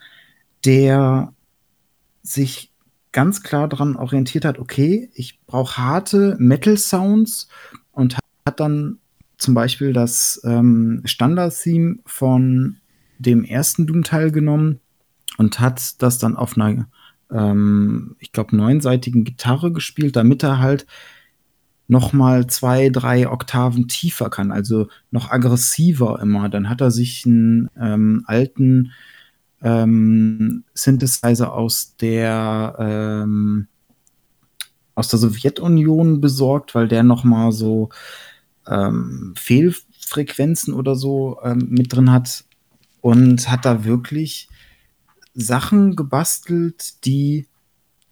[0.66, 1.32] der
[2.22, 2.70] sich
[3.12, 7.48] ganz klar daran orientiert hat, okay, ich brauche harte Metal-Sounds
[7.92, 8.98] und hat dann
[9.38, 12.76] zum Beispiel das ähm, Standard-Theme von
[13.18, 14.80] dem ersten Doom-Teil genommen
[15.42, 16.86] und hat das dann auf einer,
[17.32, 20.86] ähm, ich glaube, neunseitigen Gitarre gespielt, damit er halt
[21.88, 26.48] noch mal zwei, drei Oktaven tiefer kann, also noch aggressiver immer.
[26.48, 28.92] Dann hat er sich einen ähm, alten
[29.62, 33.66] ähm, Synthesizer aus der ähm,
[34.94, 37.88] aus der Sowjetunion besorgt, weil der noch mal so
[38.68, 42.44] ähm, Fehlfrequenzen oder so ähm, mit drin hat
[43.00, 44.48] und hat da wirklich
[45.34, 47.46] Sachen gebastelt, die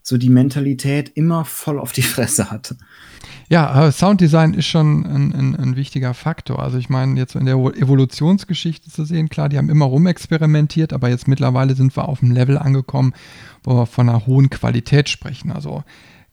[0.02, 2.74] so die Mentalität immer voll auf die Fresse hat.
[3.48, 6.62] Ja, Sounddesign ist schon ein, ein, ein, wichtiger Faktor.
[6.62, 11.08] Also ich meine, jetzt in der Evolutionsgeschichte zu sehen, klar, die haben immer rumexperimentiert, aber
[11.08, 13.12] jetzt mittlerweile sind wir auf einem Level angekommen,
[13.64, 15.50] wo wir von einer hohen Qualität sprechen.
[15.50, 15.82] Also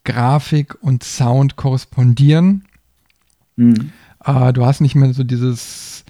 [0.05, 2.65] Grafik und Sound korrespondieren.
[3.55, 3.91] Mhm.
[4.23, 6.05] Äh, du hast nicht mehr so dieses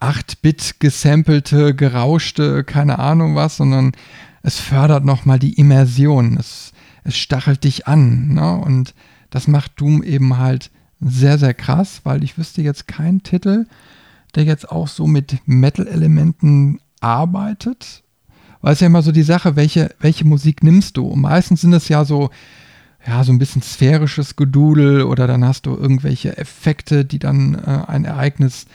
[0.00, 3.92] 8-Bit gesampelte, gerauschte, keine Ahnung was, sondern
[4.42, 6.36] es fördert nochmal die Immersion.
[6.38, 6.72] Es,
[7.04, 8.34] es stachelt dich an.
[8.34, 8.56] Ne?
[8.56, 8.94] Und
[9.28, 10.70] das macht Doom eben halt
[11.00, 13.66] sehr, sehr krass, weil ich wüsste jetzt keinen Titel,
[14.34, 18.02] der jetzt auch so mit Metal-Elementen arbeitet.
[18.60, 21.06] Weil es ja immer so die Sache, welche, welche Musik nimmst du?
[21.06, 22.30] Und meistens sind es ja so,
[23.06, 27.84] ja, so ein bisschen sphärisches Gedudel oder dann hast du irgendwelche Effekte, die dann äh,
[27.86, 28.66] ein Ereignis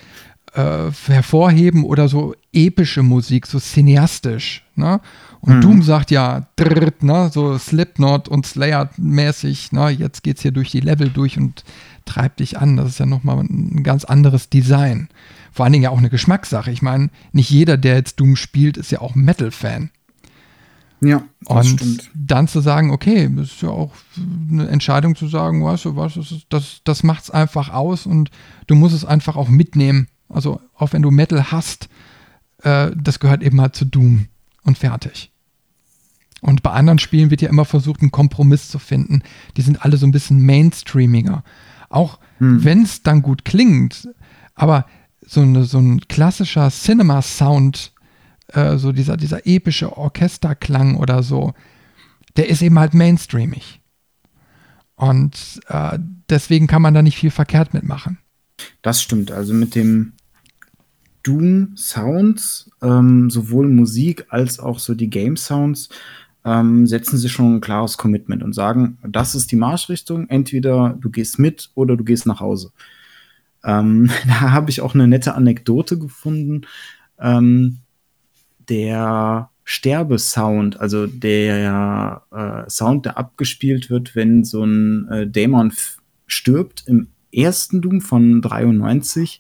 [0.56, 4.64] äh, hervorheben oder so epische Musik, so cineastisch.
[4.76, 5.02] Ne?
[5.42, 5.62] Und mhm.
[5.62, 7.30] Doom sagt ja, drrrt, ne?
[7.32, 9.90] so Slipknot und Slayer-mäßig, ne?
[9.90, 11.64] jetzt geht's hier durch die Level durch und
[12.06, 12.78] treibt dich an.
[12.78, 15.10] Das ist ja nochmal ein ganz anderes Design.
[15.52, 16.72] Vor allen Dingen ja auch eine Geschmackssache.
[16.72, 19.90] Ich meine, nicht jeder, der jetzt Doom spielt, ist ja auch Metal-Fan.
[21.02, 21.24] Ja.
[21.46, 22.12] Und stimmt.
[22.14, 23.92] dann zu sagen, okay, das ist ja auch
[24.52, 26.18] eine Entscheidung zu sagen, weißt du was,
[26.50, 28.32] das, das macht es einfach aus und
[28.68, 30.08] du musst es einfach auch mitnehmen.
[30.30, 31.90] Also auch wenn du Metal hast,
[32.64, 34.28] äh, das gehört eben halt zu Doom
[34.64, 35.32] und fertig.
[36.42, 39.24] Und bei anderen Spielen wird ja immer versucht, einen Kompromiss zu finden.
[39.58, 41.44] Die sind alle so ein bisschen mainstreamiger.
[41.90, 42.64] Auch hm.
[42.64, 44.10] wenn es dann gut klingt,
[44.54, 44.86] aber
[45.26, 47.94] so, eine, so ein klassischer Cinema-Sound,
[48.50, 51.54] äh, so dieser, dieser epische Orchesterklang oder so,
[52.38, 53.82] der ist eben halt mainstreamig.
[54.96, 55.98] Und äh,
[56.30, 58.18] deswegen kann man da nicht viel verkehrt mitmachen.
[58.86, 59.32] Das stimmt.
[59.32, 60.14] Also mit dem
[61.24, 65.90] Doom Sounds, ähm, sowohl Musik als auch so die Game Sounds,
[66.46, 71.10] ähm, setzen sie schon ein klares Commitment und sagen, das ist die Marschrichtung, entweder du
[71.10, 72.74] gehst mit oder du gehst nach Hause.
[73.64, 76.68] Ähm, da habe ich auch eine nette Anekdote gefunden.
[77.18, 77.80] Ähm,
[78.70, 85.74] der Sterbesound, also der äh, Sound, der abgespielt wird, wenn so ein äh, Dämon
[86.28, 89.40] stirbt im ersten Doom von 93,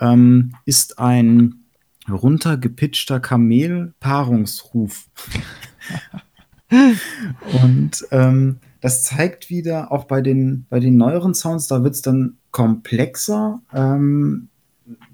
[0.00, 1.64] ähm, ist ein
[2.08, 5.08] runtergepitchter Kamel-Paarungsruf.
[7.62, 12.02] Und ähm, das zeigt wieder, auch bei den, bei den neueren Sounds, da wird es
[12.02, 13.60] dann komplexer.
[13.72, 14.48] Ähm,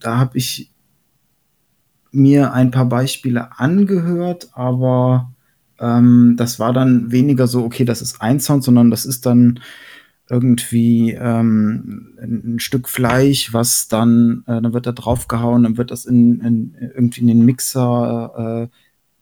[0.00, 0.72] da habe ich
[2.12, 5.32] mir ein paar Beispiele angehört, aber
[5.80, 9.60] ähm, das war dann weniger so, okay, das ist ein Sound, sondern das ist dann
[10.28, 16.06] irgendwie ähm, ein, Stück Fleisch, was dann, äh, dann wird da draufgehauen, dann wird das
[16.06, 18.76] in, in irgendwie in den Mixer, äh,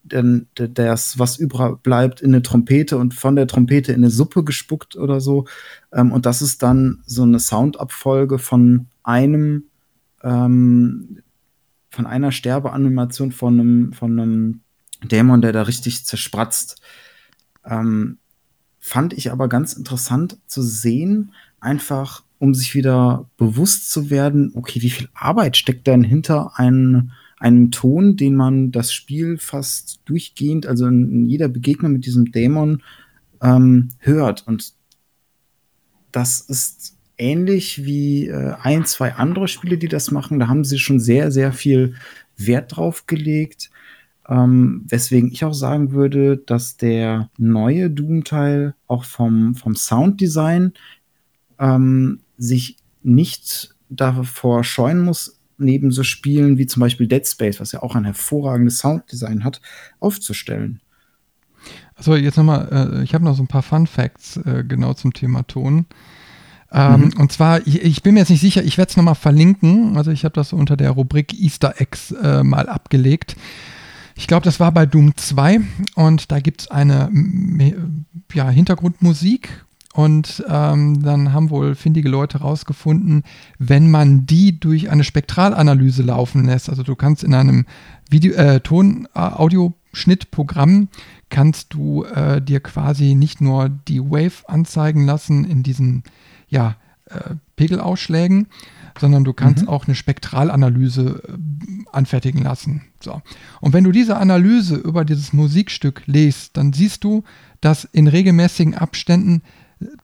[0.04, 4.44] dann das, was übrig bleibt, in eine Trompete und von der Trompete in eine Suppe
[4.44, 5.46] gespuckt oder so.
[5.92, 9.64] Ähm, und das ist dann so eine Soundabfolge von einem,
[10.22, 11.22] ähm,
[11.90, 14.60] von einer Sterbeanimation von einem, von einem
[15.04, 16.80] Dämon, der da richtig zerspratzt.
[17.64, 18.18] Ähm,
[18.84, 24.82] fand ich aber ganz interessant zu sehen, einfach um sich wieder bewusst zu werden, okay,
[24.82, 30.66] wie viel Arbeit steckt denn hinter einem, einem Ton, den man das Spiel fast durchgehend,
[30.66, 32.82] also in, in jeder Begegnung mit diesem Dämon
[33.40, 34.48] ähm, hört.
[34.48, 34.72] Und
[36.10, 40.40] das ist ähnlich wie äh, ein, zwei andere Spiele, die das machen.
[40.40, 41.94] Da haben sie schon sehr, sehr viel
[42.36, 43.70] Wert drauf gelegt.
[44.28, 50.74] Ähm, weswegen ich auch sagen würde, dass der neue Doom-Teil auch vom, vom Sounddesign
[51.58, 57.72] ähm, sich nicht davor scheuen muss, neben so Spielen wie zum Beispiel Dead Space, was
[57.72, 59.60] ja auch ein hervorragendes Sounddesign hat,
[60.00, 60.80] aufzustellen.
[61.94, 62.68] Also jetzt nochmal,
[63.00, 65.86] äh, ich habe noch so ein paar Fun Facts äh, genau zum Thema Ton.
[66.72, 67.12] Ähm, mhm.
[67.18, 69.96] Und zwar, ich, ich, bin mir jetzt nicht sicher, ich werde es nochmal verlinken.
[69.96, 73.36] Also ich habe das unter der Rubrik Easter Eggs äh, mal abgelegt.
[74.22, 75.60] Ich glaube, das war bei Doom 2
[75.96, 77.10] und da gibt es eine
[78.32, 83.24] ja, Hintergrundmusik und ähm, dann haben wohl findige Leute herausgefunden,
[83.58, 87.66] wenn man die durch eine Spektralanalyse laufen lässt, also du kannst in einem
[88.10, 90.86] Video, äh, Ton, äh, Audioschnittprogramm
[91.28, 96.04] kannst du äh, dir quasi nicht nur die Wave anzeigen lassen in diesen
[96.46, 96.76] ja,
[97.06, 98.46] äh, Pegelausschlägen,
[98.98, 99.68] sondern du kannst mhm.
[99.68, 102.82] auch eine Spektralanalyse äh, anfertigen lassen.
[103.00, 103.20] So.
[103.60, 107.24] Und wenn du diese Analyse über dieses Musikstück liest, dann siehst du,
[107.60, 109.42] dass in regelmäßigen Abständen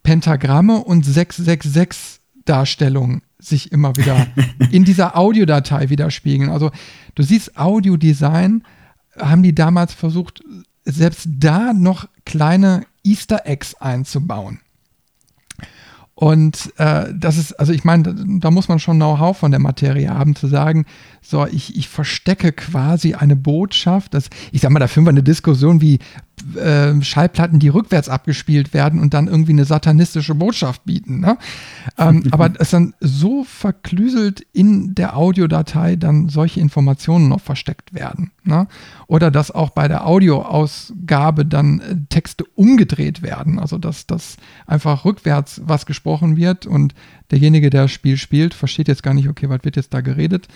[0.02, 4.26] Pentagramme und 666 Darstellungen sich immer wieder
[4.70, 6.50] in dieser Audiodatei widerspiegeln.
[6.50, 6.70] Also
[7.14, 8.64] du siehst Audiodesign,
[9.18, 10.42] haben die damals versucht,
[10.84, 14.60] selbst da noch kleine Easter Eggs einzubauen.
[16.20, 20.10] Und äh, das ist, also ich meine, da muss man schon Know-how von der Materie
[20.10, 20.84] haben, zu sagen,
[21.22, 24.14] so, ich, ich verstecke quasi eine Botschaft.
[24.14, 26.00] Das, ich sag mal, da führen wir eine Diskussion wie
[26.56, 31.20] äh, Schallplatten, die rückwärts abgespielt werden und dann irgendwie eine satanistische Botschaft bieten.
[31.20, 31.38] Ne?
[31.96, 38.30] Ähm, aber es dann so verklüselt in der Audiodatei dann solche Informationen noch versteckt werden.
[38.44, 38.66] Ne?
[39.06, 43.58] Oder dass auch bei der Audioausgabe dann äh, Texte umgedreht werden.
[43.58, 44.36] Also dass das
[44.66, 46.94] einfach rückwärts was gesprochen wird und
[47.30, 50.48] derjenige, der das Spiel spielt, versteht jetzt gar nicht, okay, was wird jetzt da geredet?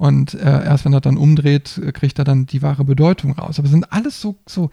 [0.00, 3.58] Und äh, erst wenn er dann umdreht, äh, kriegt er dann die wahre Bedeutung raus.
[3.58, 4.70] Aber es sind alles so, so,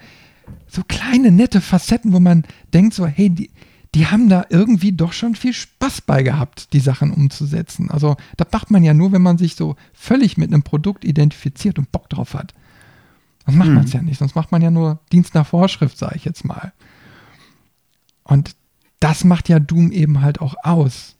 [0.67, 2.43] so kleine, nette Facetten, wo man
[2.73, 3.49] denkt so, hey, die,
[3.95, 7.89] die haben da irgendwie doch schon viel Spaß bei gehabt, die Sachen umzusetzen.
[7.89, 11.79] Also das macht man ja nur, wenn man sich so völlig mit einem Produkt identifiziert
[11.79, 12.53] und Bock drauf hat.
[13.45, 13.75] Sonst macht mhm.
[13.75, 14.19] man es ja nicht.
[14.19, 16.73] Sonst macht man ja nur Dienst nach Vorschrift, sage ich jetzt mal.
[18.23, 18.55] Und
[18.99, 21.15] das macht ja Doom eben halt auch aus.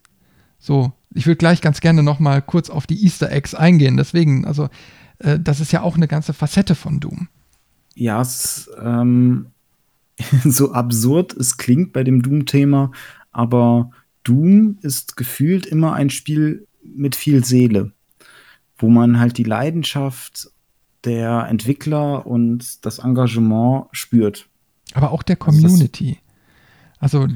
[0.59, 3.97] So, ich würde gleich ganz gerne noch mal kurz auf die Easter Eggs eingehen.
[3.97, 4.69] Deswegen, also
[5.19, 7.29] äh, das ist ja auch eine ganze Facette von Doom.
[7.97, 9.47] Ja, es ähm,
[10.43, 12.91] so absurd es klingt bei dem Doom-Thema,
[13.31, 13.91] aber
[14.23, 17.91] Doom ist gefühlt immer ein Spiel mit viel Seele,
[18.77, 20.51] wo man halt die Leidenschaft
[21.05, 24.47] der Entwickler und das Engagement spürt.
[24.93, 26.19] Aber auch der Community.
[26.99, 27.27] Also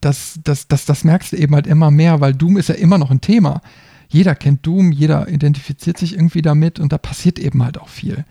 [0.00, 2.98] das, das, das, das merkst du eben halt immer mehr, weil Doom ist ja immer
[2.98, 3.62] noch ein Thema.
[4.08, 8.24] Jeder kennt Doom, jeder identifiziert sich irgendwie damit und da passiert eben halt auch viel.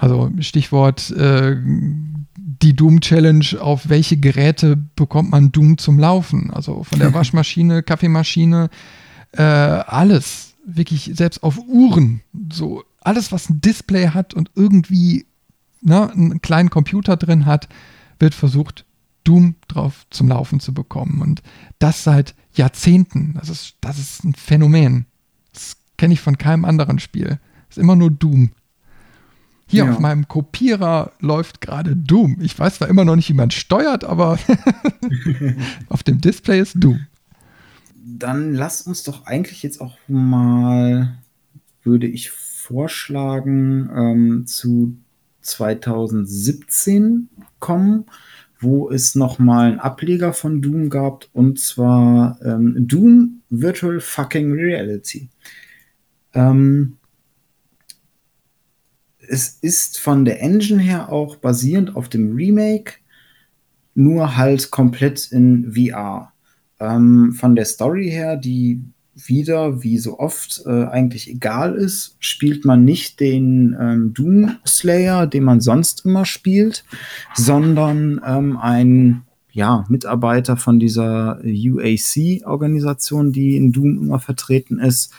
[0.00, 6.50] Also Stichwort äh, die Doom Challenge, auf welche Geräte bekommt man Doom zum Laufen?
[6.50, 8.70] Also von der Waschmaschine, Kaffeemaschine,
[9.32, 10.54] äh, alles.
[10.64, 12.22] Wirklich selbst auf Uhren.
[12.50, 15.26] So alles, was ein Display hat und irgendwie
[15.82, 17.68] ne, einen kleinen Computer drin hat,
[18.18, 18.86] wird versucht
[19.24, 21.20] Doom drauf zum Laufen zu bekommen.
[21.20, 21.42] Und
[21.78, 23.34] das seit Jahrzehnten.
[23.34, 25.04] Das ist, das ist ein Phänomen.
[25.52, 27.38] Das kenne ich von keinem anderen Spiel.
[27.68, 28.52] Das ist immer nur Doom.
[29.70, 29.92] Hier ja.
[29.92, 32.38] auf meinem Kopierer läuft gerade Doom.
[32.40, 34.38] Ich weiß zwar immer noch nicht, wie man steuert, aber
[35.88, 37.06] auf dem Display ist Doom.
[37.94, 41.16] Dann lass uns doch eigentlich jetzt auch mal,
[41.84, 44.96] würde ich vorschlagen, ähm, zu
[45.42, 47.28] 2017
[47.60, 48.06] kommen
[48.60, 55.30] wo es nochmal einen Ableger von Doom gab, und zwar ähm, Doom Virtual Fucking Reality.
[56.34, 56.98] Ähm,
[59.30, 62.94] es ist von der Engine her auch basierend auf dem Remake,
[63.94, 66.32] nur halt komplett in VR.
[66.80, 68.82] Ähm, von der Story her, die
[69.14, 75.26] wieder, wie so oft, äh, eigentlich egal ist, spielt man nicht den ähm, Doom Slayer,
[75.26, 76.84] den man sonst immer spielt,
[77.34, 85.12] sondern ähm, ein ja, Mitarbeiter von dieser UAC-Organisation, die in Doom immer vertreten ist.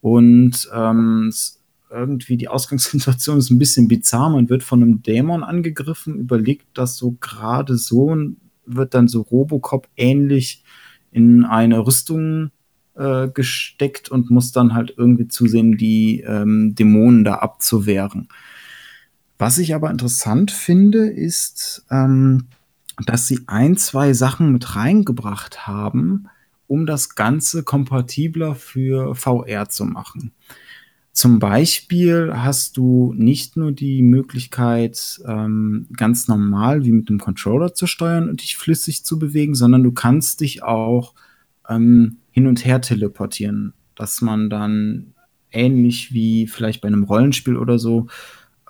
[0.00, 1.32] Und ähm,
[1.90, 4.30] irgendwie die Ausgangssituation ist ein bisschen bizarr.
[4.30, 8.36] Man wird von einem Dämon angegriffen, überlegt das so gerade so und
[8.66, 10.62] wird dann so Robocop ähnlich
[11.10, 12.50] in eine Rüstung
[12.94, 18.28] äh, gesteckt und muss dann halt irgendwie zusehen, die ähm, Dämonen da abzuwehren.
[19.38, 22.48] Was ich aber interessant finde, ist, ähm,
[23.06, 26.28] dass sie ein, zwei Sachen mit reingebracht haben,
[26.66, 30.32] um das Ganze kompatibler für VR zu machen.
[31.18, 37.74] Zum Beispiel hast du nicht nur die Möglichkeit, ähm, ganz normal wie mit dem Controller
[37.74, 41.14] zu steuern und dich flüssig zu bewegen, sondern du kannst dich auch
[41.68, 45.12] ähm, hin und her teleportieren, dass man dann
[45.50, 48.06] ähnlich wie vielleicht bei einem Rollenspiel oder so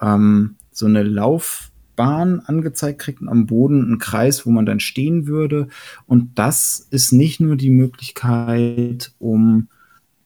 [0.01, 5.27] ähm, so eine Laufbahn angezeigt kriegt und am Boden einen Kreis, wo man dann stehen
[5.27, 5.69] würde.
[6.07, 9.69] Und das ist nicht nur die Möglichkeit, um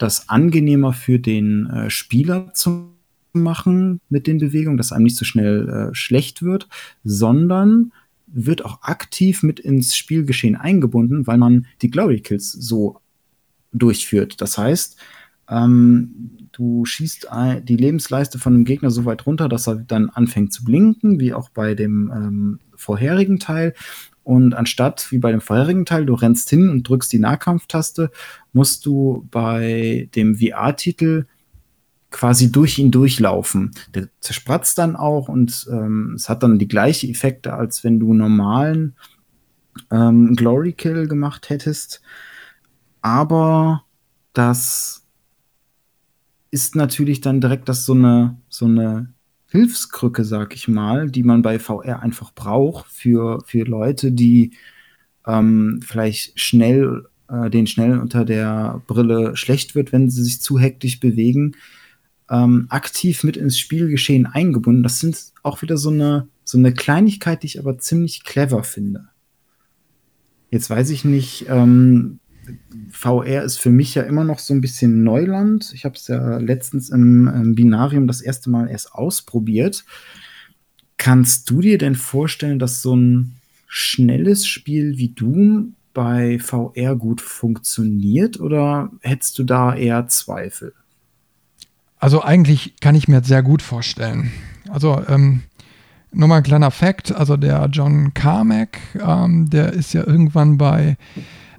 [0.03, 2.89] das angenehmer für den äh, Spieler zu
[3.33, 6.69] machen mit den Bewegungen, dass einem nicht so schnell äh, schlecht wird,
[7.05, 7.93] sondern
[8.27, 12.99] wird auch aktiv mit ins Spielgeschehen eingebunden, weil man die Glory Kills so
[13.73, 14.41] durchführt.
[14.41, 14.99] Das heißt,
[15.49, 17.29] ähm, du schießt
[17.65, 21.35] die Lebensleiste von dem Gegner so weit runter, dass er dann anfängt zu blinken, wie
[21.35, 23.75] auch bei dem ähm, vorherigen Teil.
[24.25, 28.11] Und anstatt wie bei dem vorherigen Teil, du rennst hin und drückst die Nahkampftaste,
[28.53, 31.27] musst du bei dem VR-Titel
[32.11, 33.73] quasi durch ihn durchlaufen.
[33.95, 38.13] Der zerspratzt dann auch und ähm, es hat dann die gleichen Effekte, als wenn du
[38.13, 38.95] normalen
[39.91, 42.03] ähm, Glory Kill gemacht hättest
[43.03, 43.85] aber
[44.33, 45.05] das
[46.51, 49.13] ist natürlich dann direkt das so eine, so eine
[49.53, 54.53] Hilfskrücke, sag ich mal, die man bei VR einfach braucht für, für Leute, die
[55.27, 60.59] ähm, vielleicht schnell, äh, denen schnell unter der Brille schlecht wird, wenn sie sich zu
[60.59, 61.55] hektisch bewegen,
[62.31, 64.83] ähm, aktiv mit ins Spielgeschehen eingebunden.
[64.83, 69.09] Das sind auch wieder so eine, So eine Kleinigkeit, die ich aber ziemlich clever finde.
[70.51, 72.21] Jetzt weiß ich nicht, ähm,
[72.91, 75.73] VR ist für mich ja immer noch so ein bisschen Neuland.
[75.75, 79.85] Ich habe es ja letztens im, im Binarium das erste Mal erst ausprobiert.
[80.97, 87.21] Kannst du dir denn vorstellen, dass so ein schnelles Spiel wie Doom bei VR gut
[87.21, 90.75] funktioniert oder hättest du da eher Zweifel?
[91.99, 94.33] Also eigentlich kann ich mir sehr gut vorstellen.
[94.69, 95.43] Also ähm,
[96.13, 100.97] nochmal ein kleiner Fakt, also der John Carmack, ähm, der ist ja irgendwann bei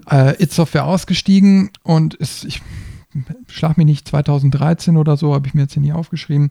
[0.10, 2.62] äh, It Software ausgestiegen und ist, ich
[3.48, 6.50] schlag mich nicht, 2013 oder so, habe ich mir jetzt hier nie aufgeschrieben,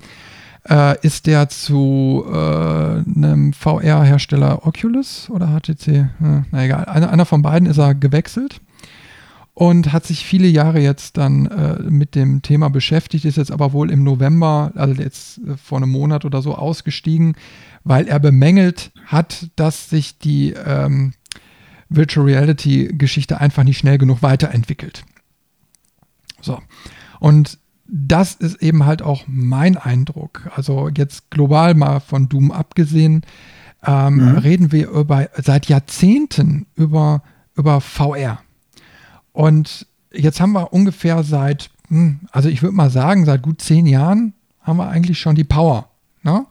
[0.69, 6.09] äh, ist der zu äh, einem VR-Hersteller Oculus oder HTC, äh,
[6.51, 8.61] na egal, einer, einer von beiden ist er gewechselt
[9.55, 13.73] und hat sich viele Jahre jetzt dann äh, mit dem Thema beschäftigt, ist jetzt aber
[13.73, 17.35] wohl im November, also jetzt äh, vor einem Monat oder so ausgestiegen,
[17.85, 21.13] weil er bemängelt hat, dass sich die ähm,
[21.95, 25.05] Virtual Reality Geschichte einfach nicht schnell genug weiterentwickelt.
[26.41, 26.61] So.
[27.21, 30.51] Und das ist eben halt auch mein Eindruck.
[30.55, 33.23] Also jetzt global mal von Doom abgesehen,
[33.85, 34.39] ähm, mhm.
[34.39, 37.23] reden wir über, seit Jahrzehnten über,
[37.55, 38.39] über VR.
[39.33, 43.87] Und jetzt haben wir ungefähr seit, hm, also ich würde mal sagen, seit gut zehn
[43.87, 45.91] Jahren haben wir eigentlich schon die Power.
[46.23, 46.47] Ne?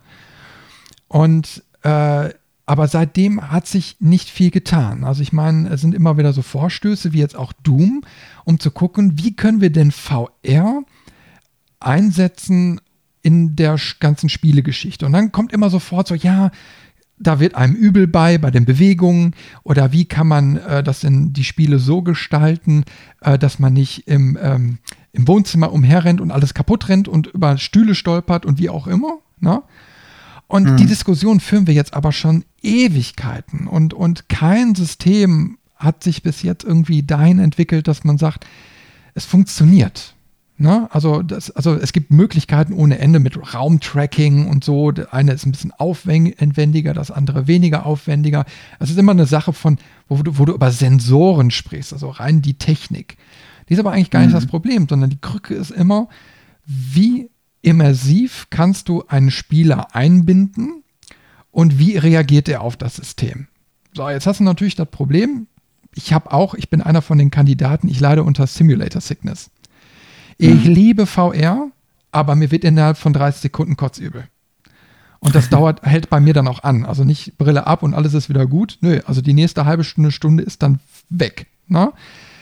[1.08, 2.30] Und äh,
[2.72, 5.04] aber seitdem hat sich nicht viel getan.
[5.04, 8.02] Also ich meine, es sind immer wieder so Vorstöße wie jetzt auch Doom,
[8.46, 10.82] um zu gucken, wie können wir denn VR
[11.82, 12.80] einsetzen
[13.24, 15.06] in der ganzen Spielegeschichte.
[15.06, 16.50] Und dann kommt immer sofort so, ja,
[17.20, 21.34] da wird einem übel bei, bei den Bewegungen oder wie kann man äh, das in
[21.34, 22.86] die Spiele so gestalten,
[23.20, 24.78] äh, dass man nicht im, ähm,
[25.12, 29.18] im Wohnzimmer umherrennt und alles kaputt rennt und über Stühle stolpert und wie auch immer.
[29.42, 29.62] Ne?
[30.48, 30.78] Und mhm.
[30.78, 33.68] die Diskussion führen wir jetzt aber schon Ewigkeiten.
[33.68, 38.46] Und, und kein System hat sich bis jetzt irgendwie dahin entwickelt, dass man sagt,
[39.14, 40.16] es funktioniert.
[40.58, 40.88] Ne?
[40.92, 44.92] Also, das, also es gibt Möglichkeiten ohne Ende mit Raumtracking und so.
[44.92, 48.46] Das eine ist ein bisschen aufwendiger, das andere weniger aufwendiger.
[48.80, 52.44] Es ist immer eine Sache von, wo du, wo du über Sensoren sprichst, also rein
[52.44, 53.18] die Technik.
[53.68, 54.36] Die ist aber eigentlich gar nicht mhm.
[54.36, 56.10] das Problem, sondern die Krücke ist immer,
[56.66, 57.32] wie
[57.64, 60.81] immersiv kannst du einen Spieler einbinden
[61.52, 63.48] und wie reagiert er auf das System?
[63.94, 65.48] So, jetzt hast du natürlich das Problem.
[65.94, 69.52] Ich habe auch, ich bin einer von den Kandidaten, ich leide unter Simulator Sickness.
[70.38, 70.74] Ich mhm.
[70.74, 71.68] liebe VR,
[72.12, 74.28] aber mir wird innerhalb von 30 Sekunden kotzübel.
[75.20, 76.86] Und das dauert, hält bei mir dann auch an.
[76.86, 78.78] Also nicht Brille ab und alles ist wieder gut.
[78.82, 80.80] Nö, also die nächste halbe Stunde, Stunde ist dann
[81.10, 81.48] weg.
[81.68, 81.92] Ne?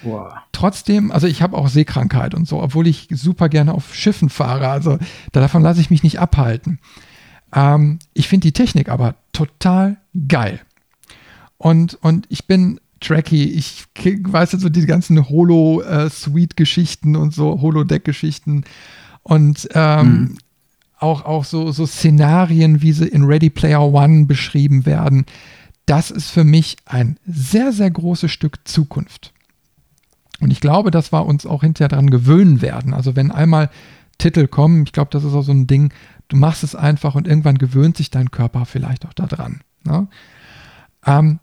[0.04, 0.34] Wow.
[0.52, 4.70] Trotzdem, also ich habe auch Seekrankheit und so, obwohl ich super gerne auf Schiffen fahre.
[4.70, 4.98] Also
[5.32, 6.80] davon lasse ich mich nicht abhalten.
[7.54, 9.98] Ähm, ich finde die Technik aber total
[10.28, 10.60] geil.
[11.58, 13.44] Und, und ich bin tracky.
[13.46, 18.64] Ich weiß jetzt so die ganzen Holo-Suite-Geschichten und so, Holodeck-Geschichten.
[19.24, 20.38] Und ähm, mhm.
[21.00, 25.26] auch, auch so, so Szenarien, wie sie in Ready Player One beschrieben werden.
[25.86, 29.34] Das ist für mich ein sehr, sehr großes Stück Zukunft.
[30.40, 32.94] Und ich glaube, dass wir uns auch hinterher daran gewöhnen werden.
[32.94, 33.70] Also wenn einmal
[34.18, 35.92] Titel kommen, ich glaube, das ist auch so ein Ding,
[36.30, 39.62] du machst es einfach und irgendwann gewöhnt sich dein Körper vielleicht auch daran.
[39.84, 40.08] Ne?
[41.06, 41.40] Ähm,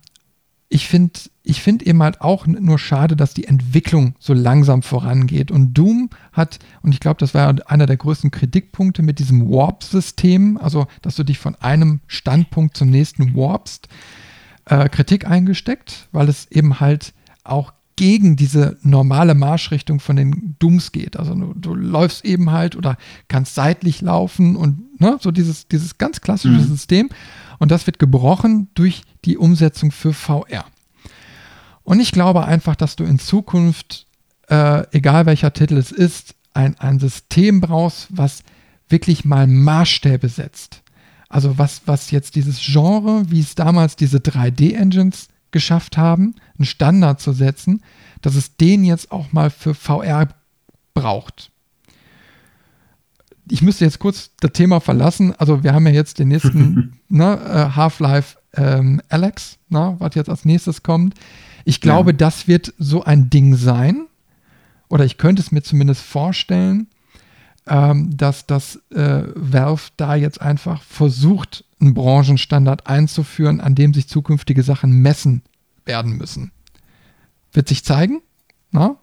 [0.68, 5.52] ich finde ich find eben halt auch nur schade, dass die Entwicklung so langsam vorangeht.
[5.52, 10.58] Und Doom hat, und ich glaube, das war einer der größten Kritikpunkte mit diesem Warp-System,
[10.58, 13.88] also dass du dich von einem Standpunkt zum nächsten warpst,
[14.64, 17.14] äh, Kritik eingesteckt, weil es eben halt
[17.44, 21.16] auch gegen diese normale Marschrichtung von den Dooms geht.
[21.16, 22.98] Also du, du, läufst eben halt oder
[23.28, 26.68] kannst seitlich laufen und ne, so dieses, dieses ganz klassische mhm.
[26.68, 27.08] System.
[27.58, 30.66] Und das wird gebrochen durch die Umsetzung für VR.
[31.84, 34.06] Und ich glaube einfach, dass du in Zukunft,
[34.48, 38.42] äh, egal welcher Titel es ist, ein, ein System brauchst, was
[38.88, 40.82] wirklich mal Maßstäbe setzt.
[41.28, 47.20] Also was, was jetzt dieses Genre, wie es damals diese 3D-Engines geschafft haben, einen Standard
[47.20, 47.82] zu setzen,
[48.22, 50.28] dass es den jetzt auch mal für VR
[50.94, 51.50] braucht.
[53.48, 55.34] Ich müsste jetzt kurz das Thema verlassen.
[55.38, 60.28] Also wir haben ja jetzt den nächsten ne, äh, Half-Life ähm, Alex, ne, was jetzt
[60.28, 61.14] als nächstes kommt.
[61.64, 62.16] Ich glaube, ja.
[62.16, 64.06] das wird so ein Ding sein.
[64.88, 66.88] Oder ich könnte es mir zumindest vorstellen,
[67.66, 74.08] ähm, dass das äh, Valve da jetzt einfach versucht, einen Branchenstandard einzuführen, an dem sich
[74.08, 75.42] zukünftige Sachen messen
[75.84, 76.52] werden müssen.
[77.52, 78.22] Wird sich zeigen.
[78.70, 78.96] Na?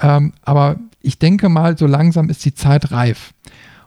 [0.00, 3.34] Ähm, aber ich denke mal, so langsam ist die Zeit reif.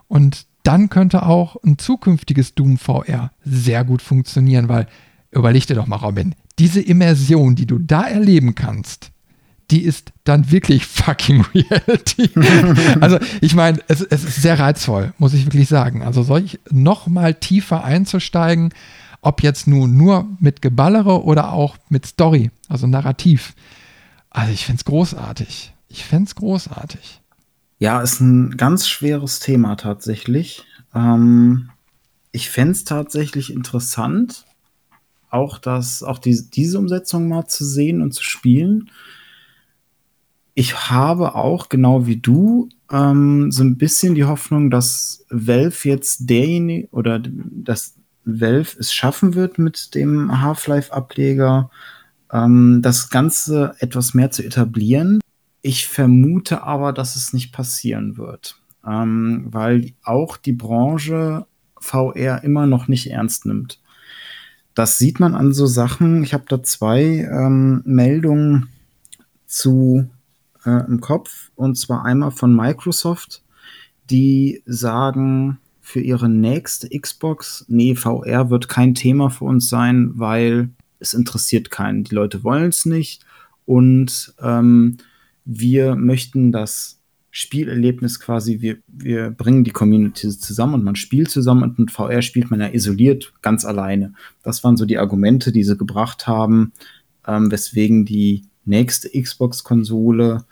[0.08, 4.86] Und dann könnte auch ein zukünftiges Doom VR sehr gut funktionieren, weil
[5.30, 9.10] überleg dir doch mal, Robin, diese Immersion, die du da erleben kannst,
[9.70, 12.30] die ist dann wirklich fucking Reality.
[13.00, 16.02] also ich meine, es, es, ist sehr reizvoll, muss ich wirklich sagen.
[16.02, 18.72] Also solch noch mal tiefer einzusteigen,
[19.22, 23.54] ob jetzt nun nur mit Geballere oder auch mit Story, also Narrativ.
[24.30, 25.72] Also ich finde es großartig.
[25.88, 27.20] Ich fände es großartig.
[27.78, 30.64] Ja, ist ein ganz schweres Thema tatsächlich.
[30.94, 31.70] Ähm,
[32.32, 34.44] ich fände es tatsächlich interessant,
[35.30, 38.90] auch das, auch die, diese Umsetzung mal zu sehen und zu spielen.
[40.54, 46.30] Ich habe auch, genau wie du, ähm, so ein bisschen die Hoffnung, dass Valve jetzt
[46.30, 47.94] derjenige oder dass
[48.24, 51.70] Valve es schaffen wird mit dem Half-Life-Ableger,
[52.32, 55.20] ähm, das Ganze etwas mehr zu etablieren.
[55.60, 58.56] Ich vermute aber, dass es nicht passieren wird,
[58.86, 61.46] ähm, weil auch die Branche
[61.80, 63.80] VR immer noch nicht ernst nimmt.
[64.74, 66.22] Das sieht man an so Sachen.
[66.22, 68.68] Ich habe da zwei ähm, Meldungen
[69.46, 70.08] zu
[70.64, 71.50] äh, im Kopf.
[71.54, 73.42] Und zwar einmal von Microsoft,
[74.10, 80.70] die sagen für ihre nächste Xbox, nee, VR wird kein Thema für uns sein, weil
[80.98, 82.04] es interessiert keinen.
[82.04, 83.24] Die Leute wollen es nicht.
[83.66, 84.96] Und ähm,
[85.44, 87.00] wir möchten das
[87.30, 92.22] Spielerlebnis quasi, wir, wir bringen die Community zusammen und man spielt zusammen und mit VR
[92.22, 94.14] spielt man ja isoliert ganz alleine.
[94.42, 96.72] Das waren so die Argumente, die sie gebracht haben,
[97.26, 100.44] ähm, weswegen die nächste Xbox-Konsole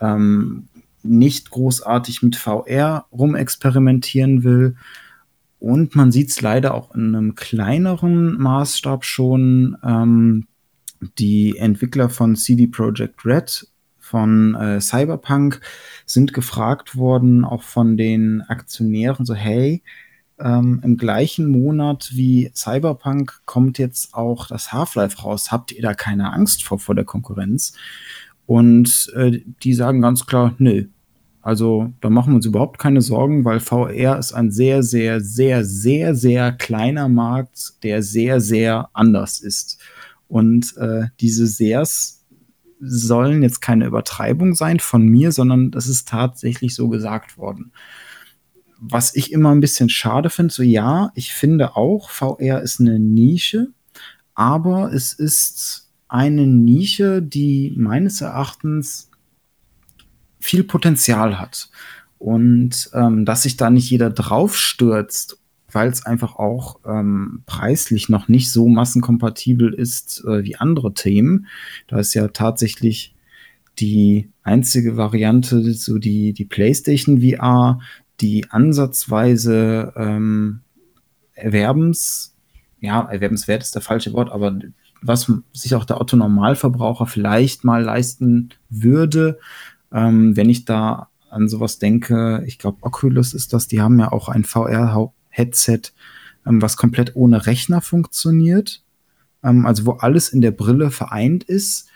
[0.00, 0.68] ähm,
[1.02, 4.76] nicht großartig mit VR rumexperimentieren will.
[5.58, 9.76] Und man sieht es leider auch in einem kleineren Maßstab schon.
[9.84, 10.46] Ähm,
[11.18, 13.66] die Entwickler von CD Projekt Red
[13.98, 15.60] von äh, Cyberpunk
[16.06, 19.82] sind gefragt worden, auch von den Aktionären, so hey,
[20.42, 25.52] ähm, im gleichen Monat wie Cyberpunk kommt jetzt auch das Half-Life raus.
[25.52, 27.72] Habt ihr da keine Angst vor, vor der Konkurrenz?
[28.46, 30.86] Und äh, die sagen ganz klar, nö.
[31.40, 35.64] Also da machen wir uns überhaupt keine Sorgen, weil VR ist ein sehr, sehr, sehr,
[35.64, 39.78] sehr, sehr kleiner Markt, der sehr, sehr anders ist.
[40.28, 42.24] Und äh, diese Sehrs
[42.80, 47.72] sollen jetzt keine Übertreibung sein von mir, sondern das ist tatsächlich so gesagt worden.
[48.84, 52.98] Was ich immer ein bisschen schade finde, so ja, ich finde auch, VR ist eine
[52.98, 53.68] Nische,
[54.34, 59.08] aber es ist eine Nische, die meines Erachtens
[60.40, 61.70] viel Potenzial hat.
[62.18, 65.38] Und ähm, dass sich da nicht jeder draufstürzt,
[65.70, 71.46] weil es einfach auch ähm, preislich noch nicht so massenkompatibel ist äh, wie andere Themen.
[71.86, 73.14] Da ist ja tatsächlich
[73.78, 77.80] die einzige Variante, so die, die PlayStation VR,
[78.20, 80.60] die ansatzweise ähm,
[81.34, 82.36] erwerbens,
[82.80, 84.58] ja, erwerbenswert ist der falsche Wort, aber
[85.00, 89.38] was sich auch der Otto-Normalverbraucher vielleicht mal leisten würde,
[89.92, 92.44] ähm, wenn ich da an sowas denke.
[92.46, 95.80] Ich glaube, Oculus ist das, die haben ja auch ein VR-Headset,
[96.46, 98.82] ähm, was komplett ohne Rechner funktioniert.
[99.42, 101.88] Ähm, also wo alles in der Brille vereint ist,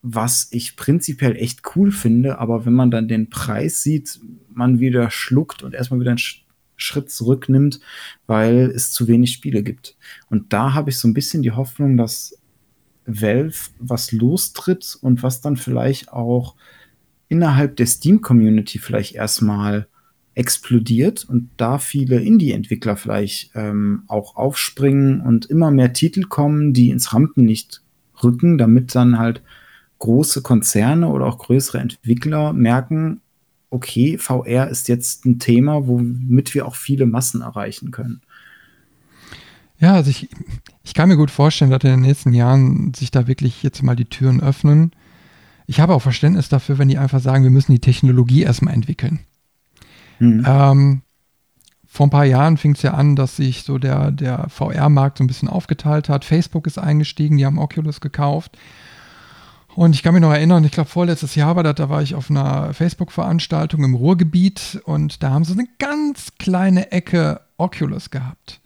[0.00, 4.20] was ich prinzipiell echt cool finde, aber wenn man dann den Preis sieht,
[4.58, 6.20] man wieder schluckt und erstmal wieder einen
[6.76, 7.80] Schritt zurücknimmt,
[8.26, 9.96] weil es zu wenig Spiele gibt.
[10.28, 12.38] Und da habe ich so ein bisschen die Hoffnung, dass
[13.06, 16.54] Valve was lostritt und was dann vielleicht auch
[17.28, 19.88] innerhalb der Steam-Community vielleicht erstmal
[20.34, 26.90] explodiert und da viele Indie-Entwickler vielleicht ähm, auch aufspringen und immer mehr Titel kommen, die
[26.90, 27.82] ins Rampenlicht
[28.22, 29.42] rücken, damit dann halt
[29.98, 33.20] große Konzerne oder auch größere Entwickler merken,
[33.70, 38.22] okay, VR ist jetzt ein Thema, womit wir auch viele Massen erreichen können.
[39.78, 40.28] Ja, also ich,
[40.82, 43.94] ich kann mir gut vorstellen, dass in den nächsten Jahren sich da wirklich jetzt mal
[43.94, 44.92] die Türen öffnen.
[45.66, 49.20] Ich habe auch Verständnis dafür, wenn die einfach sagen, wir müssen die Technologie erstmal entwickeln.
[50.18, 50.44] Mhm.
[50.46, 51.02] Ähm,
[51.86, 55.24] vor ein paar Jahren fing es ja an, dass sich so der, der VR-Markt so
[55.24, 56.24] ein bisschen aufgeteilt hat.
[56.24, 58.58] Facebook ist eingestiegen, die haben Oculus gekauft.
[59.78, 62.16] Und ich kann mich noch erinnern, ich glaube vorletztes Jahr war das, da war ich
[62.16, 68.60] auf einer Facebook-Veranstaltung im Ruhrgebiet und da haben sie eine ganz kleine Ecke Oculus gehabt.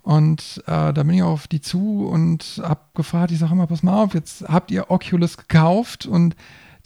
[0.00, 3.82] Und äh, da bin ich auf die zu und habe gefragt, ich sage immer, pass
[3.82, 6.34] mal auf, jetzt habt ihr Oculus gekauft und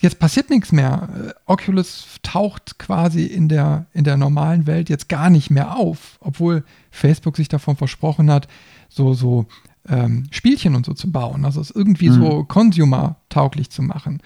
[0.01, 1.07] jetzt passiert nichts mehr.
[1.17, 6.17] Äh, Oculus taucht quasi in der, in der normalen Welt jetzt gar nicht mehr auf,
[6.19, 8.49] obwohl Facebook sich davon versprochen hat,
[8.89, 9.45] so, so
[9.87, 12.13] ähm, Spielchen und so zu bauen, also es irgendwie mhm.
[12.13, 14.21] so consumer-tauglich zu machen.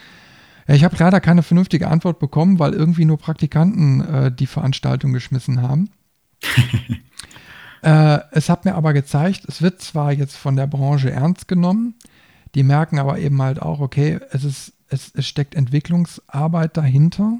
[0.67, 5.13] Ja, ich habe leider keine vernünftige Antwort bekommen, weil irgendwie nur Praktikanten äh, die Veranstaltung
[5.13, 5.89] geschmissen haben.
[7.81, 11.95] äh, es hat mir aber gezeigt, es wird zwar jetzt von der Branche ernst genommen,
[12.55, 17.39] die merken aber eben halt auch, okay, es, ist, es, es steckt Entwicklungsarbeit dahinter.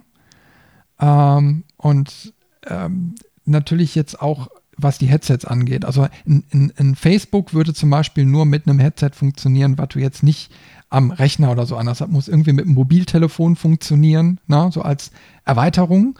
[0.99, 2.33] Ähm, und
[2.67, 3.15] ähm,
[3.45, 4.49] natürlich jetzt auch,
[4.81, 5.85] was die Headsets angeht.
[5.85, 9.99] Also in, in, in, Facebook würde zum Beispiel nur mit einem Headset funktionieren, was du
[9.99, 10.51] jetzt nicht
[10.89, 12.11] am Rechner oder so anders hast.
[12.11, 15.11] Muss irgendwie mit einem Mobiltelefon funktionieren, na, ne, so als
[15.45, 16.17] Erweiterung,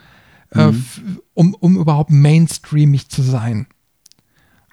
[0.52, 0.76] äh, mhm.
[0.78, 3.66] äh, um, um überhaupt mainstreamig zu sein.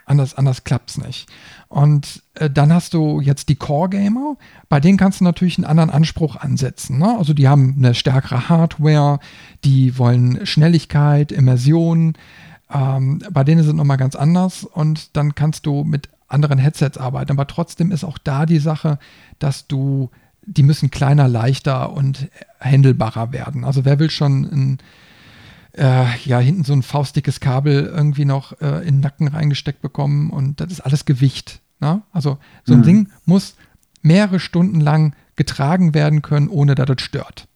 [0.07, 1.27] Anders, anders klappt es nicht.
[1.67, 4.37] Und äh, dann hast du jetzt die Core-Gamer,
[4.69, 6.97] bei denen kannst du natürlich einen anderen Anspruch ansetzen.
[6.97, 7.17] Ne?
[7.17, 9.19] Also die haben eine stärkere Hardware,
[9.65, 12.13] die wollen Schnelligkeit, Immersion.
[12.73, 17.31] Ähm, bei denen sind nochmal ganz anders und dann kannst du mit anderen Headsets arbeiten.
[17.31, 18.99] Aber trotzdem ist auch da die Sache,
[19.39, 20.09] dass du,
[20.45, 22.29] die müssen kleiner, leichter und
[22.59, 23.63] händelbarer werden.
[23.63, 24.77] Also wer will schon ein
[25.77, 30.31] äh, ja, hinten so ein faustdickes Kabel irgendwie noch äh, in den Nacken reingesteckt bekommen
[30.31, 31.61] und das ist alles Gewicht.
[31.79, 32.01] Ne?
[32.11, 32.83] Also so ein mhm.
[32.83, 33.55] Ding muss
[34.01, 37.46] mehrere Stunden lang getragen werden können, ohne dass es stört.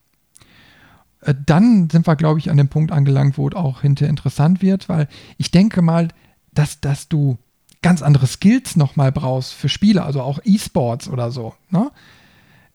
[1.22, 4.62] Äh, dann sind wir, glaube ich, an dem Punkt angelangt, wo es auch hinterher interessant
[4.62, 5.08] wird, weil
[5.38, 6.10] ich denke mal,
[6.54, 7.38] dass, dass du
[7.82, 11.54] ganz andere Skills nochmal brauchst für Spiele, also auch E-Sports oder so.
[11.70, 11.92] Ne?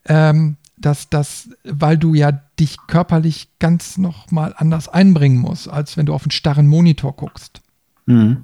[0.07, 6.07] Ähm, dass das, weil du ja dich körperlich ganz nochmal anders einbringen musst, als wenn
[6.07, 7.61] du auf einen starren Monitor guckst.
[8.07, 8.43] Mhm.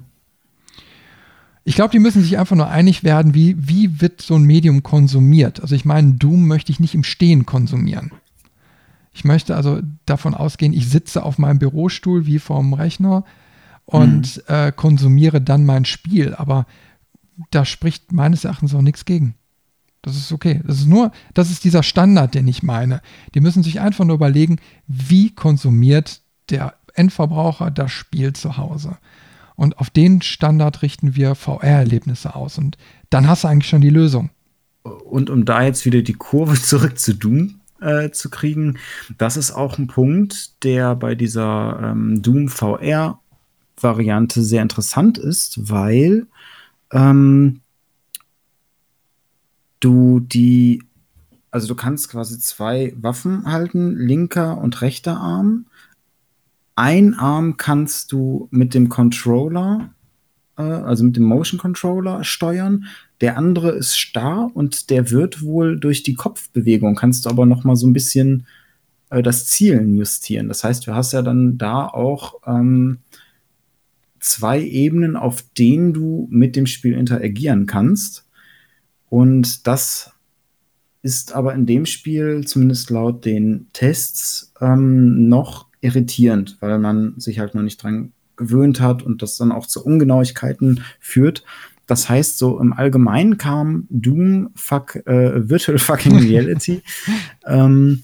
[1.65, 4.83] Ich glaube, die müssen sich einfach nur einig werden, wie, wie wird so ein Medium
[4.83, 5.61] konsumiert.
[5.61, 8.11] Also ich meine, Doom möchte ich nicht im Stehen konsumieren.
[9.13, 13.23] Ich möchte also davon ausgehen, ich sitze auf meinem Bürostuhl wie vorm Rechner
[13.85, 14.53] und mhm.
[14.53, 16.33] äh, konsumiere dann mein Spiel.
[16.33, 16.65] Aber
[17.51, 19.35] da spricht meines Erachtens auch nichts gegen.
[20.01, 20.61] Das ist okay.
[20.65, 23.01] Das ist nur, das ist dieser Standard, den ich meine.
[23.35, 24.57] Die müssen sich einfach nur überlegen,
[24.87, 28.97] wie konsumiert der Endverbraucher das Spiel zu Hause.
[29.55, 32.57] Und auf den Standard richten wir VR-Erlebnisse aus.
[32.57, 32.77] Und
[33.09, 34.29] dann hast du eigentlich schon die Lösung.
[34.83, 38.77] Und um da jetzt wieder die Kurve zurück zu Doom äh, zu kriegen,
[39.17, 46.27] das ist auch ein Punkt, der bei dieser ähm, Doom VR-Variante sehr interessant ist, weil
[46.91, 47.61] ähm,
[49.79, 50.83] du die,
[51.51, 55.65] also du kannst quasi zwei Waffen halten, linker und rechter Arm.
[56.75, 59.93] Ein Arm kannst du mit dem Controller,
[60.57, 62.85] äh, also mit dem Motion Controller steuern.
[63.23, 67.63] Der andere ist starr und der wird wohl durch die Kopfbewegung, kannst du aber noch
[67.63, 68.45] mal so ein bisschen
[69.09, 70.49] äh, das Zielen justieren.
[70.49, 72.97] Das heißt, du hast ja dann da auch ähm,
[74.19, 78.27] zwei Ebenen, auf denen du mit dem Spiel interagieren kannst.
[79.07, 80.11] Und das
[81.01, 87.39] ist aber in dem Spiel, zumindest laut den Tests, ähm, noch irritierend, weil man sich
[87.39, 91.45] halt noch nicht dran gewöhnt hat und das dann auch zu Ungenauigkeiten führt.
[91.85, 96.81] Das heißt, so im Allgemeinen kam Doom fuck, äh, Virtual Fucking Reality
[97.45, 98.03] ähm,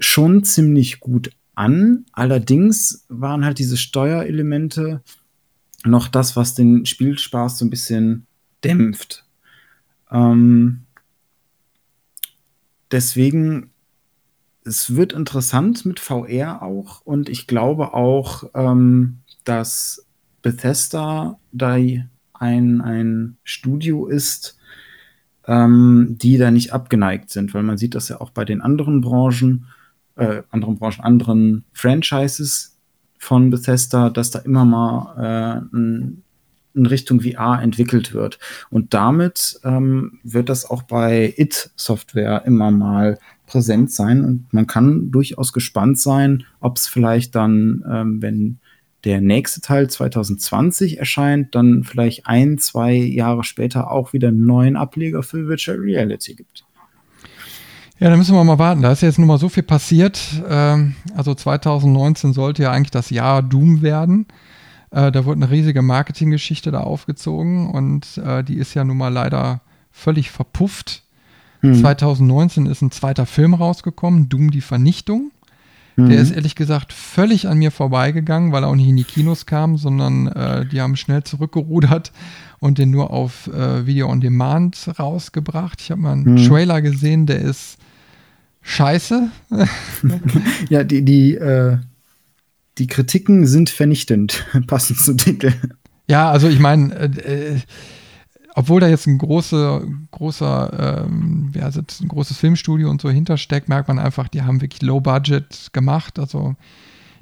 [0.00, 2.06] schon ziemlich gut an.
[2.12, 5.02] Allerdings waren halt diese Steuerelemente
[5.84, 8.26] noch das, was den Spielspaß so ein bisschen
[8.64, 9.24] dämpft.
[10.10, 10.84] Ähm,
[12.90, 13.70] deswegen,
[14.64, 20.06] es wird interessant mit VR auch und ich glaube auch, ähm, dass
[20.42, 21.76] Bethesda da
[22.38, 24.58] ein, ein Studio ist,
[25.46, 29.00] ähm, die da nicht abgeneigt sind, weil man sieht das ja auch bei den anderen
[29.00, 29.66] Branchen,
[30.16, 32.76] äh, anderen Branchen, anderen Franchises
[33.18, 35.76] von Bethesda, dass da immer mal äh,
[36.74, 38.38] in Richtung VR entwickelt wird.
[38.70, 44.24] Und damit ähm, wird das auch bei IT-Software immer mal präsent sein.
[44.24, 48.58] Und man kann durchaus gespannt sein, ob es vielleicht dann, ähm, wenn
[49.04, 54.76] der nächste Teil 2020 erscheint, dann vielleicht ein, zwei Jahre später auch wieder einen neuen
[54.76, 56.64] Ableger für Virtual Reality gibt.
[58.00, 58.82] Ja, da müssen wir mal warten.
[58.82, 60.20] Da ist jetzt nun mal so viel passiert.
[60.48, 64.26] Ähm, also 2019 sollte ja eigentlich das Jahr Doom werden.
[64.90, 69.12] Äh, da wurde eine riesige Marketinggeschichte da aufgezogen und äh, die ist ja nun mal
[69.12, 71.02] leider völlig verpufft.
[71.60, 71.74] Mhm.
[71.74, 75.32] 2019 ist ein zweiter Film rausgekommen, Doom die Vernichtung.
[75.98, 76.10] Mhm.
[76.10, 79.46] Der ist ehrlich gesagt völlig an mir vorbeigegangen, weil er auch nicht in die Kinos
[79.46, 82.12] kam, sondern äh, die haben schnell zurückgerudert
[82.60, 85.80] und den nur auf äh, Video on Demand rausgebracht.
[85.80, 86.46] Ich habe mal einen mhm.
[86.48, 87.78] Trailer gesehen, der ist
[88.62, 89.28] scheiße.
[90.68, 91.78] ja, die, die, äh,
[92.78, 95.52] die Kritiken sind vernichtend, passend zum Titel.
[96.06, 97.60] Ja, also ich meine, äh, äh,
[98.54, 103.88] obwohl da jetzt ein großer, großer, ähm, ja, ein großes Filmstudio und so hintersteckt, merkt
[103.88, 106.18] man einfach, die haben wirklich Low Budget gemacht.
[106.18, 106.56] Also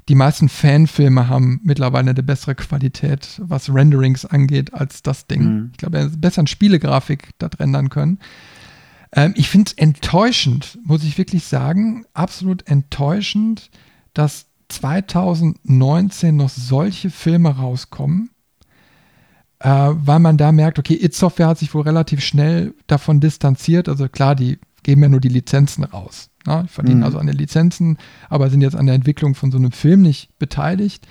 [0.09, 5.43] die meisten Fanfilme haben mittlerweile eine bessere Qualität, was Renderings angeht, als das Ding.
[5.43, 5.69] Mhm.
[5.73, 8.19] Ich glaube, er ist besser in Spielegrafik das rendern können.
[9.11, 13.69] Ähm, ich finde es enttäuschend, muss ich wirklich sagen, absolut enttäuschend,
[14.13, 18.29] dass 2019 noch solche Filme rauskommen,
[19.59, 23.89] äh, weil man da merkt, okay, It Software hat sich wohl relativ schnell davon distanziert.
[23.89, 26.29] Also klar, die geben ja nur die Lizenzen raus.
[26.45, 26.63] Ne?
[26.63, 27.05] Die verdienen mhm.
[27.05, 27.97] also an den Lizenzen,
[28.29, 31.07] aber sind jetzt an der Entwicklung von so einem Film nicht beteiligt.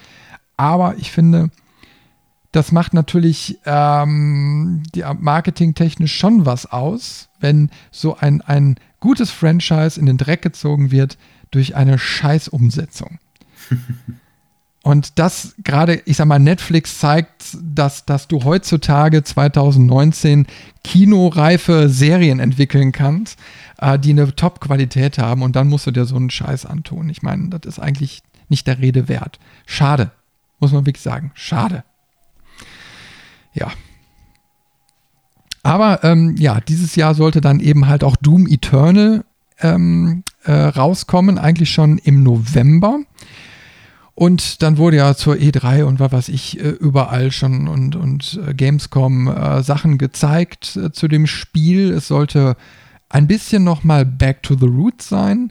[0.56, 1.50] Aber ich finde,
[2.52, 10.00] das macht natürlich ähm, die marketingtechnisch schon was aus, wenn so ein, ein gutes Franchise
[10.00, 11.18] in den Dreck gezogen wird
[11.50, 13.18] durch eine Scheißumsetzung.
[14.86, 20.46] Und das gerade, ich sag mal, Netflix zeigt, dass, dass du heutzutage 2019
[20.84, 23.36] kinoreife Serien entwickeln kannst,
[23.78, 27.08] äh, die eine Top-Qualität haben und dann musst du dir so einen Scheiß antun.
[27.08, 29.40] Ich meine, das ist eigentlich nicht der Rede wert.
[29.66, 30.12] Schade,
[30.60, 31.32] muss man wirklich sagen.
[31.34, 31.82] Schade.
[33.54, 33.72] Ja.
[35.64, 39.24] Aber ähm, ja, dieses Jahr sollte dann eben halt auch Doom Eternal
[39.58, 43.00] ähm, äh, rauskommen, eigentlich schon im November.
[44.16, 48.40] Und dann wurde ja zur E3 und was weiß ich äh, überall schon und, und
[48.46, 51.92] äh, Gamescom äh, Sachen gezeigt äh, zu dem Spiel.
[51.92, 52.56] Es sollte
[53.10, 55.50] ein bisschen nochmal Back to the Roots sein.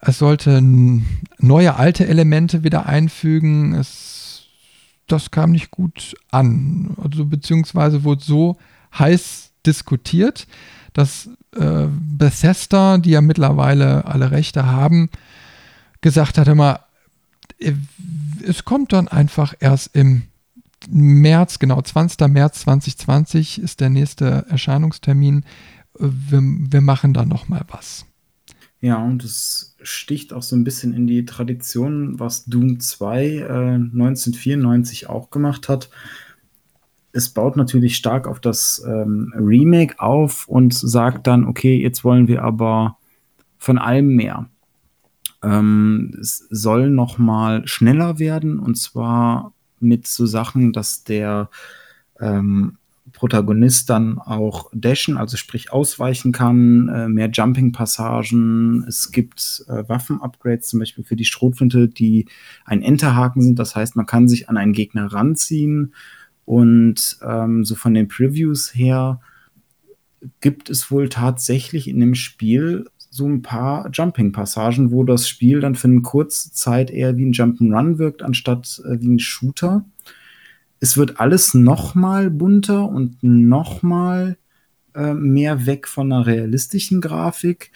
[0.00, 3.74] Es sollte neue alte Elemente wieder einfügen.
[3.74, 4.46] Es,
[5.08, 6.96] das kam nicht gut an.
[6.96, 8.56] Also beziehungsweise wurde so
[8.98, 10.46] heiß diskutiert,
[10.94, 15.10] dass äh, Bethesda, die ja mittlerweile alle Rechte haben,
[16.00, 16.85] gesagt hat immer,
[17.58, 20.22] es kommt dann einfach erst im
[20.88, 22.28] März, genau, 20.
[22.28, 25.44] März 2020 ist der nächste Erscheinungstermin.
[25.98, 28.06] Äh, wir, wir machen da nochmal was.
[28.80, 33.42] Ja, und es sticht auch so ein bisschen in die Tradition, was Doom 2 äh,
[33.42, 35.90] 1994 auch gemacht hat.
[37.12, 42.28] Es baut natürlich stark auf das ähm, Remake auf und sagt dann, okay, jetzt wollen
[42.28, 42.98] wir aber
[43.56, 44.50] von allem mehr.
[45.46, 51.50] Ähm, es soll noch mal schneller werden und zwar mit so Sachen, dass der
[52.18, 52.78] ähm,
[53.12, 58.84] Protagonist dann auch dashen, also sprich ausweichen kann, äh, mehr Jumping-Passagen.
[58.88, 62.26] Es gibt äh, Waffen-Upgrades, zum Beispiel für die Schrotflinte, die
[62.64, 63.58] ein Enterhaken sind.
[63.58, 65.94] Das heißt, man kann sich an einen Gegner ranziehen.
[66.44, 69.20] Und ähm, so von den Previews her
[70.40, 75.74] gibt es wohl tatsächlich in dem Spiel so ein paar Jumping-Passagen, wo das Spiel dann
[75.74, 79.84] für eine kurze Zeit eher wie ein Jump'n'Run wirkt, anstatt äh, wie ein Shooter.
[80.78, 84.36] Es wird alles noch mal bunter und noch mal
[84.94, 87.72] äh, mehr weg von einer realistischen Grafik,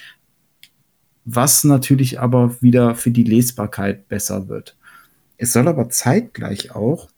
[1.25, 4.77] was natürlich aber wieder für die Lesbarkeit besser wird.
[5.39, 7.09] Es soll aber zeitgleich auch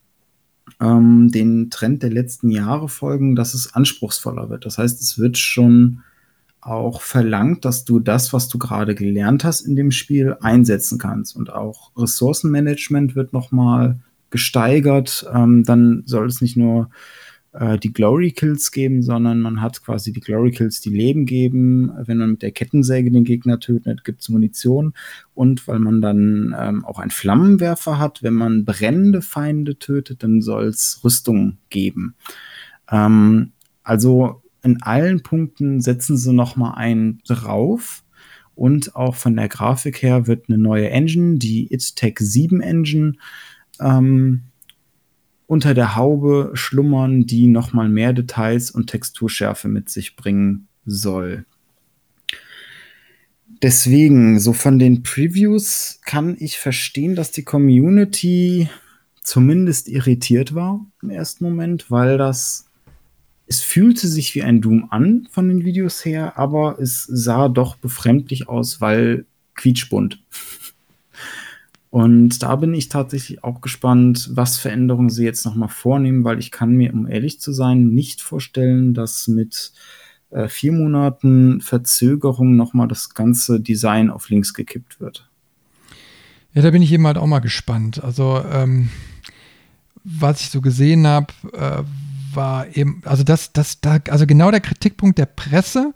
[0.79, 4.65] ähm, den Trend der letzten Jahre folgen, dass es anspruchsvoller wird.
[4.65, 6.03] Das heißt, es wird schon
[6.65, 11.35] auch verlangt, dass du das, was du gerade gelernt hast in dem Spiel, einsetzen kannst.
[11.35, 13.99] Und auch Ressourcenmanagement wird nochmal
[14.29, 15.25] gesteigert.
[15.33, 16.89] Ähm, dann soll es nicht nur
[17.53, 21.91] äh, die Glory Kills geben, sondern man hat quasi die Glory Kills, die Leben geben.
[22.05, 24.93] Wenn man mit der Kettensäge den Gegner tötet, gibt es Munition.
[25.33, 30.41] Und weil man dann ähm, auch einen Flammenwerfer hat, wenn man brennende Feinde tötet, dann
[30.41, 32.15] soll es Rüstung geben.
[32.89, 33.51] Ähm,
[33.83, 38.03] also in allen Punkten setzen sie noch mal einen drauf.
[38.55, 43.13] Und auch von der Grafik her wird eine neue Engine, die ITTEC 7 Engine,
[43.79, 44.43] ähm,
[45.47, 51.45] unter der Haube schlummern, die noch mal mehr Details und Texturschärfe mit sich bringen soll.
[53.61, 58.69] Deswegen, so von den Previews kann ich verstehen, dass die Community
[59.21, 62.65] zumindest irritiert war im ersten Moment, weil das
[63.53, 67.75] es fühlte sich wie ein Doom an von den Videos her, aber es sah doch
[67.75, 70.23] befremdlich aus, weil quietschbunt.
[71.91, 76.49] Und da bin ich tatsächlich auch gespannt, was Veränderungen sie jetzt nochmal vornehmen, weil ich
[76.49, 79.71] kann mir, um ehrlich zu sein, nicht vorstellen, dass mit
[80.31, 85.29] äh, vier Monaten Verzögerung nochmal das ganze Design auf links gekippt wird.
[86.55, 88.03] Ja, da bin ich eben halt auch mal gespannt.
[88.03, 88.89] Also, ähm,
[90.03, 91.83] was ich so gesehen habe, äh,
[92.35, 95.93] war eben, also das, das, da, also genau der Kritikpunkt der Presse,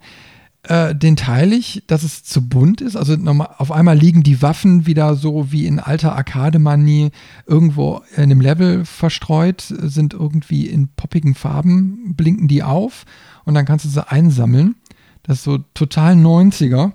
[0.64, 2.96] äh, den teile ich, dass es zu bunt ist.
[2.96, 7.12] Also nochmal, auf einmal liegen die Waffen wieder so wie in alter Arcade-Manie
[7.46, 13.06] irgendwo in einem Level verstreut, sind irgendwie in poppigen Farben, blinken die auf
[13.46, 14.76] und dann kannst du sie einsammeln.
[15.24, 16.94] Das ist so total 90er.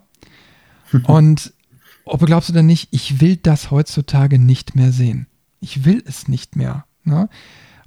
[1.05, 1.53] und
[2.05, 5.29] ob glaubst du denn nicht, ich will das heutzutage nicht mehr sehen.
[5.61, 6.85] Ich will es nicht mehr.
[7.05, 7.29] Ne?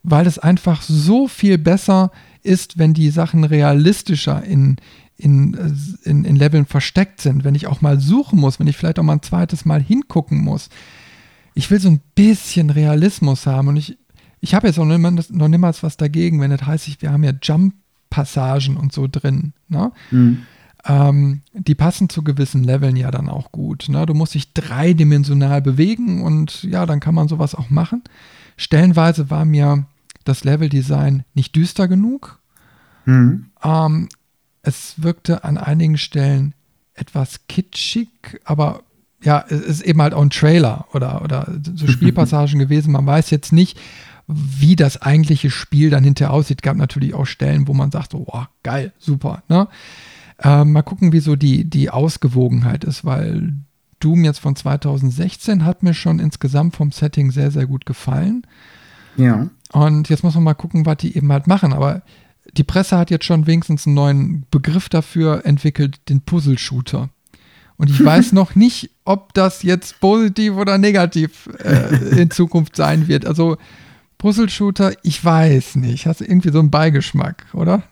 [0.08, 2.12] Weil es einfach so viel besser
[2.44, 4.78] ist, wenn die Sachen realistischer in,
[5.18, 5.58] in,
[6.04, 9.04] in, in Leveln versteckt sind, wenn ich auch mal suchen muss, wenn ich vielleicht auch
[9.04, 10.70] mal ein zweites Mal hingucken muss.
[11.56, 13.98] Ich will so ein bisschen Realismus haben und ich,
[14.42, 17.32] ich habe jetzt noch niemals, noch niemals was dagegen, wenn das heißt, wir haben ja
[17.42, 19.54] Jump-Passagen und so drin.
[19.70, 19.92] Ne?
[20.12, 20.44] Mhm.
[20.86, 23.88] Ähm, die passen zu gewissen Leveln ja dann auch gut.
[23.90, 24.06] Ne?
[24.06, 28.04] Du musst dich dreidimensional bewegen und ja, dann kann man sowas auch machen.
[28.58, 29.86] Stellenweise war mir
[30.26, 32.40] das Leveldesign nicht düster genug.
[33.06, 33.46] Mhm.
[33.64, 34.10] Ähm,
[34.62, 36.54] es wirkte an einigen Stellen
[36.94, 38.10] etwas kitschig,
[38.44, 38.82] aber
[39.22, 42.92] ja, es ist eben halt auch ein Trailer oder, oder so Spielpassagen gewesen.
[42.92, 43.80] Man weiß jetzt nicht,
[44.28, 46.64] wie das eigentliche Spiel dann hinterher aussieht.
[46.64, 49.44] Gab natürlich auch Stellen, wo man sagt, so, oh, geil, super.
[49.50, 49.68] Ne?
[50.40, 53.54] Äh, mal gucken, wie so die, die Ausgewogenheit ist, weil
[54.00, 58.46] Doom jetzt von 2016 hat mir schon insgesamt vom Setting sehr, sehr gut gefallen.
[59.18, 59.48] Ja.
[59.72, 61.74] Und jetzt muss man mal gucken, was die eben halt machen.
[61.74, 62.04] Aber
[62.54, 67.10] die Presse hat jetzt schon wenigstens einen neuen Begriff dafür entwickelt, den Puzzle-Shooter.
[67.78, 73.08] Und ich weiß noch nicht, ob das jetzt positiv oder negativ äh, in Zukunft sein
[73.08, 73.26] wird.
[73.26, 73.58] Also
[74.18, 76.08] Puzzle-Shooter, ich weiß nicht.
[76.08, 77.84] Hast du irgendwie so einen Beigeschmack, oder?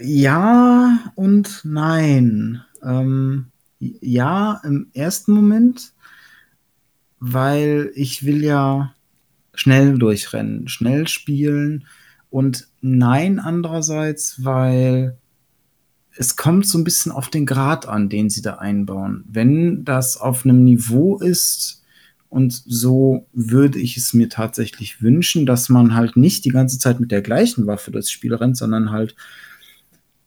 [0.00, 2.62] Ja und nein.
[2.82, 3.46] Ähm,
[3.80, 5.92] ja, im ersten Moment,
[7.20, 8.94] weil ich will ja
[9.58, 11.86] schnell durchrennen, schnell spielen
[12.30, 15.18] und nein andererseits, weil
[16.16, 19.24] es kommt so ein bisschen auf den Grad an, den sie da einbauen.
[19.28, 21.82] Wenn das auf einem Niveau ist,
[22.30, 27.00] und so würde ich es mir tatsächlich wünschen, dass man halt nicht die ganze Zeit
[27.00, 29.16] mit der gleichen Waffe durchs Spiel rennt, sondern halt,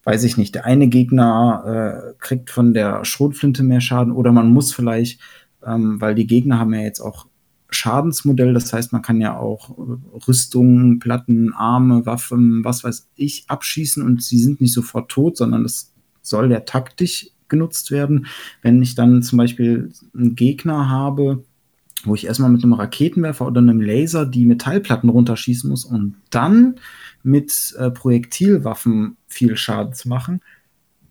[0.04, 4.50] weiß ich nicht, der eine Gegner äh, kriegt von der Schrotflinte mehr Schaden oder man
[4.50, 5.22] muss vielleicht,
[5.64, 7.28] ähm, weil die Gegner haben ja jetzt auch
[7.72, 13.46] Schadensmodell, das heißt, man kann ja auch äh, Rüstungen, Platten, Arme, Waffen, was weiß ich,
[13.48, 18.28] abschießen und sie sind nicht sofort tot, sondern das soll ja taktisch genutzt werden.
[18.62, 21.44] Wenn ich dann zum Beispiel einen Gegner habe,
[22.04, 26.76] wo ich erstmal mit einem Raketenwerfer oder einem Laser die Metallplatten runterschießen muss und dann
[27.24, 30.42] mit äh, Projektilwaffen viel Schaden zu machen,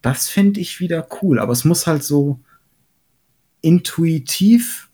[0.02, 1.38] das finde ich wieder cool.
[1.38, 2.40] Aber es muss halt so
[3.60, 4.88] intuitiv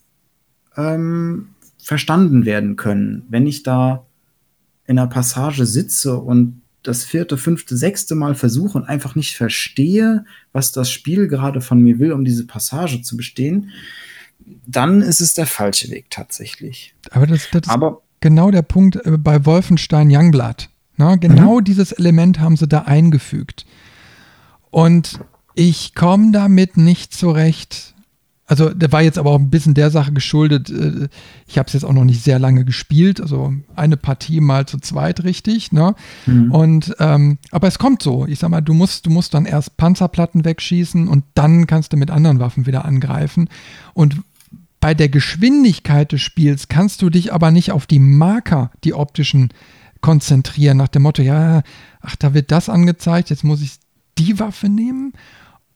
[0.76, 1.48] ähm,
[1.87, 3.23] verstanden werden können.
[3.29, 4.07] Wenn ich da
[4.87, 10.25] in einer Passage sitze und das vierte, fünfte, sechste Mal versuche und einfach nicht verstehe,
[10.53, 13.71] was das Spiel gerade von mir will, um diese Passage zu bestehen,
[14.67, 16.93] dann ist es der falsche Weg tatsächlich.
[17.13, 20.69] Aber das, das Aber, ist genau der Punkt äh, bei Wolfenstein Youngblood.
[20.97, 21.65] Na, genau mhm.
[21.65, 23.65] dieses Element haben sie da eingefügt.
[24.73, 25.21] Und
[25.55, 27.95] ich komme damit nicht zurecht,
[28.47, 30.70] also der war jetzt aber auch ein bisschen der Sache geschuldet.
[30.70, 31.09] Äh,
[31.47, 34.78] ich habe es jetzt auch noch nicht sehr lange gespielt, also eine Partie mal zu
[34.78, 35.73] zweit richtig.
[35.73, 35.94] Ne?
[36.27, 36.52] Mhm.
[36.52, 38.27] Und ähm, aber es kommt so.
[38.27, 41.97] Ich sag mal, du musst, du musst dann erst Panzerplatten wegschießen und dann kannst du
[41.97, 43.48] mit anderen Waffen wieder angreifen.
[43.94, 44.20] Und
[44.78, 49.51] bei der Geschwindigkeit des Spiels kannst du dich aber nicht auf die Marker, die optischen,
[50.02, 51.62] konzentrieren, nach dem Motto, ja,
[52.01, 53.78] ach, da wird das angezeigt, jetzt muss ich
[54.18, 55.14] die Waffe nehmen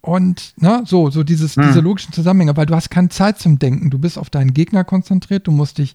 [0.02, 1.64] und ne, so, so dieses, hm.
[1.68, 3.90] diese logischen Zusammenhänge, weil du hast keine Zeit zum Denken.
[3.90, 5.94] Du bist auf deinen Gegner konzentriert, du musst dich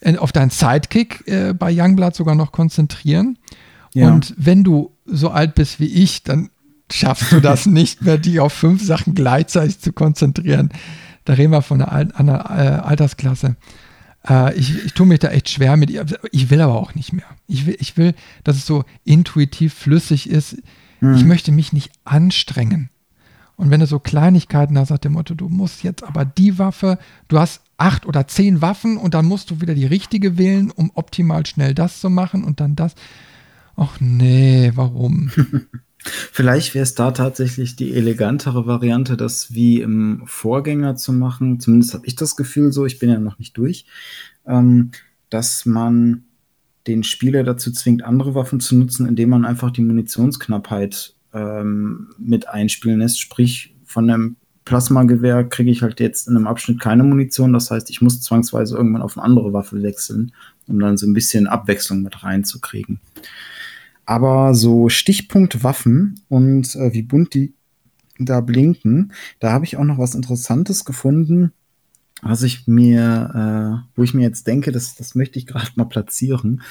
[0.00, 3.38] äh, auf deinen Sidekick äh, bei Youngblood sogar noch konzentrieren.
[3.94, 4.08] Ja.
[4.08, 6.50] Und wenn du so alt bist wie ich, dann
[6.92, 10.70] schaffst du das nicht mehr, dich auf fünf Sachen gleichzeitig zu konzentrieren.
[11.24, 13.56] Da reden wir von einer, Al einer äh, Altersklasse.
[14.28, 16.04] Äh, ich, ich tue mich da echt schwer mit ihr.
[16.30, 17.26] Ich will aber auch nicht mehr.
[17.46, 18.14] Ich will, ich will,
[18.44, 20.56] dass es so intuitiv flüssig ist.
[21.00, 21.14] Hm.
[21.14, 22.90] Ich möchte mich nicht anstrengen.
[23.60, 26.98] Und wenn du so Kleinigkeiten hast, sagt der Motto, du musst jetzt aber die Waffe,
[27.28, 30.90] du hast acht oder zehn Waffen und dann musst du wieder die richtige wählen, um
[30.94, 32.94] optimal schnell das zu machen und dann das.
[33.76, 35.30] Ach nee, warum?
[35.98, 41.60] Vielleicht wäre es da tatsächlich die elegantere Variante, das wie im Vorgänger zu machen.
[41.60, 43.84] Zumindest habe ich das Gefühl so, ich bin ja noch nicht durch,
[44.46, 44.92] ähm,
[45.28, 46.24] dass man
[46.86, 52.48] den Spieler dazu zwingt, andere Waffen zu nutzen, indem man einfach die Munitionsknappheit ähm, mit
[52.48, 53.20] einspielen lässt.
[53.20, 57.52] Sprich, von einem Plasmagewehr kriege ich halt jetzt in einem Abschnitt keine Munition.
[57.52, 60.32] Das heißt, ich muss zwangsweise irgendwann auf eine andere Waffe wechseln,
[60.68, 63.00] um dann so ein bisschen Abwechslung mit reinzukriegen.
[64.04, 67.54] Aber so Stichpunktwaffen und äh, wie bunt die
[68.18, 71.52] da blinken, da habe ich auch noch was Interessantes gefunden,
[72.22, 75.86] was ich mir, äh, wo ich mir jetzt denke, das, das möchte ich gerade mal
[75.86, 76.62] platzieren.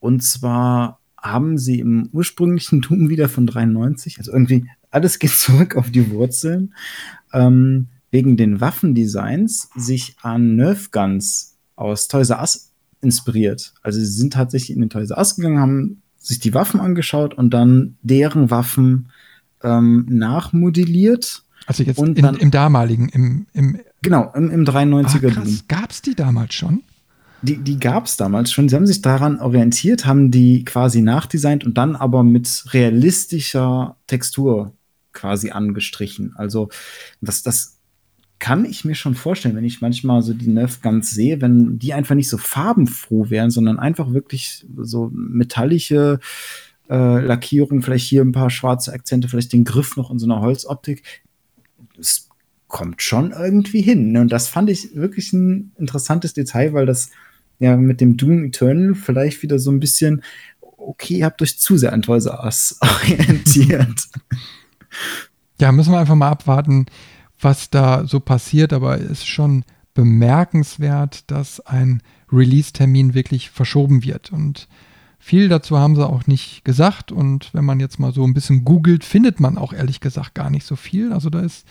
[0.00, 1.00] Und zwar
[1.30, 6.10] haben sie im ursprünglichen Doom wieder von 93, also irgendwie alles geht zurück auf die
[6.10, 6.74] Wurzeln,
[7.32, 12.72] ähm, wegen den Waffendesigns sich an Nerf Guns aus Toys R Us
[13.02, 13.74] inspiriert.
[13.82, 17.34] Also sie sind tatsächlich in den Toys R Us gegangen, haben sich die Waffen angeschaut
[17.34, 19.10] und dann deren Waffen
[19.62, 21.44] ähm, nachmodelliert.
[21.66, 26.02] Also jetzt in, dann, im damaligen, im, im Genau, im, im 93er ah, Gab es
[26.02, 26.82] die damals schon?
[27.42, 28.68] Die, die gab es damals schon.
[28.68, 34.72] Sie haben sich daran orientiert, haben die quasi nachdesignt und dann aber mit realistischer Textur
[35.12, 36.34] quasi angestrichen.
[36.36, 36.68] Also
[37.20, 37.76] das, das
[38.38, 41.94] kann ich mir schon vorstellen, wenn ich manchmal so die Nerf Guns sehe, wenn die
[41.94, 46.20] einfach nicht so farbenfroh wären, sondern einfach wirklich so metallische
[46.90, 50.40] äh, Lackierung, vielleicht hier ein paar schwarze Akzente, vielleicht den Griff noch in so einer
[50.40, 51.02] Holzoptik.
[51.96, 52.28] Das
[52.68, 54.12] kommt schon irgendwie hin.
[54.12, 54.20] Ne?
[54.20, 57.10] Und das fand ich wirklich ein interessantes Detail, weil das
[57.58, 60.22] ja mit dem Doom Eternal vielleicht wieder so ein bisschen,
[60.60, 64.08] okay, ihr habt euch zu sehr an Toys R Us orientiert.
[65.60, 66.86] Ja, müssen wir einfach mal abwarten,
[67.40, 69.64] was da so passiert, aber es ist schon
[69.94, 74.30] bemerkenswert, dass ein Release-Termin wirklich verschoben wird.
[74.32, 74.68] Und
[75.18, 77.10] viel dazu haben sie auch nicht gesagt.
[77.12, 80.50] Und wenn man jetzt mal so ein bisschen googelt, findet man auch ehrlich gesagt gar
[80.50, 81.12] nicht so viel.
[81.12, 81.66] Also da ist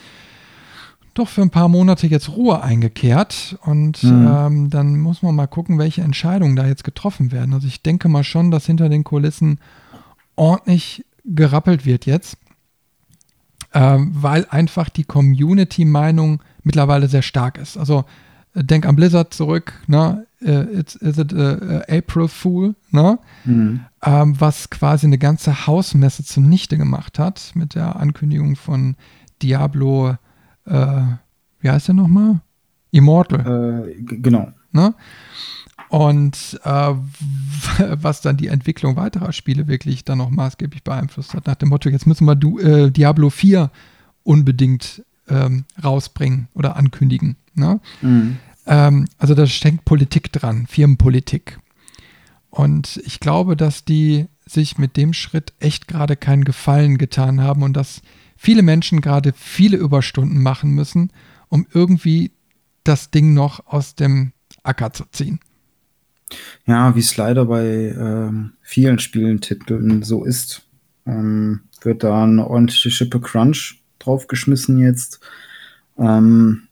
[1.15, 3.57] doch für ein paar Monate jetzt Ruhe eingekehrt.
[3.63, 4.27] Und mhm.
[4.29, 7.53] ähm, dann muss man mal gucken, welche Entscheidungen da jetzt getroffen werden.
[7.53, 9.59] Also ich denke mal schon, dass hinter den Kulissen
[10.35, 12.37] ordentlich gerappelt wird jetzt
[13.75, 17.77] ähm, weil einfach die Community-Meinung mittlerweile sehr stark ist.
[17.77, 18.05] Also
[18.55, 20.25] äh, denk an Blizzard zurück, ne?
[20.41, 23.17] Uh, it's, is it a, a April Fool, ne?
[23.45, 23.81] Mhm.
[24.03, 28.95] Ähm, was quasi eine ganze Hausmesse zunichte gemacht hat mit der Ankündigung von
[29.41, 30.15] Diablo,
[30.65, 31.03] äh,
[31.59, 32.41] wie heißt der nochmal?
[32.91, 33.87] Immortal.
[33.89, 34.51] Äh, genau.
[34.71, 34.93] Ne?
[35.89, 36.93] Und äh,
[38.01, 41.89] was dann die Entwicklung weiterer Spiele wirklich dann noch maßgeblich beeinflusst hat, nach dem Motto,
[41.89, 43.71] jetzt müssen wir du, äh, Diablo 4
[44.23, 47.35] unbedingt ähm, rausbringen oder ankündigen.
[47.53, 47.79] Ne?
[48.01, 48.37] Mhm.
[48.65, 51.59] Ähm, also da steckt Politik dran, Firmenpolitik.
[52.49, 57.63] Und ich glaube, dass die sich mit dem Schritt echt gerade keinen Gefallen getan haben
[57.63, 58.01] und dass
[58.35, 61.11] viele Menschen gerade viele Überstunden machen müssen,
[61.49, 62.31] um irgendwie
[62.83, 64.33] das Ding noch aus dem
[64.63, 65.39] Acker zu ziehen.
[66.65, 70.63] Ja, wie es leider bei ähm, vielen Spielentiteln so ist,
[71.05, 75.19] ähm, wird da eine ordentliche Schippe Crunch draufgeschmissen jetzt,
[75.97, 76.63] ähm,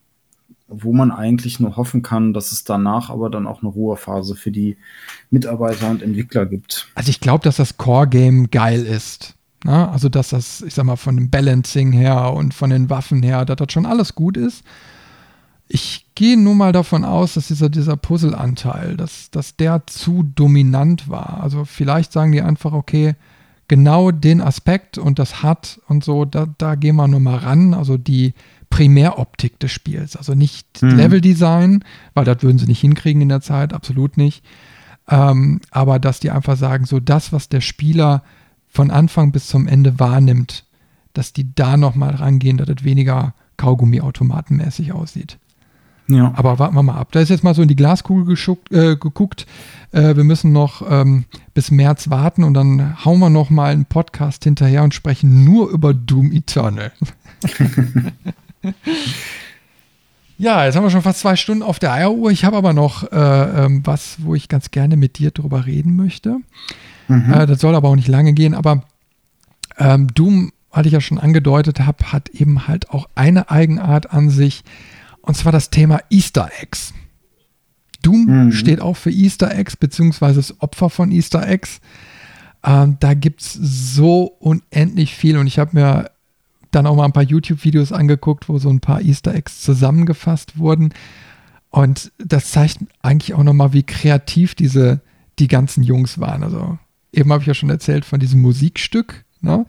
[0.67, 4.51] wo man eigentlich nur hoffen kann, dass es danach aber dann auch eine Ruhephase für
[4.51, 4.77] die
[5.29, 6.87] Mitarbeiter und Entwickler gibt.
[6.95, 9.35] Also ich glaube, dass das Core-Game geil ist.
[9.63, 9.89] Ne?
[9.89, 13.45] Also dass das, ich sag mal, von dem Balancing her und von den Waffen her,
[13.45, 14.63] dass das schon alles gut ist.
[15.67, 21.09] Ich gehe nun mal davon aus, dass dieser, dieser Puzzle-Anteil, dass, dass der zu dominant
[21.09, 21.41] war.
[21.41, 23.15] Also vielleicht sagen die einfach, okay,
[23.67, 27.73] genau den Aspekt und das hat und so, da, da gehen wir nur mal ran.
[27.73, 28.33] Also die
[28.69, 30.17] Primäroptik des Spiels.
[30.17, 30.97] Also nicht mhm.
[30.97, 31.83] Leveldesign,
[32.13, 34.43] weil das würden sie nicht hinkriegen in der Zeit, absolut nicht.
[35.09, 38.23] Ähm, aber dass die einfach sagen, so das, was der Spieler
[38.73, 40.65] von Anfang bis zum Ende wahrnimmt,
[41.13, 45.37] dass die da nochmal rangehen, dass es weniger Kaugummi-automatenmäßig aussieht.
[46.07, 46.33] Ja.
[46.35, 47.09] Aber warten wir mal ab.
[47.11, 49.45] Da ist jetzt mal so in die Glaskugel geschuckt, äh, geguckt.
[49.91, 53.85] Äh, wir müssen noch ähm, bis März warten und dann hauen wir noch mal einen
[53.85, 56.91] Podcast hinterher und sprechen nur über Doom Eternal.
[60.37, 62.31] ja, jetzt haben wir schon fast zwei Stunden auf der Eieruhr.
[62.31, 65.95] Ich habe aber noch äh, ähm, was, wo ich ganz gerne mit dir drüber reden
[65.95, 66.39] möchte.
[67.07, 67.33] Mhm.
[67.33, 68.53] Äh, das soll aber auch nicht lange gehen.
[68.53, 68.83] Aber
[69.77, 74.29] ähm, Doom, hatte ich ja schon angedeutet habe, hat eben halt auch eine Eigenart an
[74.29, 74.63] sich
[75.21, 76.93] und zwar das Thema Easter Eggs.
[78.01, 78.51] Doom mhm.
[78.51, 81.79] steht auch für Easter Eggs, beziehungsweise das Opfer von Easter Eggs.
[82.63, 86.11] Ähm, da gibt es so unendlich viel und ich habe mir
[86.71, 90.93] dann auch mal ein paar YouTube-Videos angeguckt, wo so ein paar Easter Eggs zusammengefasst wurden.
[91.69, 95.01] Und das zeigt eigentlich auch nochmal, wie kreativ diese,
[95.39, 96.43] die ganzen Jungs waren.
[96.43, 96.77] Also
[97.13, 99.23] eben habe ich ja schon erzählt von diesem Musikstück.
[99.41, 99.65] Ne?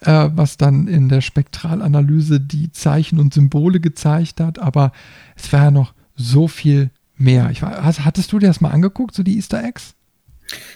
[0.00, 4.92] äh, was dann in der Spektralanalyse die Zeichen und Symbole gezeigt hat, aber
[5.36, 7.50] es war ja noch so viel mehr.
[7.50, 9.94] Ich war, hattest du dir das mal angeguckt, so die Easter Eggs?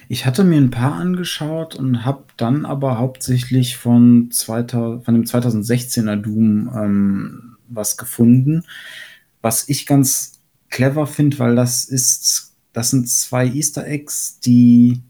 [0.08, 5.24] Ich hatte mir ein paar angeschaut und habe dann aber hauptsächlich von, 2000, von dem
[5.24, 8.64] 2016er Doom ähm, was gefunden,
[9.40, 15.00] was ich ganz clever finde, weil das ist, das sind zwei Easter Eggs, die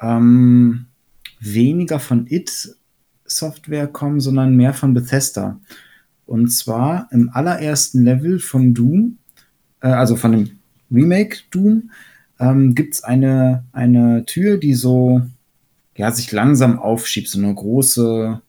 [0.00, 0.86] ähm,
[1.40, 2.76] weniger von It
[3.24, 5.60] Software kommen, sondern mehr von Bethesda.
[6.26, 9.18] Und zwar im allerersten Level von Doom,
[9.80, 10.50] äh, also von dem
[10.90, 11.90] Remake Doom,
[12.40, 15.22] ähm, gibt es eine, eine Tür, die so
[15.96, 18.40] ja, sich langsam aufschiebt, so eine große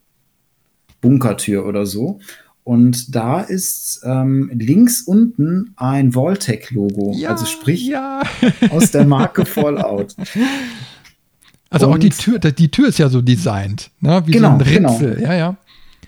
[1.01, 2.19] Bunkertür oder so.
[2.63, 7.13] Und da ist ähm, links unten ein Vaultec-Logo.
[7.15, 8.21] Ja, also sprich ja.
[8.69, 10.15] aus der Marke Fallout.
[11.69, 14.23] Also auch die Und- Tür, die Tür ist ja so designt, ne?
[14.25, 14.91] Wie Genau, so ein genau.
[14.97, 15.21] Ritzel.
[15.21, 15.57] Ja, ja.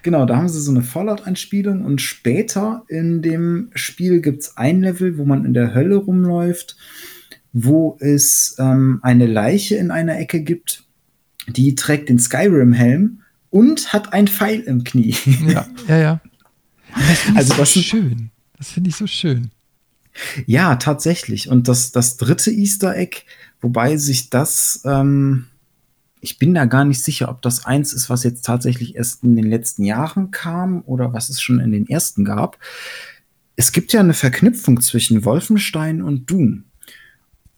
[0.04, 4.82] Genau, da haben sie so eine Fallout-Anspielung und später in dem Spiel gibt es ein
[4.82, 6.76] Level, wo man in der Hölle rumläuft,
[7.54, 10.84] wo es ähm, eine Leiche in einer Ecke gibt,
[11.48, 13.20] die trägt den Skyrim-Helm
[13.52, 15.16] und hat ein Pfeil im Knie.
[15.48, 16.22] Ja, ja, ja.
[16.96, 18.32] Das Also so das schön.
[18.58, 19.52] Das finde ich so schön.
[20.46, 21.48] Ja, tatsächlich.
[21.50, 23.18] Und das, das dritte Easter Egg,
[23.62, 25.46] wobei sich das, ähm,
[26.22, 29.36] ich bin da gar nicht sicher, ob das eins ist, was jetzt tatsächlich erst in
[29.36, 32.58] den letzten Jahren kam oder was es schon in den ersten gab.
[33.56, 36.66] Es gibt ja eine Verknüpfung zwischen Wolfenstein und Doom.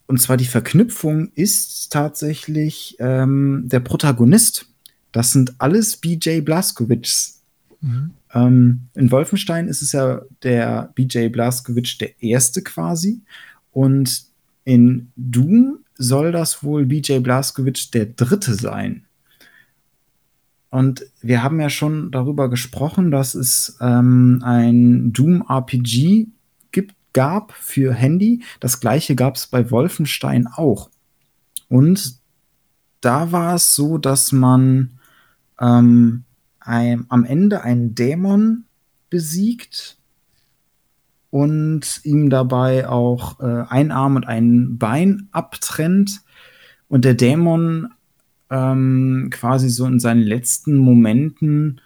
[0.07, 4.67] Und zwar die Verknüpfung ist tatsächlich ähm, der Protagonist.
[5.11, 7.41] Das sind alles BJ Blazkowicz.
[7.81, 8.11] Mhm.
[8.33, 13.21] Ähm, in Wolfenstein ist es ja der BJ Blazkowicz der erste quasi.
[13.71, 14.25] Und
[14.63, 19.05] in Doom soll das wohl BJ Blazkowicz der dritte sein.
[20.69, 26.27] Und wir haben ja schon darüber gesprochen, dass es ähm, ein Doom-RPG
[26.71, 28.41] gibt, gab für Handy.
[28.59, 30.89] Das gleiche gab es bei Wolfenstein auch.
[31.69, 32.15] Und
[33.01, 34.99] da war es so, dass man
[35.59, 36.23] ähm,
[36.59, 38.65] ein, am Ende einen Dämon
[39.09, 39.97] besiegt
[41.33, 46.21] und ihm dabei auch äh, ein Arm und ein Bein abtrennt
[46.89, 47.89] und der Dämon
[48.51, 51.81] ähm, quasi so in seinen letzten Momenten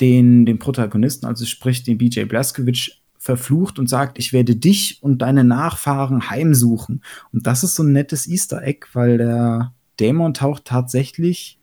[0.00, 5.22] den, den Protagonisten, also sprich den BJ Blazkowicz, verflucht und sagt, ich werde dich und
[5.22, 7.02] deine Nachfahren heimsuchen.
[7.32, 11.58] Und das ist so ein nettes Easter Egg, weil der Dämon taucht tatsächlich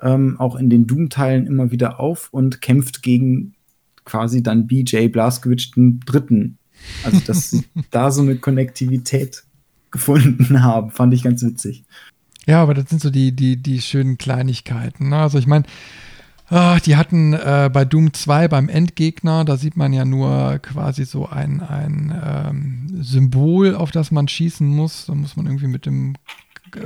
[0.00, 3.56] ähm, auch in den Doom-Teilen immer wieder auf und kämpft gegen
[4.04, 6.58] quasi dann BJ Blazkowicz den Dritten.
[7.04, 9.44] Also, dass sie da so eine Konnektivität
[9.90, 11.84] gefunden haben, fand ich ganz witzig.
[12.46, 15.10] Ja, aber das sind so die, die, die schönen Kleinigkeiten.
[15.10, 15.16] Ne?
[15.16, 15.64] Also ich meine,
[16.48, 21.04] ah, die hatten äh, bei Doom 2 beim Endgegner, da sieht man ja nur quasi
[21.04, 25.06] so ein, ein ähm, Symbol, auf das man schießen muss.
[25.06, 26.14] Da muss man irgendwie mit dem
[26.74, 26.80] äh,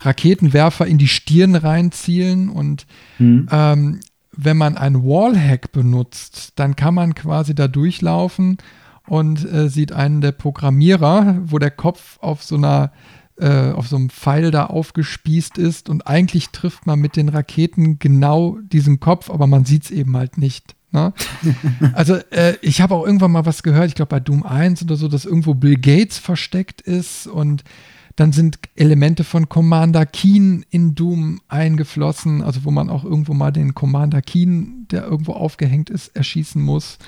[0.00, 2.86] Raketenwerfer in die Stirn reinzielen und
[3.18, 3.48] Hm.
[3.50, 4.00] ähm,
[4.34, 8.58] wenn man ein Wallhack benutzt, dann kann man quasi da durchlaufen
[9.06, 12.92] und äh, sieht einen der Programmierer, wo der Kopf auf so einer
[13.38, 17.98] äh, auf so einem Pfeil da aufgespießt ist und eigentlich trifft man mit den Raketen
[17.98, 20.76] genau diesen Kopf, aber man sieht es eben halt nicht.
[20.92, 21.14] Ne?
[21.94, 24.96] also äh, ich habe auch irgendwann mal was gehört, ich glaube bei Doom 1 oder
[24.96, 27.64] so, dass irgendwo Bill Gates versteckt ist und
[28.16, 33.50] dann sind Elemente von Commander Keen in Doom eingeflossen, also wo man auch irgendwo mal
[33.50, 36.98] den Commander Keen, der irgendwo aufgehängt ist, erschießen muss.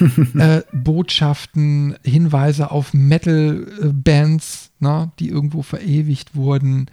[0.38, 6.86] äh, Botschaften, Hinweise auf Metal-Bands, ne, die irgendwo verewigt wurden.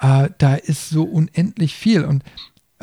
[0.00, 2.04] Äh, da ist so unendlich viel.
[2.04, 2.24] Und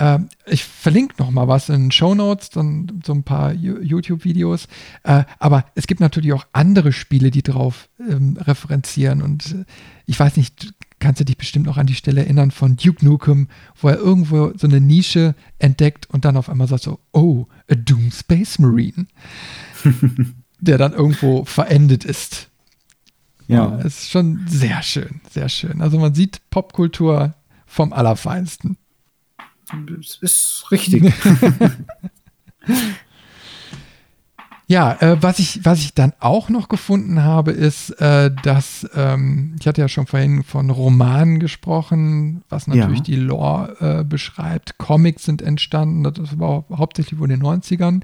[0.02, 3.80] äh, ich verlinke noch mal was in den Show Notes, dann so ein paar Yo-
[3.82, 4.68] YouTube-Videos.
[5.04, 9.22] Äh, aber es gibt natürlich auch andere Spiele, die drauf ähm, referenzieren.
[9.22, 9.66] Und äh,
[10.08, 13.48] ich weiß nicht, kannst du dich bestimmt noch an die Stelle erinnern von Duke Nukem,
[13.80, 17.76] wo er irgendwo so eine Nische entdeckt und dann auf einmal sagt so, oh, a
[17.76, 19.06] Doom Space Marine,
[20.60, 22.48] der dann irgendwo verendet ist.
[23.48, 23.76] Ja.
[23.80, 25.82] ist schon sehr schön, sehr schön.
[25.82, 27.34] Also man sieht Popkultur
[27.66, 28.78] vom Allerfeinsten.
[29.88, 31.14] Das ist richtig.
[34.68, 39.58] Ja, äh, was, ich, was ich dann auch noch gefunden habe, ist, äh, dass, ähm,
[39.60, 43.04] ich hatte ja schon vorhin von Romanen gesprochen, was natürlich Ja.
[43.04, 44.78] die Lore äh, beschreibt.
[44.78, 48.02] Comics sind entstanden, das war hauptsächlich wohl in den 90ern.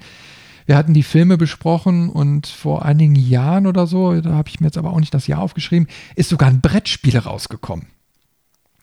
[0.65, 4.67] Wir hatten die Filme besprochen und vor einigen Jahren oder so, da habe ich mir
[4.67, 5.87] jetzt aber auch nicht das Jahr aufgeschrieben,
[6.17, 7.87] ist sogar ein Brettspiel rausgekommen.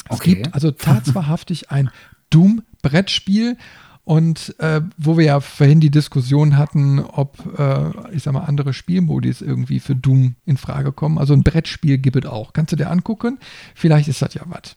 [0.09, 0.36] Es Okay.
[0.36, 1.90] gibt also tatsächlich ein
[2.35, 3.56] Doom-Brettspiel
[4.05, 8.74] und äh, wo wir ja vorhin die Diskussion hatten, ob, äh, ich sag mal, andere
[8.74, 11.19] Spielmodis irgendwie für Doom in Frage kommen.
[11.19, 12.52] Also ein Brettspiel gibt es auch.
[12.52, 13.39] Kannst du dir angucken?
[13.74, 14.77] Vielleicht ist das ja was.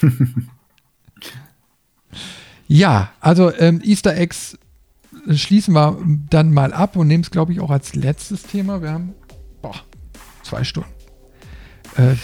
[2.68, 4.58] ja, also ähm, Easter Eggs
[5.30, 5.98] schließen wir
[6.30, 8.80] dann mal ab und nehmen es, glaube ich, auch als letztes Thema.
[8.80, 9.14] Wir haben
[9.60, 9.74] boah,
[10.42, 10.88] zwei Stunden.
[11.96, 12.14] Äh,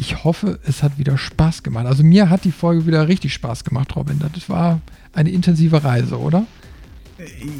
[0.00, 1.84] ich hoffe, es hat wieder Spaß gemacht.
[1.84, 4.18] Also mir hat die Folge wieder richtig Spaß gemacht, Robin.
[4.32, 4.80] Das war
[5.12, 6.46] eine intensive Reise, oder?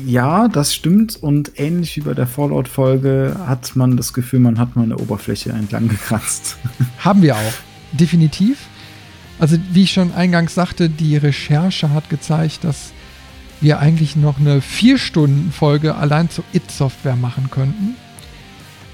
[0.07, 1.17] Ja, das stimmt.
[1.17, 5.51] Und ähnlich wie bei der Fallout-Folge hat man das Gefühl, man hat mal eine Oberfläche
[5.51, 6.57] entlang gekratzt.
[6.99, 7.53] Haben wir auch.
[7.93, 8.69] Definitiv.
[9.39, 12.93] Also wie ich schon eingangs sagte, die Recherche hat gezeigt, dass
[13.61, 17.97] wir eigentlich noch eine 4-Stunden-Folge allein zu It-Software machen könnten.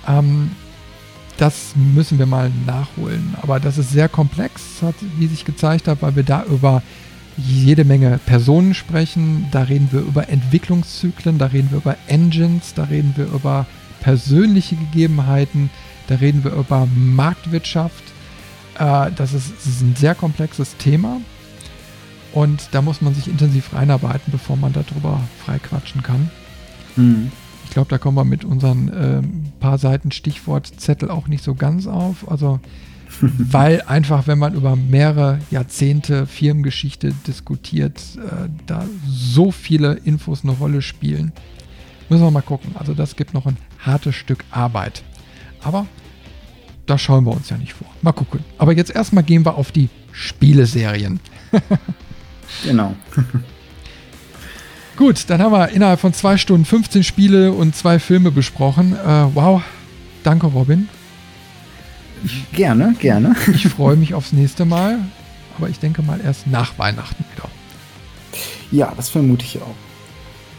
[0.08, 0.50] Ähm,
[1.36, 3.34] das müssen wir mal nachholen.
[3.42, 6.82] Aber das ist sehr komplex, hat, wie sich gezeigt hat, weil wir da über
[7.36, 9.46] jede Menge Personen sprechen.
[9.50, 13.66] Da reden wir über Entwicklungszyklen, da reden wir über Engines, da reden wir über
[14.00, 15.70] persönliche Gegebenheiten,
[16.06, 18.04] da reden wir über Marktwirtschaft.
[18.78, 21.20] Äh, das, ist, das ist ein sehr komplexes Thema.
[22.32, 26.30] Und da muss man sich intensiv reinarbeiten, bevor man darüber frei quatschen kann.
[26.96, 27.32] Mhm.
[27.66, 29.22] Ich glaube, da kommen wir mit unseren äh,
[29.60, 32.30] paar Seiten Stichwortzettel auch nicht so ganz auf.
[32.30, 32.60] Also,
[33.20, 40.52] weil einfach, wenn man über mehrere Jahrzehnte Firmengeschichte diskutiert, äh, da so viele Infos eine
[40.52, 41.32] Rolle spielen.
[42.08, 42.76] Müssen wir mal gucken.
[42.78, 45.02] Also, das gibt noch ein hartes Stück Arbeit.
[45.62, 45.86] Aber
[46.86, 47.88] da schauen wir uns ja nicht vor.
[48.00, 48.40] Mal gucken.
[48.58, 51.20] Aber jetzt erstmal gehen wir auf die Spieleserien.
[52.64, 52.94] genau.
[54.96, 58.94] Gut, dann haben wir innerhalb von zwei Stunden 15 Spiele und zwei Filme besprochen.
[58.94, 59.62] Äh, wow,
[60.22, 60.88] danke Robin.
[62.52, 63.36] Gerne, gerne.
[63.52, 64.98] Ich freue mich aufs nächste Mal,
[65.58, 67.48] aber ich denke mal erst nach Weihnachten wieder.
[68.72, 69.74] Ja, das vermute ich auch.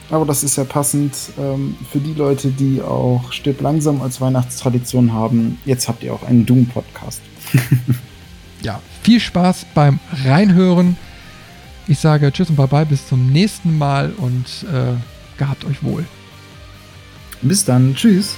[0.09, 5.13] Aber das ist ja passend ähm, für die Leute, die auch Stirb langsam als Weihnachtstradition
[5.13, 5.59] haben.
[5.65, 7.21] Jetzt habt ihr auch einen Doom-Podcast.
[8.61, 10.95] ja, viel Spaß beim Reinhören.
[11.87, 14.93] Ich sage Tschüss und Bye-bye, bis zum nächsten Mal und äh,
[15.37, 16.05] gehabt euch wohl.
[17.41, 17.95] Bis dann.
[17.95, 18.35] Tschüss.